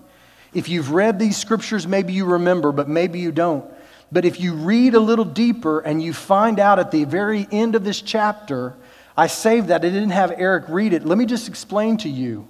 if 0.54 0.70
you've 0.70 0.92
read 0.92 1.18
these 1.18 1.36
scriptures 1.36 1.88
maybe 1.88 2.14
you 2.14 2.26
remember 2.26 2.72
but 2.72 2.88
maybe 2.88 3.20
you 3.20 3.32
don't 3.32 3.66
but 4.12 4.26
if 4.26 4.40
you 4.40 4.54
read 4.54 4.94
a 4.94 5.00
little 5.00 5.26
deeper 5.26 5.80
and 5.80 6.04
you 6.04 6.14
find 6.14 6.60
out 6.60 6.80
at 6.80 6.92
the 6.92 7.06
very 7.06 7.48
end 7.52 7.76
of 7.76 7.84
this 7.84 8.02
chapter, 8.02 8.76
I 9.16 9.28
saved 9.28 9.70
that. 9.70 9.86
I 9.86 9.90
didn't 9.90 10.10
have 10.10 10.34
Eric 10.36 10.66
read 10.68 10.94
it. 10.94 11.06
Let 11.06 11.18
me 11.18 11.26
just 11.26 11.48
explain 11.48 11.98
to 11.98 12.10
you. 12.10 12.48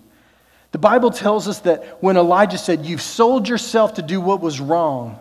The 0.71 0.79
Bible 0.79 1.11
tells 1.11 1.47
us 1.47 1.59
that 1.59 2.01
when 2.01 2.17
Elijah 2.17 2.57
said, 2.57 2.85
You've 2.85 3.01
sold 3.01 3.47
yourself 3.47 3.95
to 3.95 4.01
do 4.01 4.19
what 4.19 4.41
was 4.41 4.59
wrong, 4.59 5.19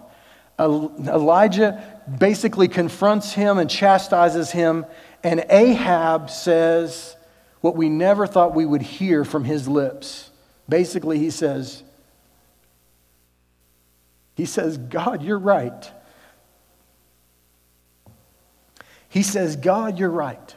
Elijah 0.61 1.83
basically 2.19 2.69
confronts 2.69 3.33
him 3.33 3.59
and 3.59 3.71
chastises 3.71 4.51
him, 4.51 4.85
and 5.23 5.45
Ahab 5.49 6.31
says 6.31 7.17
what 7.61 7.77
we 7.77 7.89
never 7.89 8.27
thought 8.27 8.55
we 8.55 8.67
would 8.67 8.83
hear 8.83 9.25
from 9.25 9.45
his 9.45 9.69
lips. 9.69 10.31
Basically, 10.69 11.19
he 11.19 11.31
says, 11.31 11.83
he 14.35 14.45
says, 14.47 14.79
God, 14.79 15.23
you're 15.23 15.39
right. 15.39 15.91
He 19.09 19.23
says, 19.23 19.57
God, 19.57 19.99
you're 19.99 20.09
right. 20.09 20.55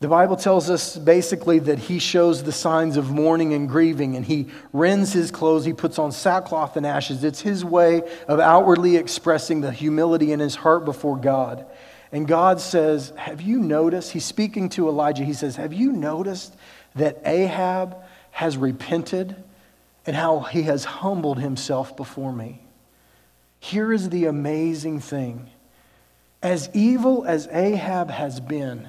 The 0.00 0.08
Bible 0.08 0.36
tells 0.36 0.70
us 0.70 0.96
basically 0.96 1.58
that 1.58 1.78
he 1.78 1.98
shows 1.98 2.42
the 2.42 2.52
signs 2.52 2.96
of 2.96 3.10
mourning 3.10 3.52
and 3.52 3.68
grieving, 3.68 4.16
and 4.16 4.24
he 4.24 4.46
rends 4.72 5.12
his 5.12 5.30
clothes, 5.30 5.66
he 5.66 5.74
puts 5.74 5.98
on 5.98 6.10
sackcloth 6.10 6.78
and 6.78 6.86
ashes. 6.86 7.22
It's 7.22 7.42
his 7.42 7.66
way 7.66 8.02
of 8.26 8.40
outwardly 8.40 8.96
expressing 8.96 9.60
the 9.60 9.70
humility 9.70 10.32
in 10.32 10.40
his 10.40 10.54
heart 10.54 10.86
before 10.86 11.18
God. 11.18 11.66
And 12.12 12.26
God 12.26 12.62
says, 12.62 13.12
Have 13.16 13.42
you 13.42 13.58
noticed? 13.58 14.12
He's 14.12 14.24
speaking 14.24 14.70
to 14.70 14.88
Elijah. 14.88 15.22
He 15.22 15.34
says, 15.34 15.56
Have 15.56 15.74
you 15.74 15.92
noticed 15.92 16.56
that 16.94 17.20
Ahab 17.26 17.94
has 18.30 18.56
repented 18.56 19.36
and 20.06 20.16
how 20.16 20.40
he 20.40 20.62
has 20.62 20.84
humbled 20.86 21.38
himself 21.38 21.94
before 21.94 22.32
me? 22.32 22.62
Here 23.60 23.92
is 23.92 24.08
the 24.08 24.24
amazing 24.24 25.00
thing. 25.00 25.50
As 26.42 26.70
evil 26.72 27.26
as 27.26 27.48
Ahab 27.48 28.10
has 28.10 28.40
been, 28.40 28.88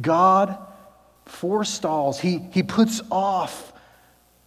God 0.00 0.58
forestalls, 1.26 2.20
he, 2.20 2.38
he 2.52 2.62
puts 2.62 3.00
off 3.10 3.72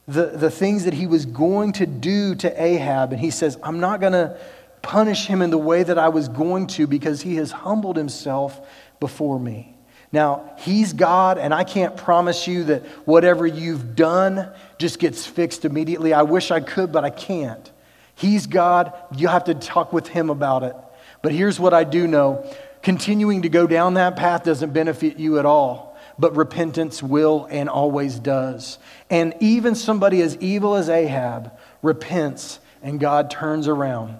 the, 0.08 0.28
the 0.28 0.50
things 0.50 0.86
that 0.86 0.94
he 0.94 1.08
was 1.08 1.26
going 1.26 1.74
to 1.74 1.86
do 1.86 2.36
to 2.36 2.64
Ahab, 2.64 3.12
and 3.12 3.22
he 3.22 3.30
says, 3.30 3.58
I'm 3.62 3.80
not 3.80 4.00
going 4.00 4.14
to 4.14 4.38
punish 4.82 5.28
him 5.28 5.42
in 5.42 5.50
the 5.50 5.58
way 5.58 5.84
that 5.84 5.98
I 5.98 6.10
was 6.10 6.30
going 6.30 6.68
to 6.68 6.88
because 6.88 7.22
he 7.22 7.36
has 7.36 7.52
humbled 7.52 7.98
himself 7.98 8.68
before 9.00 9.40
me. 9.40 9.76
Now, 10.12 10.56
he's 10.58 10.94
God, 10.94 11.38
and 11.38 11.54
I 11.54 11.64
can't 11.64 11.96
promise 11.96 12.48
you 12.48 12.64
that 12.66 12.84
whatever 13.06 13.46
you've 13.46 13.96
done 13.96 14.52
just 14.80 14.98
gets 14.98 15.26
fixed 15.26 15.66
immediately. 15.66 16.14
I 16.14 16.24
wish 16.24 16.50
I 16.50 16.62
could, 16.62 16.92
but 16.92 17.06
I 17.06 17.12
can't. 17.12 17.72
He's 18.16 18.48
God. 18.48 18.94
You 19.16 19.28
have 19.28 19.44
to 19.46 19.54
talk 19.54 19.94
with 19.94 20.08
Him 20.08 20.30
about 20.30 20.64
it. 20.64 20.76
But 21.22 21.32
here's 21.32 21.60
what 21.60 21.74
I 21.74 21.84
do 21.84 22.08
know 22.08 22.52
continuing 22.82 23.42
to 23.42 23.50
go 23.50 23.68
down 23.68 23.96
that 23.96 24.16
path 24.16 24.44
doesn't 24.44 24.74
benefit 24.74 25.18
you 25.18 25.40
at 25.40 25.46
all, 25.46 25.98
but 26.18 26.36
repentance 26.36 27.02
will 27.04 27.48
and 27.50 27.70
always 27.70 28.20
does. 28.20 28.78
And 29.10 29.34
even 29.40 29.76
somebody 29.76 30.22
as 30.22 30.38
evil 30.38 30.76
as 30.76 30.90
Ahab 30.90 31.52
repents, 31.82 32.60
and 32.82 33.00
God 33.00 33.30
turns 33.30 33.68
around. 33.68 34.18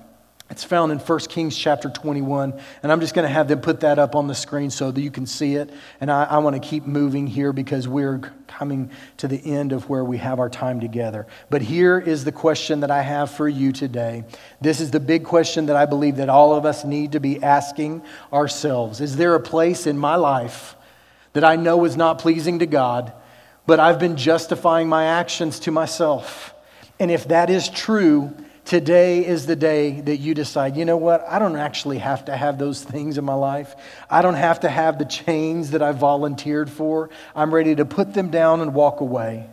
It's 0.50 0.64
found 0.64 0.92
in 0.92 0.98
1 0.98 1.20
Kings 1.30 1.56
chapter 1.56 1.92
21. 1.92 2.60
And 2.82 2.92
I'm 2.92 3.02
just 3.02 3.14
going 3.14 3.28
to 3.28 3.34
have 3.34 3.48
them 3.48 3.62
put 3.62 3.82
that 3.82 4.00
up 4.00 4.16
on 4.16 4.26
the 4.26 4.34
screen 4.34 4.72
so 4.72 4.90
that 4.90 5.00
you 5.00 5.12
can 5.12 5.28
see 5.28 5.56
it. 5.56 5.70
And 6.02 6.12
I, 6.12 6.24
I 6.24 6.38
want 6.40 6.56
to 6.56 6.68
keep 6.68 6.88
moving 6.88 7.28
here 7.28 7.54
because 7.54 7.88
we're 7.88 8.20
coming 8.48 8.90
to 9.18 9.28
the 9.28 9.38
end 9.46 9.74
of 9.74 9.90
where 9.90 10.04
we 10.04 10.18
have 10.18 10.40
our 10.40 10.50
time 10.50 10.80
together. 10.80 11.28
But 11.52 11.62
here 11.62 12.00
is 12.00 12.26
the 12.26 12.32
question 12.32 12.80
that 12.80 12.90
I 12.90 13.04
have 13.04 13.30
for 13.30 13.48
you 13.48 13.72
today. 13.72 14.24
This 14.60 14.80
is 14.82 14.90
the 14.90 15.00
big 15.00 15.24
question 15.24 15.68
that 15.68 15.76
I 15.76 15.86
believe 15.86 16.16
that 16.16 16.30
all 16.30 16.56
of 16.56 16.66
us 16.66 16.84
need 16.84 17.12
to 17.12 17.20
be 17.20 17.44
asking 17.44 18.02
ourselves 18.34 19.02
Is 19.02 19.18
there 19.18 19.36
a 19.36 19.40
place 19.40 19.86
in 19.86 20.00
my 20.00 20.16
life 20.16 20.76
that 21.34 21.44
I 21.44 21.58
know 21.58 21.86
is 21.86 21.96
not 21.96 22.18
pleasing 22.18 22.58
to 22.60 22.66
God, 22.66 23.14
but 23.68 23.80
I've 23.80 24.00
been 24.00 24.18
justifying 24.18 24.90
my 24.90 25.06
actions 25.06 25.60
to 25.62 25.72
myself? 25.72 26.56
And 27.00 27.12
if 27.12 27.28
that 27.28 27.52
is 27.52 27.70
true, 27.70 28.36
Today 28.70 29.26
is 29.26 29.48
the 29.48 29.56
day 29.56 30.00
that 30.02 30.18
you 30.18 30.36
decide, 30.36 30.78
you 30.78 30.86
know 30.86 30.96
what? 30.96 31.26
I 31.28 31.40
don't 31.40 31.56
actually 31.56 31.98
have 31.98 32.26
to 32.26 32.38
have 32.38 32.60
those 32.60 32.84
things 32.84 33.18
in 33.18 33.26
my 33.26 33.34
life. 33.34 33.76
I 34.12 34.22
don't 34.22 34.36
have 34.36 34.60
to 34.60 34.70
have 34.70 35.00
the 35.00 35.06
chains 35.06 35.72
that 35.72 35.82
I 35.82 35.92
volunteered 35.92 36.70
for. 36.70 37.10
I'm 37.36 37.52
ready 37.52 37.74
to 37.74 37.84
put 37.84 38.14
them 38.14 38.30
down 38.30 38.62
and 38.62 38.76
walk 38.76 39.02
away. 39.02 39.50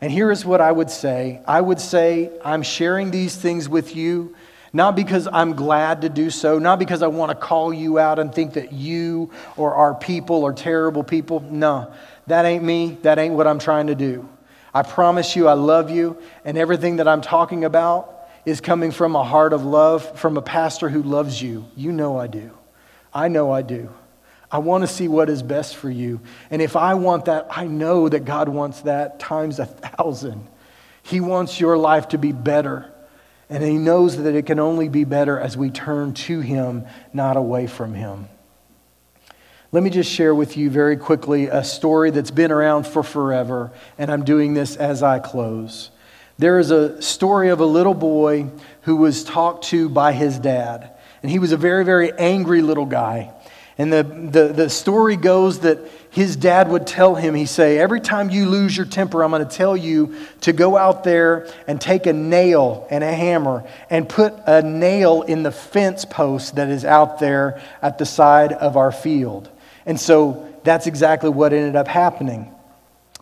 And 0.00 0.12
here 0.12 0.30
is 0.30 0.44
what 0.44 0.60
I 0.60 0.70
would 0.70 0.88
say 0.88 1.42
I 1.48 1.60
would 1.60 1.80
say, 1.80 2.30
I'm 2.44 2.62
sharing 2.62 3.10
these 3.10 3.34
things 3.34 3.68
with 3.68 3.96
you, 3.96 4.36
not 4.72 4.94
because 4.94 5.26
I'm 5.32 5.54
glad 5.54 6.02
to 6.02 6.08
do 6.08 6.30
so, 6.30 6.60
not 6.60 6.78
because 6.78 7.02
I 7.02 7.08
want 7.08 7.30
to 7.30 7.34
call 7.34 7.74
you 7.74 7.98
out 7.98 8.20
and 8.20 8.32
think 8.32 8.52
that 8.52 8.72
you 8.72 9.32
or 9.56 9.74
our 9.74 9.96
people 9.96 10.44
are 10.44 10.52
terrible 10.52 11.02
people. 11.02 11.40
No, 11.40 11.92
that 12.28 12.44
ain't 12.44 12.62
me. 12.62 12.98
That 13.02 13.18
ain't 13.18 13.34
what 13.34 13.48
I'm 13.48 13.58
trying 13.58 13.88
to 13.88 13.96
do. 13.96 14.28
I 14.72 14.84
promise 14.84 15.34
you, 15.34 15.48
I 15.48 15.54
love 15.54 15.90
you, 15.90 16.18
and 16.44 16.56
everything 16.56 16.96
that 16.96 17.08
I'm 17.08 17.20
talking 17.20 17.64
about 17.64 18.13
is 18.44 18.60
coming 18.60 18.90
from 18.90 19.16
a 19.16 19.24
heart 19.24 19.52
of 19.52 19.64
love 19.64 20.18
from 20.18 20.36
a 20.36 20.42
pastor 20.42 20.88
who 20.88 21.02
loves 21.02 21.40
you. 21.40 21.64
You 21.76 21.92
know 21.92 22.18
I 22.18 22.26
do. 22.26 22.50
I 23.12 23.28
know 23.28 23.52
I 23.52 23.62
do. 23.62 23.90
I 24.50 24.58
want 24.58 24.82
to 24.82 24.88
see 24.88 25.08
what 25.08 25.30
is 25.30 25.42
best 25.42 25.76
for 25.76 25.90
you. 25.90 26.20
And 26.50 26.62
if 26.62 26.76
I 26.76 26.94
want 26.94 27.24
that, 27.24 27.46
I 27.50 27.66
know 27.66 28.08
that 28.08 28.24
God 28.24 28.48
wants 28.48 28.82
that 28.82 29.18
times 29.18 29.58
a 29.58 29.66
thousand. 29.66 30.46
He 31.02 31.20
wants 31.20 31.58
your 31.58 31.76
life 31.76 32.08
to 32.08 32.18
be 32.18 32.32
better. 32.32 32.92
And 33.48 33.62
He 33.62 33.78
knows 33.78 34.16
that 34.16 34.34
it 34.34 34.46
can 34.46 34.58
only 34.58 34.88
be 34.88 35.04
better 35.04 35.38
as 35.38 35.56
we 35.56 35.70
turn 35.70 36.14
to 36.14 36.40
Him, 36.40 36.86
not 37.12 37.36
away 37.36 37.66
from 37.66 37.94
Him. 37.94 38.28
Let 39.72 39.82
me 39.82 39.90
just 39.90 40.10
share 40.10 40.34
with 40.34 40.56
you 40.56 40.70
very 40.70 40.96
quickly 40.96 41.48
a 41.48 41.64
story 41.64 42.12
that's 42.12 42.30
been 42.30 42.52
around 42.52 42.86
for 42.86 43.02
forever, 43.02 43.72
and 43.98 44.08
I'm 44.08 44.24
doing 44.24 44.54
this 44.54 44.76
as 44.76 45.02
I 45.02 45.18
close. 45.18 45.90
There 46.38 46.58
is 46.58 46.70
a 46.70 47.00
story 47.00 47.50
of 47.50 47.60
a 47.60 47.66
little 47.66 47.94
boy 47.94 48.50
who 48.82 48.96
was 48.96 49.24
talked 49.24 49.64
to 49.66 49.88
by 49.88 50.12
his 50.12 50.38
dad. 50.38 50.90
And 51.22 51.30
he 51.30 51.38
was 51.38 51.52
a 51.52 51.56
very, 51.56 51.84
very 51.84 52.12
angry 52.12 52.60
little 52.60 52.86
guy. 52.86 53.32
And 53.76 53.92
the, 53.92 54.02
the, 54.02 54.52
the 54.52 54.70
story 54.70 55.16
goes 55.16 55.60
that 55.60 55.78
his 56.10 56.36
dad 56.36 56.68
would 56.68 56.86
tell 56.86 57.16
him, 57.16 57.34
he 57.34 57.46
say, 57.46 57.78
every 57.78 58.00
time 58.00 58.30
you 58.30 58.46
lose 58.46 58.76
your 58.76 58.86
temper, 58.86 59.24
I'm 59.24 59.32
going 59.32 59.46
to 59.46 59.56
tell 59.56 59.76
you 59.76 60.14
to 60.42 60.52
go 60.52 60.76
out 60.76 61.02
there 61.02 61.48
and 61.66 61.80
take 61.80 62.06
a 62.06 62.12
nail 62.12 62.86
and 62.88 63.02
a 63.02 63.12
hammer 63.12 63.64
and 63.90 64.08
put 64.08 64.32
a 64.46 64.62
nail 64.62 65.22
in 65.22 65.42
the 65.42 65.50
fence 65.50 66.04
post 66.04 66.54
that 66.54 66.68
is 66.68 66.84
out 66.84 67.18
there 67.18 67.60
at 67.82 67.98
the 67.98 68.06
side 68.06 68.52
of 68.52 68.76
our 68.76 68.92
field. 68.92 69.50
And 69.86 69.98
so 69.98 70.54
that's 70.62 70.86
exactly 70.86 71.30
what 71.30 71.52
ended 71.52 71.74
up 71.74 71.88
happening. 71.88 72.54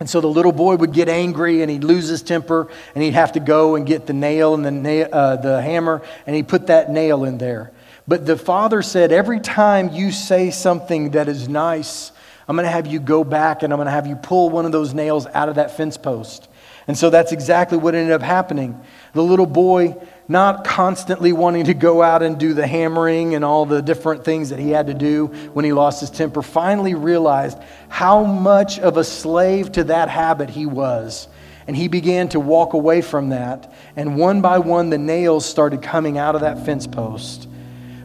And 0.03 0.11
so 0.11 0.21
the 0.21 0.27
little 0.27 0.51
boy 0.51 0.75
would 0.75 0.93
get 0.93 1.09
angry 1.09 1.63
and 1.63 1.71
he'd 1.71 1.85
lose 1.85 2.09
his 2.09 2.23
temper 2.23 2.69
and 2.97 3.05
he'd 3.05 3.15
have 3.15 3.31
to 3.35 3.39
go 3.39 3.77
and 3.77 3.87
get 3.87 4.05
the 4.05 4.13
nail 4.13 4.53
and 4.55 4.85
the, 4.85 5.15
uh, 5.15 5.37
the 5.37 5.63
hammer 5.63 6.03
and 6.27 6.35
he'd 6.35 6.49
put 6.49 6.67
that 6.67 6.91
nail 6.91 7.23
in 7.23 7.39
there. 7.39 7.71
But 8.09 8.27
the 8.27 8.37
father 8.37 8.83
said, 8.83 9.13
Every 9.13 9.39
time 9.39 9.93
you 9.93 10.11
say 10.11 10.51
something 10.51 11.13
that 11.13 11.29
is 11.29 11.49
nice, 11.49 12.11
I'm 12.49 12.57
going 12.57 12.67
to 12.67 12.73
have 12.73 12.89
you 12.89 12.99
go 12.99 13.23
back 13.23 13.63
and 13.63 13.73
I'm 13.73 13.77
going 13.77 13.87
to 13.87 13.93
have 13.93 14.09
you 14.09 14.17
pull 14.17 14.51
one 14.51 14.67
of 14.67 14.73
those 14.73 14.93
nails 14.93 15.29
out 15.29 15.49
of 15.49 15.55
that 15.55 15.77
fence 15.77 15.97
post. 15.97 16.49
And 16.89 16.99
so 16.99 17.09
that's 17.09 17.31
exactly 17.31 17.79
what 17.79 17.95
ended 17.95 18.11
up 18.13 18.23
happening. 18.23 18.83
The 19.13 19.23
little 19.23 19.47
boy 19.47 19.95
not 20.33 20.65
constantly 20.65 21.33
wanting 21.33 21.67
to 21.67 21.75
go 21.75 22.03
out 22.03 22.23
and 22.23 22.39
do 22.39 22.55
the 22.55 22.67
hammering 22.67 23.35
and 23.35 23.45
all 23.45 23.67
the 23.67 23.81
different 23.81 24.25
things 24.25 24.49
that 24.51 24.59
he 24.59 24.71
had 24.71 24.89
to 24.89 24.95
do 24.95 25.27
when 25.53 25.65
he 25.65 25.73
lost 25.73 26.01
his 26.01 26.11
temper, 26.11 26.43
finally 26.43 26.95
realized 26.95 27.59
how 27.89 28.25
much 28.25 28.79
of 28.81 28.97
a 28.97 29.05
slave 29.05 29.71
to 29.71 29.85
that 29.85 30.09
habit 30.09 30.51
he 30.51 30.67
was. 30.67 31.29
And 31.67 31.77
he 31.77 31.87
began 31.87 32.29
to 32.31 32.41
walk 32.41 32.73
away 32.73 33.03
from 33.03 33.29
that. 33.29 33.73
And 33.95 34.17
one 34.17 34.41
by 34.41 34.59
one, 34.59 34.91
the 34.91 34.99
nails 34.99 35.47
started 35.47 35.81
coming 35.83 36.19
out 36.19 36.35
of 36.35 36.41
that 36.41 36.65
fence 36.65 36.89
post. 36.89 37.49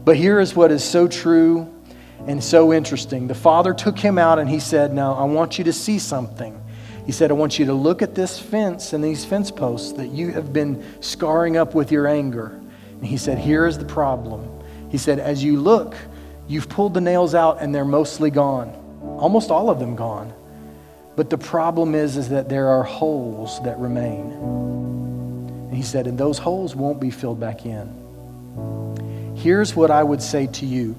But 0.05 0.15
here 0.15 0.39
is 0.39 0.55
what 0.55 0.71
is 0.71 0.84
so 0.84 1.07
true 1.07 1.73
and 2.28 2.43
so 2.43 2.71
interesting. 2.71 3.28
The 3.28 3.36
father 3.36 3.73
took 3.73 3.97
him 3.97 4.17
out 4.17 4.38
and 4.38 4.49
he 4.49 4.59
said, 4.59 4.93
Now, 4.93 5.13
I 5.13 5.23
want 5.23 5.57
you 5.57 5.63
to 5.63 5.73
see 5.73 5.97
something. 5.97 6.61
He 7.08 7.14
said, 7.14 7.32
I 7.32 7.36
want 7.36 7.58
you 7.58 7.66
to 7.68 7.74
look 7.74 8.01
at 8.01 8.16
this 8.16 8.38
fence 8.38 8.91
and 8.91 9.01
these 9.01 9.24
fence 9.24 9.49
posts 9.49 9.93
that 9.93 10.10
you 10.10 10.34
have 10.34 10.51
been 10.51 10.84
scarring 10.99 11.55
up 11.55 11.74
with 11.74 11.89
your 11.89 12.05
anger. 12.05 12.47
And 12.47 13.05
he 13.05 13.16
said, 13.16 13.38
Here 13.38 13.66
is 13.66 13.78
the 13.78 13.86
problem. 13.86 14.62
He 14.89 14.97
said, 14.97 15.18
As 15.18 15.41
you 15.41 15.58
look, 15.62 15.95
you've 16.49 16.68
pulled 16.68 16.93
the 16.93 16.99
nails 16.99 17.34
out 17.34 17.62
and 17.62 17.74
they're 17.74 17.86
mostly 17.86 18.30
gone, 18.30 18.74
almost 19.22 19.51
all 19.51 19.70
of 19.70 19.80
them 19.80 19.95
gone. 19.95 20.34
But 21.16 21.30
the 21.30 21.38
problem 21.38 21.95
is, 21.95 22.18
is 22.18 22.28
that 22.28 22.49
there 22.49 22.68
are 22.68 22.84
holes 22.84 23.64
that 23.64 23.80
remain. 23.80 24.34
And 24.34 25.74
he 25.74 25.84
said, 25.84 26.08
And 26.08 26.18
those 26.18 26.38
holes 26.38 26.76
won't 26.76 26.99
be 26.99 27.10
filled 27.10 27.39
back 27.39 27.66
in. 27.66 29.34
Here's 29.38 29.78
what 29.78 29.91
I 29.91 30.03
would 30.03 30.22
say 30.22 30.47
to 30.47 30.66
you 30.66 30.97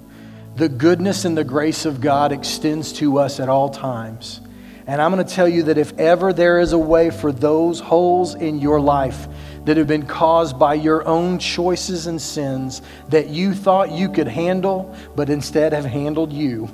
the 0.56 0.70
goodness 0.70 1.26
and 1.26 1.36
the 1.36 1.44
grace 1.44 1.84
of 1.84 2.00
God 2.00 2.32
extends 2.32 2.94
to 2.94 3.18
us 3.18 3.40
at 3.40 3.50
all 3.50 3.68
times. 3.68 4.40
And 4.88 5.02
I'm 5.02 5.12
going 5.12 5.24
to 5.24 5.34
tell 5.34 5.46
you 5.46 5.64
that 5.64 5.76
if 5.76 5.96
ever 5.98 6.32
there 6.32 6.60
is 6.60 6.72
a 6.72 6.78
way 6.78 7.10
for 7.10 7.30
those 7.30 7.78
holes 7.78 8.34
in 8.34 8.58
your 8.58 8.80
life 8.80 9.28
that 9.66 9.76
have 9.76 9.86
been 9.86 10.06
caused 10.06 10.58
by 10.58 10.72
your 10.72 11.06
own 11.06 11.38
choices 11.38 12.06
and 12.06 12.20
sins 12.20 12.80
that 13.10 13.28
you 13.28 13.52
thought 13.52 13.90
you 13.90 14.08
could 14.10 14.28
handle, 14.28 14.96
but 15.14 15.28
instead 15.28 15.74
have 15.74 15.84
handled 15.84 16.32
you, 16.32 16.70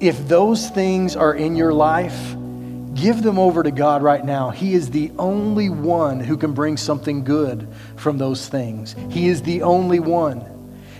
if 0.00 0.26
those 0.26 0.70
things 0.70 1.14
are 1.14 1.32
in 1.32 1.54
your 1.54 1.72
life, 1.72 2.34
give 2.94 3.22
them 3.22 3.38
over 3.38 3.62
to 3.62 3.70
God 3.70 4.02
right 4.02 4.24
now. 4.24 4.50
He 4.50 4.74
is 4.74 4.90
the 4.90 5.12
only 5.16 5.68
one 5.70 6.18
who 6.18 6.36
can 6.36 6.52
bring 6.52 6.76
something 6.76 7.22
good 7.22 7.68
from 7.94 8.18
those 8.18 8.48
things. 8.48 8.96
He 9.08 9.28
is 9.28 9.42
the 9.42 9.62
only 9.62 10.00
one. 10.00 10.44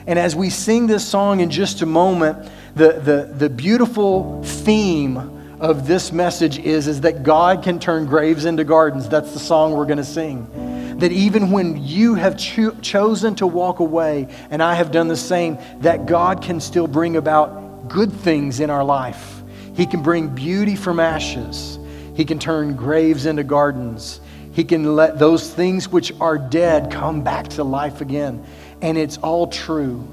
And 0.06 0.16
as 0.16 0.36
we 0.36 0.48
sing 0.48 0.86
this 0.86 1.04
song 1.04 1.40
in 1.40 1.50
just 1.50 1.82
a 1.82 1.86
moment, 1.86 2.48
the, 2.76 2.92
the, 2.92 3.34
the 3.36 3.50
beautiful 3.50 4.44
theme 4.44 5.38
of 5.60 5.86
this 5.86 6.10
message 6.10 6.58
is, 6.58 6.88
is 6.88 7.02
that 7.02 7.22
God 7.22 7.62
can 7.62 7.78
turn 7.78 8.06
graves 8.06 8.46
into 8.46 8.64
gardens. 8.64 9.08
That's 9.08 9.32
the 9.32 9.38
song 9.38 9.72
we're 9.72 9.84
going 9.84 9.98
to 9.98 10.04
sing. 10.04 10.96
That 10.98 11.12
even 11.12 11.50
when 11.50 11.84
you 11.84 12.14
have 12.14 12.38
cho- 12.38 12.74
chosen 12.80 13.34
to 13.36 13.46
walk 13.46 13.80
away, 13.80 14.28
and 14.50 14.62
I 14.62 14.74
have 14.74 14.90
done 14.90 15.08
the 15.08 15.16
same, 15.16 15.58
that 15.80 16.06
God 16.06 16.42
can 16.42 16.60
still 16.60 16.86
bring 16.86 17.16
about 17.16 17.88
good 17.88 18.10
things 18.10 18.60
in 18.60 18.70
our 18.70 18.82
life. 18.82 19.42
He 19.74 19.84
can 19.84 20.02
bring 20.02 20.28
beauty 20.28 20.76
from 20.76 20.98
ashes. 20.98 21.78
He 22.14 22.24
can 22.24 22.38
turn 22.38 22.74
graves 22.74 23.26
into 23.26 23.44
gardens. 23.44 24.20
He 24.52 24.64
can 24.64 24.96
let 24.96 25.18
those 25.18 25.52
things 25.52 25.88
which 25.88 26.12
are 26.20 26.38
dead 26.38 26.90
come 26.90 27.22
back 27.22 27.48
to 27.48 27.64
life 27.64 28.00
again. 28.00 28.44
And 28.80 28.96
it's 28.96 29.18
all 29.18 29.46
true. 29.46 30.08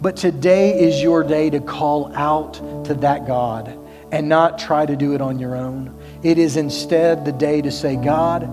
But 0.00 0.16
today 0.16 0.80
is 0.80 1.00
your 1.00 1.22
day 1.22 1.50
to 1.50 1.60
call 1.60 2.12
out 2.16 2.54
to 2.86 2.94
that 2.94 3.28
God 3.28 3.78
and 4.12 4.28
not 4.28 4.58
try 4.58 4.84
to 4.84 4.94
do 4.94 5.14
it 5.14 5.22
on 5.22 5.38
your 5.38 5.56
own. 5.56 5.98
It 6.22 6.38
is 6.38 6.56
instead 6.56 7.24
the 7.24 7.32
day 7.32 7.62
to 7.62 7.72
say, 7.72 7.96
God, 7.96 8.44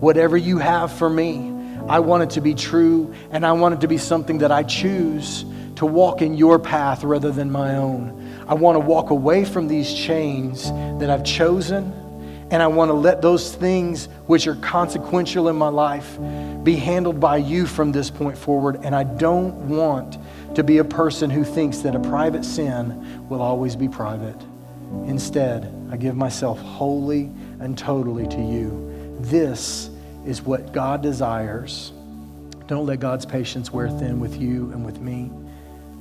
whatever 0.00 0.36
you 0.36 0.58
have 0.58 0.90
for 0.90 1.08
me, 1.08 1.52
I 1.86 2.00
want 2.00 2.22
it 2.22 2.30
to 2.30 2.40
be 2.40 2.54
true, 2.54 3.14
and 3.30 3.44
I 3.44 3.52
want 3.52 3.74
it 3.74 3.80
to 3.82 3.88
be 3.88 3.98
something 3.98 4.38
that 4.38 4.50
I 4.50 4.62
choose 4.62 5.44
to 5.76 5.86
walk 5.86 6.22
in 6.22 6.34
your 6.34 6.58
path 6.58 7.04
rather 7.04 7.30
than 7.30 7.50
my 7.50 7.76
own. 7.76 8.44
I 8.48 8.54
want 8.54 8.76
to 8.76 8.80
walk 8.80 9.10
away 9.10 9.44
from 9.44 9.68
these 9.68 9.92
chains 9.92 10.70
that 10.98 11.10
I've 11.10 11.24
chosen, 11.24 11.92
and 12.50 12.62
I 12.62 12.66
want 12.66 12.88
to 12.88 12.94
let 12.94 13.20
those 13.20 13.54
things 13.54 14.06
which 14.26 14.46
are 14.46 14.56
consequential 14.56 15.48
in 15.48 15.56
my 15.56 15.68
life 15.68 16.18
be 16.62 16.76
handled 16.76 17.20
by 17.20 17.36
you 17.36 17.66
from 17.66 17.92
this 17.92 18.10
point 18.10 18.38
forward. 18.38 18.80
And 18.82 18.94
I 18.94 19.04
don't 19.04 19.68
want 19.68 20.18
to 20.54 20.62
be 20.62 20.78
a 20.78 20.84
person 20.84 21.30
who 21.30 21.44
thinks 21.44 21.78
that 21.78 21.94
a 21.94 22.00
private 22.00 22.44
sin 22.44 23.28
will 23.28 23.42
always 23.42 23.74
be 23.74 23.88
private. 23.88 24.36
Instead, 25.06 25.72
I 25.90 25.96
give 25.96 26.16
myself 26.16 26.60
wholly 26.60 27.30
and 27.60 27.76
totally 27.76 28.26
to 28.28 28.40
you. 28.40 29.16
This 29.20 29.90
is 30.26 30.42
what 30.42 30.72
God 30.72 31.02
desires. 31.02 31.92
Don't 32.66 32.86
let 32.86 33.00
God's 33.00 33.26
patience 33.26 33.72
wear 33.72 33.88
thin 33.88 34.20
with 34.20 34.40
you 34.40 34.70
and 34.72 34.84
with 34.84 35.00
me. 35.00 35.30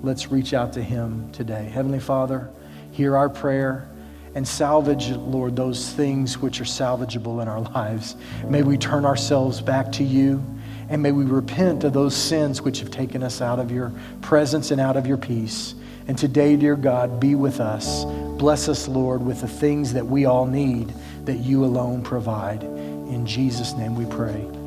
Let's 0.04 0.32
reach 0.32 0.54
out 0.54 0.74
to 0.74 0.84
Him 0.84 1.32
today. 1.32 1.70
Heavenly 1.74 2.00
Father, 2.00 2.50
hear 2.92 3.16
our 3.16 3.30
prayer 3.30 3.88
and 4.34 4.48
salvage, 4.48 5.10
Lord, 5.10 5.56
those 5.56 5.90
things 5.92 6.38
which 6.38 6.62
are 6.62 6.66
salvageable 6.66 7.42
in 7.42 7.48
our 7.48 7.60
lives. 7.60 8.16
May 8.48 8.64
we 8.64 8.78
turn 8.78 9.06
ourselves 9.06 9.62
back 9.62 9.92
to 9.94 10.04
you 10.04 10.44
and 10.92 11.02
may 11.02 11.14
we 11.14 11.24
repent 11.24 11.86
of 11.86 11.94
those 11.94 12.14
sins 12.14 12.62
which 12.62 12.80
have 12.80 12.92
taken 12.92 13.24
us 13.24 13.42
out 13.42 13.60
of 13.60 13.72
your 13.72 13.94
presence 14.22 14.72
and 14.72 14.82
out 14.82 14.98
of 14.98 15.08
your 15.08 15.18
peace. 15.18 15.74
And 16.08 16.18
today, 16.18 16.56
dear 16.56 16.76
God, 16.76 17.20
be 17.20 17.36
with 17.36 17.60
us. 17.60 18.06
Bless 18.38 18.68
us, 18.70 18.88
Lord, 18.88 19.22
with 19.22 19.42
the 19.42 19.48
things 19.48 19.94
that 19.94 20.06
we 20.06 20.26
all 20.26 20.46
need 20.46 20.94
that 21.26 21.38
you 21.38 21.64
alone 21.64 22.02
provide. 22.02 22.64
In 22.64 23.26
Jesus' 23.26 23.74
name 23.74 23.96
we 23.96 24.06
pray. 24.06 24.61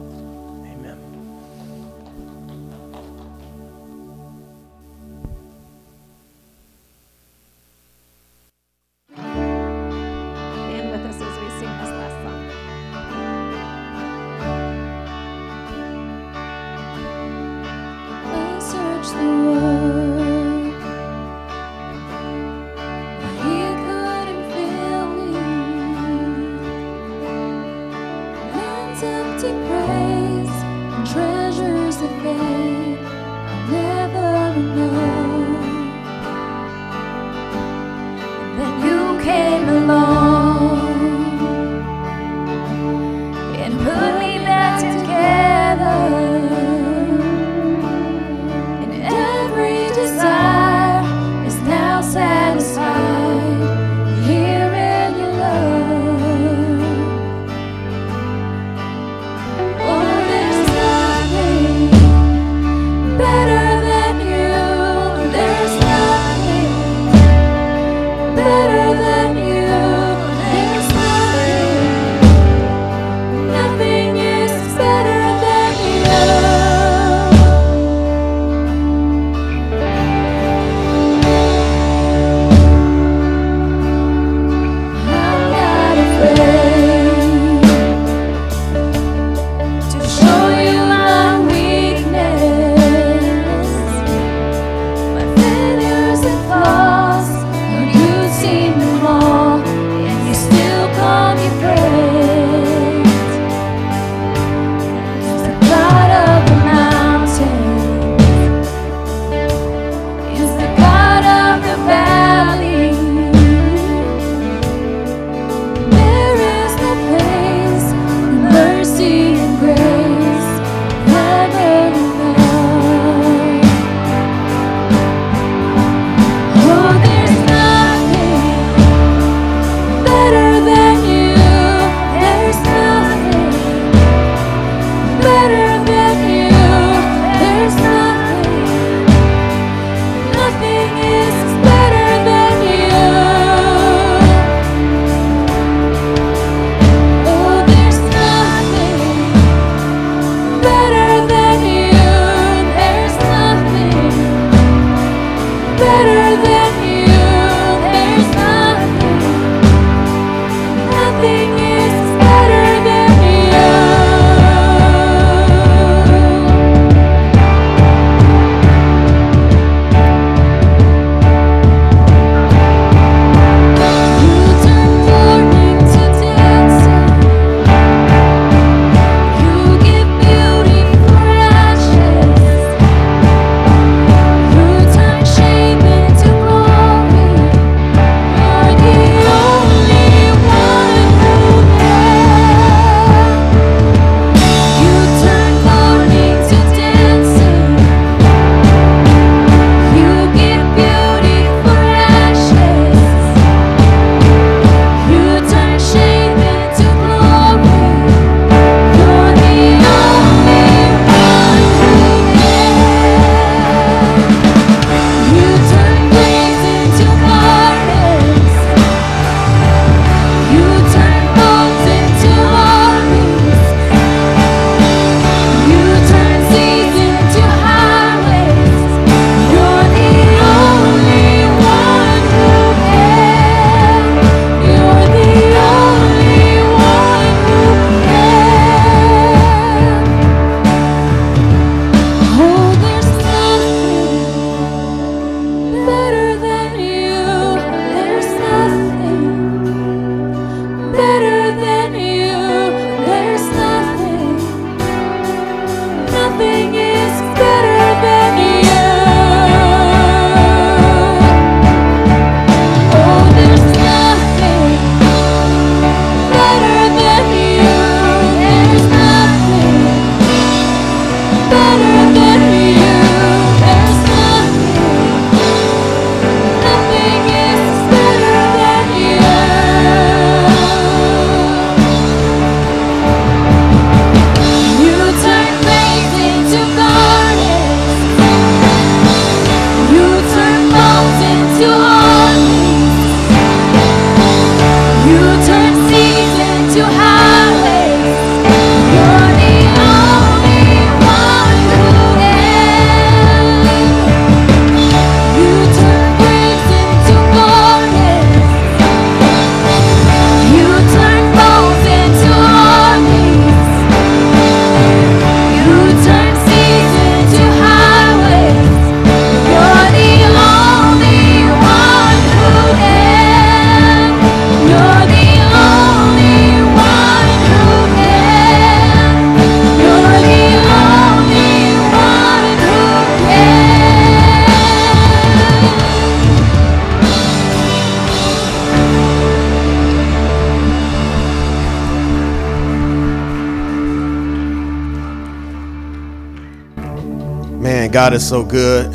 God 347.95 348.13
is 348.13 348.29
so 348.29 348.43
good. 348.43 348.93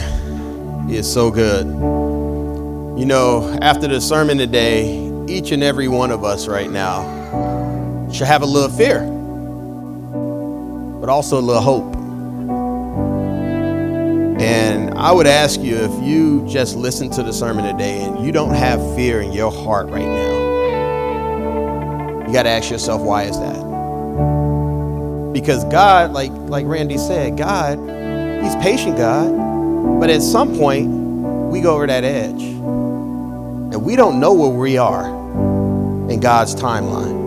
He 0.89 0.97
is 0.97 1.09
so 1.09 1.31
good. 1.31 1.65
You 2.99 3.05
know, 3.05 3.57
after 3.61 3.87
the 3.87 4.01
sermon 4.01 4.37
today, 4.37 5.09
each 5.25 5.53
and 5.53 5.63
every 5.63 5.87
one 5.87 6.11
of 6.11 6.25
us 6.25 6.49
right 6.49 6.69
now 6.69 8.09
should 8.11 8.27
have 8.27 8.41
a 8.41 8.45
little 8.45 8.69
fear, 8.69 8.99
but 10.99 11.07
also 11.07 11.39
a 11.39 11.39
little 11.39 11.61
hope. 11.61 11.95
And 14.41 14.93
I 14.95 15.13
would 15.13 15.27
ask 15.27 15.61
you 15.61 15.77
if 15.77 16.03
you 16.03 16.45
just 16.49 16.75
listen 16.75 17.09
to 17.11 17.23
the 17.23 17.31
sermon 17.31 17.63
today 17.71 18.01
and 18.01 18.25
you 18.25 18.33
don't 18.33 18.53
have 18.53 18.81
fear 18.97 19.21
in 19.21 19.31
your 19.31 19.49
heart 19.49 19.87
right 19.87 20.09
now, 20.09 20.39
you 22.27 22.33
got 22.33 22.43
to 22.43 22.49
ask 22.49 22.69
yourself, 22.69 23.01
why 23.01 23.23
is 23.23 23.39
that? 23.39 23.63
Because 25.31 25.63
God, 25.71 26.11
like, 26.11 26.33
like 26.33 26.65
Randy 26.65 26.97
said, 26.97 27.37
God, 27.37 27.79
He's 28.41 28.55
patient 28.57 28.97
God. 28.97 29.99
But 29.99 30.09
at 30.09 30.21
some 30.21 30.57
point, 30.57 30.87
we 31.51 31.61
go 31.61 31.75
over 31.75 31.87
that 31.87 32.03
edge. 32.03 32.41
And 32.41 33.83
we 33.83 33.95
don't 33.95 34.19
know 34.19 34.33
where 34.33 34.49
we 34.49 34.77
are 34.77 35.05
in 36.09 36.19
God's 36.19 36.55
timeline. 36.55 37.17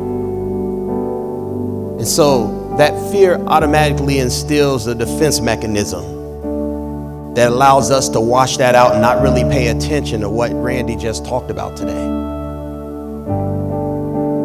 And 1.98 2.08
so 2.08 2.74
that 2.78 2.92
fear 3.12 3.36
automatically 3.46 4.18
instills 4.18 4.86
a 4.86 4.94
defense 4.94 5.40
mechanism 5.40 6.02
that 7.34 7.48
allows 7.50 7.90
us 7.90 8.08
to 8.10 8.20
wash 8.20 8.56
that 8.58 8.74
out 8.74 8.92
and 8.92 9.00
not 9.00 9.22
really 9.22 9.42
pay 9.42 9.68
attention 9.68 10.20
to 10.20 10.28
what 10.28 10.52
Randy 10.52 10.96
just 10.96 11.24
talked 11.24 11.50
about 11.50 11.76
today. 11.76 12.04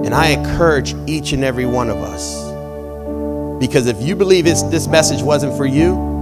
And 0.05 0.13
I 0.13 0.27
encourage 0.27 0.95
each 1.07 1.33
and 1.33 1.43
every 1.43 1.65
one 1.65 1.89
of 1.89 1.97
us 1.97 2.47
because 3.59 3.87
if 3.87 4.01
you 4.01 4.15
believe 4.15 4.45
this 4.45 4.87
message 4.87 5.21
wasn't 5.21 5.57
for 5.57 5.65
you, 5.65 6.16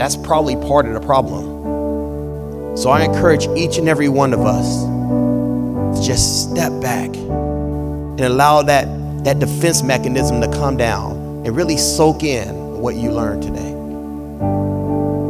that's 0.00 0.16
probably 0.16 0.56
part 0.56 0.86
of 0.86 0.94
the 0.94 1.00
problem. 1.00 2.74
So 2.74 2.88
I 2.88 3.02
encourage 3.02 3.46
each 3.48 3.76
and 3.76 3.86
every 3.86 4.08
one 4.08 4.32
of 4.32 4.40
us 4.40 4.84
to 5.98 6.02
just 6.02 6.50
step 6.50 6.72
back 6.80 7.14
and 7.14 8.20
allow 8.20 8.62
that, 8.62 8.86
that 9.24 9.40
defense 9.40 9.82
mechanism 9.82 10.40
to 10.40 10.48
come 10.52 10.78
down 10.78 11.44
and 11.44 11.54
really 11.54 11.76
soak 11.76 12.22
in 12.22 12.80
what 12.80 12.94
you 12.94 13.12
learned 13.12 13.42
today. 13.42 13.74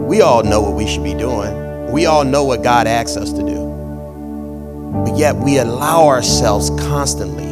We 0.07 0.21
all 0.21 0.45
know 0.45 0.61
what 0.61 0.75
we 0.75 0.87
should 0.87 1.03
be 1.03 1.15
doing. 1.15 1.91
We 1.91 2.07
all 2.07 2.23
know 2.25 2.45
what 2.45 2.63
God 2.63 2.87
asks 2.87 3.17
us 3.17 3.33
to 3.33 3.43
do. 3.43 5.03
But 5.05 5.17
yet 5.19 5.35
we 5.35 5.59
allow 5.59 6.07
ourselves 6.07 6.71
constantly 6.71 7.51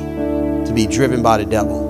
to 0.66 0.73
be 0.73 0.87
driven 0.87 1.21
by 1.21 1.39
the 1.39 1.47
devil. 1.47 1.85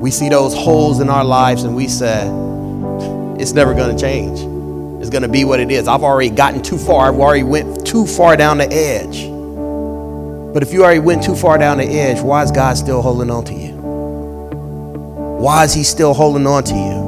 We 0.00 0.12
see 0.12 0.28
those 0.28 0.54
holes 0.54 1.00
in 1.00 1.08
our 1.08 1.24
lives 1.24 1.64
and 1.64 1.74
we 1.74 1.88
say, 1.88 2.30
it's 3.40 3.52
never 3.52 3.74
going 3.74 3.96
to 3.96 4.00
change. 4.00 4.40
It's 5.00 5.10
going 5.10 5.22
to 5.22 5.28
be 5.28 5.44
what 5.44 5.60
it 5.60 5.70
is. 5.70 5.86
I've 5.88 6.02
already 6.02 6.30
gotten 6.30 6.62
too 6.62 6.78
far. 6.78 7.08
I've 7.08 7.18
already 7.18 7.42
went 7.42 7.86
too 7.86 8.06
far 8.06 8.36
down 8.36 8.58
the 8.58 8.72
edge. 8.72 9.28
But 10.52 10.62
if 10.62 10.72
you 10.72 10.84
already 10.84 11.00
went 11.00 11.22
too 11.22 11.36
far 11.36 11.58
down 11.58 11.78
the 11.78 11.84
edge, 11.84 12.20
why 12.22 12.42
is 12.42 12.50
God 12.50 12.76
still 12.76 13.02
holding 13.02 13.30
on 13.30 13.44
to 13.44 13.54
you? 13.54 13.76
Why 15.38 15.64
is 15.64 15.74
he 15.74 15.84
still 15.84 16.14
holding 16.14 16.46
on 16.46 16.64
to 16.64 16.74
you? 16.74 17.06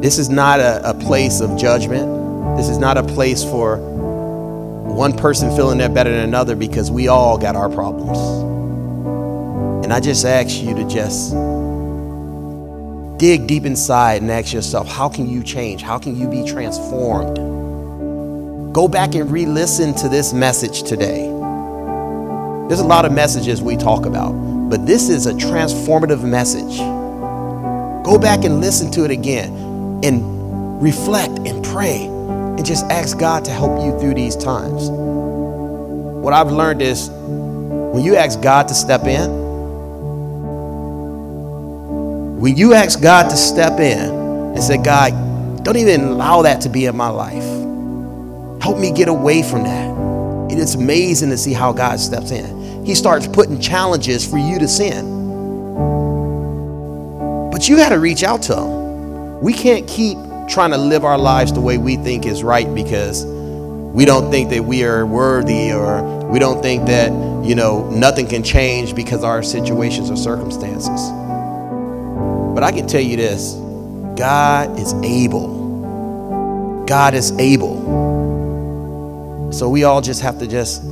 This 0.00 0.18
is 0.18 0.28
not 0.30 0.60
a, 0.60 0.90
a 0.90 0.94
place 0.94 1.40
of 1.40 1.58
judgment. 1.58 2.56
This 2.56 2.68
is 2.68 2.78
not 2.78 2.96
a 2.96 3.02
place 3.02 3.42
for 3.42 3.76
one 3.76 5.16
person 5.16 5.54
feeling 5.56 5.78
they're 5.78 5.88
better 5.88 6.10
than 6.10 6.20
another 6.20 6.54
because 6.54 6.90
we 6.90 7.08
all 7.08 7.36
got 7.36 7.56
our 7.56 7.68
problems. 7.68 8.18
And 9.84 9.92
I 9.92 10.00
just 10.00 10.24
ask 10.24 10.62
you 10.62 10.74
to 10.74 10.84
just 10.88 11.32
dig 13.20 13.46
deep 13.46 13.66
inside 13.66 14.22
and 14.22 14.30
ask 14.30 14.50
yourself, 14.50 14.88
how 14.88 15.06
can 15.06 15.28
you 15.28 15.42
change? 15.42 15.82
How 15.82 15.98
can 15.98 16.16
you 16.18 16.26
be 16.26 16.42
transformed? 16.42 17.36
Go 18.72 18.88
back 18.88 19.14
and 19.14 19.30
re 19.30 19.44
listen 19.44 19.94
to 19.96 20.08
this 20.08 20.32
message 20.32 20.84
today. 20.84 21.28
There's 22.68 22.80
a 22.80 22.86
lot 22.86 23.04
of 23.04 23.12
messages 23.12 23.60
we 23.60 23.76
talk 23.76 24.06
about, 24.06 24.32
but 24.70 24.86
this 24.86 25.10
is 25.10 25.26
a 25.26 25.34
transformative 25.34 26.24
message. 26.24 26.78
Go 28.06 28.18
back 28.18 28.44
and 28.44 28.62
listen 28.62 28.90
to 28.92 29.04
it 29.04 29.10
again 29.10 29.52
and 30.02 30.82
reflect 30.82 31.40
and 31.40 31.62
pray 31.62 32.04
and 32.04 32.64
just 32.64 32.86
ask 32.86 33.18
God 33.18 33.44
to 33.44 33.50
help 33.50 33.84
you 33.84 34.00
through 34.00 34.14
these 34.14 34.34
times. 34.34 34.88
What 34.88 36.32
I've 36.32 36.52
learned 36.52 36.80
is 36.80 37.10
when 37.10 38.02
you 38.02 38.16
ask 38.16 38.40
God 38.40 38.66
to 38.68 38.74
step 38.74 39.04
in, 39.04 39.49
when 42.40 42.56
you 42.56 42.72
ask 42.72 43.02
God 43.02 43.28
to 43.28 43.36
step 43.36 43.80
in 43.80 43.98
and 43.98 44.62
say, 44.62 44.78
God, 44.78 45.62
don't 45.62 45.76
even 45.76 46.00
allow 46.00 46.40
that 46.40 46.62
to 46.62 46.70
be 46.70 46.86
in 46.86 46.96
my 46.96 47.10
life. 47.10 47.44
Help 48.62 48.78
me 48.78 48.92
get 48.92 49.08
away 49.08 49.42
from 49.42 49.64
that. 49.64 50.50
It 50.50 50.58
is 50.58 50.74
amazing 50.74 51.28
to 51.28 51.36
see 51.36 51.52
how 51.52 51.74
God 51.74 52.00
steps 52.00 52.30
in. 52.30 52.82
He 52.82 52.94
starts 52.94 53.26
putting 53.26 53.60
challenges 53.60 54.26
for 54.26 54.38
you 54.38 54.58
to 54.58 54.66
sin. 54.66 55.04
But 57.52 57.68
you 57.68 57.76
got 57.76 57.90
to 57.90 57.98
reach 57.98 58.22
out 58.22 58.40
to 58.44 58.56
Him. 58.56 59.40
We 59.42 59.52
can't 59.52 59.86
keep 59.86 60.16
trying 60.48 60.70
to 60.70 60.78
live 60.78 61.04
our 61.04 61.18
lives 61.18 61.52
the 61.52 61.60
way 61.60 61.76
we 61.76 61.96
think 61.96 62.24
is 62.24 62.42
right 62.42 62.74
because 62.74 63.26
we 63.26 64.06
don't 64.06 64.30
think 64.30 64.48
that 64.48 64.64
we 64.64 64.82
are 64.84 65.04
worthy 65.04 65.72
or 65.72 66.26
we 66.26 66.38
don't 66.38 66.62
think 66.62 66.86
that, 66.86 67.12
you 67.44 67.54
know, 67.54 67.90
nothing 67.90 68.26
can 68.26 68.42
change 68.42 68.94
because 68.94 69.24
our 69.24 69.42
situations 69.42 70.10
or 70.10 70.16
circumstances. 70.16 71.19
But 72.54 72.62
I 72.62 72.72
can 72.72 72.86
tell 72.86 73.00
you 73.00 73.16
this 73.16 73.54
God 74.16 74.78
is 74.78 74.92
able. 75.02 76.84
God 76.86 77.14
is 77.14 77.32
able. 77.32 77.80
So 79.52 79.68
we 79.68 79.84
all 79.84 80.00
just 80.00 80.20
have 80.22 80.38
to 80.40 80.46
just 80.46 80.82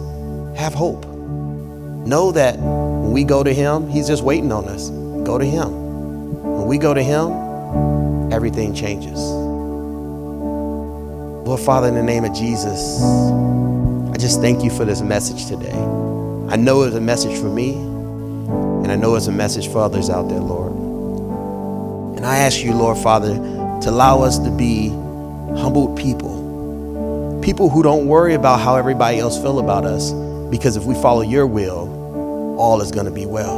have 0.57 0.75
hope. 0.75 1.05
Know 1.07 2.33
that 2.33 2.59
when 2.59 3.13
we 3.13 3.25
go 3.25 3.43
to 3.43 3.53
Him, 3.53 3.89
He's 3.89 4.07
just 4.07 4.23
waiting 4.23 4.53
on 4.53 4.67
us. 4.67 4.91
Go 4.91 5.39
to 5.39 5.45
Him. 5.45 6.43
When 6.43 6.67
we 6.67 6.79
go 6.79 6.95
to 6.95 7.03
Him, 7.03 8.33
everything 8.33 8.75
changes. 8.75 9.19
Lord 11.49 11.61
Father, 11.61 11.89
in 11.89 11.95
the 11.95 12.03
name 12.03 12.25
of 12.25 12.35
Jesus, 12.35 13.03
I 13.03 14.17
just 14.17 14.41
thank 14.41 14.63
you 14.63 14.71
for 14.71 14.85
this 14.85 15.01
message 15.01 15.47
today. 15.47 15.73
I 16.49 16.57
know 16.57 16.83
it's 16.83 16.97
a 16.97 17.01
message 17.01 17.39
for 17.39 17.49
me, 17.49 17.75
and 17.75 18.91
I 18.91 18.97
know 18.97 19.15
it's 19.17 19.27
a 19.27 19.33
message 19.33 19.69
for 19.69 19.79
others 19.79 20.11
out 20.11 20.29
there, 20.29 20.41
Lord. 20.41 20.88
And 22.19 22.27
I 22.27 22.39
ask 22.39 22.65
you, 22.65 22.75
Lord 22.75 22.99
Father, 22.99 23.37
to 23.37 23.91
allow 23.91 24.23
us 24.23 24.41
to 24.41 24.51
be 24.51 24.89
humbled 24.89 25.97
people. 25.97 27.41
People 27.45 27.71
who 27.71 27.81
don't 27.81 28.09
worry 28.09 28.35
about 28.35 28.59
how 28.59 28.75
everybody 28.75 29.21
else 29.21 29.41
feel 29.41 29.61
about 29.61 29.85
us, 29.85 30.11
because 30.51 30.77
if 30.77 30.83
we 30.83 30.95
follow 30.95 31.21
your 31.21 31.47
will, 31.47 32.57
all 32.59 32.81
is 32.81 32.91
going 32.91 33.05
to 33.07 33.13
be 33.13 33.25
well. 33.25 33.57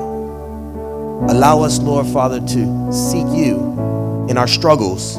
Allow 1.31 1.63
us, 1.63 1.79
Lord 1.79 2.07
Father, 2.09 2.39
to 2.39 2.93
seek 2.93 3.27
you 3.29 4.27
in 4.29 4.37
our 4.37 4.47
struggles 4.47 5.17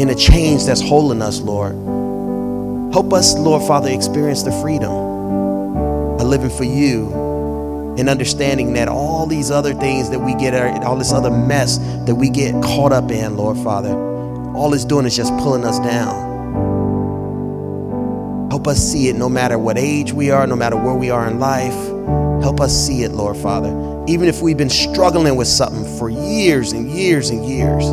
in 0.00 0.08
a 0.08 0.14
change 0.14 0.64
that's 0.64 0.80
holding 0.80 1.20
us, 1.20 1.40
Lord. 1.40 1.74
Help 2.94 3.12
us, 3.12 3.34
Lord 3.34 3.68
Father, 3.68 3.90
experience 3.90 4.44
the 4.44 4.52
freedom 4.62 4.90
of 4.90 6.22
living 6.22 6.48
for 6.48 6.64
you 6.64 7.25
and 7.98 8.08
understanding 8.08 8.74
that 8.74 8.88
all 8.88 9.26
these 9.26 9.50
other 9.50 9.74
things 9.74 10.10
that 10.10 10.18
we 10.18 10.34
get, 10.34 10.54
all 10.84 10.96
this 10.96 11.12
other 11.12 11.30
mess 11.30 11.78
that 12.06 12.14
we 12.14 12.28
get 12.28 12.54
caught 12.62 12.92
up 12.92 13.10
in, 13.10 13.36
Lord 13.36 13.56
Father, 13.58 13.92
all 14.54 14.72
it's 14.74 14.84
doing 14.84 15.06
is 15.06 15.16
just 15.16 15.32
pulling 15.38 15.64
us 15.64 15.78
down. 15.80 16.26
Help 18.50 18.68
us 18.68 18.78
see 18.78 19.08
it 19.08 19.16
no 19.16 19.28
matter 19.28 19.58
what 19.58 19.76
age 19.76 20.12
we 20.12 20.30
are, 20.30 20.46
no 20.46 20.56
matter 20.56 20.76
where 20.76 20.94
we 20.94 21.10
are 21.10 21.26
in 21.28 21.38
life. 21.38 21.74
Help 22.42 22.60
us 22.60 22.72
see 22.74 23.02
it, 23.02 23.12
Lord 23.12 23.36
Father. 23.36 24.04
Even 24.06 24.28
if 24.28 24.40
we've 24.40 24.56
been 24.56 24.70
struggling 24.70 25.36
with 25.36 25.48
something 25.48 25.84
for 25.98 26.08
years 26.08 26.72
and 26.72 26.90
years 26.90 27.30
and 27.30 27.44
years. 27.44 27.84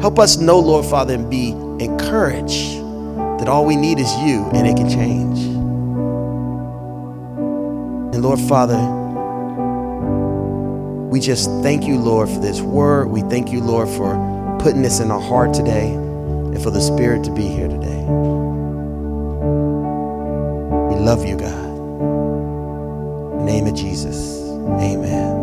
Help 0.00 0.18
us 0.18 0.38
know, 0.38 0.58
Lord 0.58 0.86
Father, 0.86 1.14
and 1.14 1.30
be 1.30 1.50
encouraged 1.50 2.78
that 3.38 3.48
all 3.48 3.66
we 3.66 3.76
need 3.76 3.98
is 3.98 4.10
you 4.20 4.48
and 4.54 4.66
it 4.66 4.76
can 4.76 4.88
change. 4.88 5.38
And 8.14 8.22
Lord 8.22 8.40
Father, 8.40 8.99
we 11.10 11.18
just 11.18 11.50
thank 11.62 11.84
you, 11.84 11.98
Lord, 11.98 12.28
for 12.28 12.38
this 12.38 12.60
word. 12.60 13.08
We 13.08 13.22
thank 13.22 13.50
you, 13.50 13.60
Lord, 13.60 13.88
for 13.88 14.14
putting 14.60 14.80
this 14.80 15.00
in 15.00 15.10
our 15.10 15.20
heart 15.20 15.52
today 15.52 15.92
and 15.92 16.62
for 16.62 16.70
the 16.70 16.80
Spirit 16.80 17.24
to 17.24 17.32
be 17.32 17.48
here 17.48 17.66
today. 17.66 18.04
We 20.88 20.94
love 20.94 21.26
you, 21.26 21.36
God. 21.36 21.64
In 23.32 23.38
the 23.38 23.44
name 23.44 23.66
of 23.66 23.74
Jesus, 23.74 24.38
amen. 24.40 25.38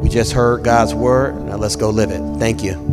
We 0.00 0.08
just 0.08 0.32
heard 0.32 0.64
God's 0.64 0.94
word. 0.94 1.38
Now 1.42 1.56
let's 1.56 1.76
go 1.76 1.90
live 1.90 2.10
it. 2.10 2.22
Thank 2.38 2.62
you. 2.62 2.83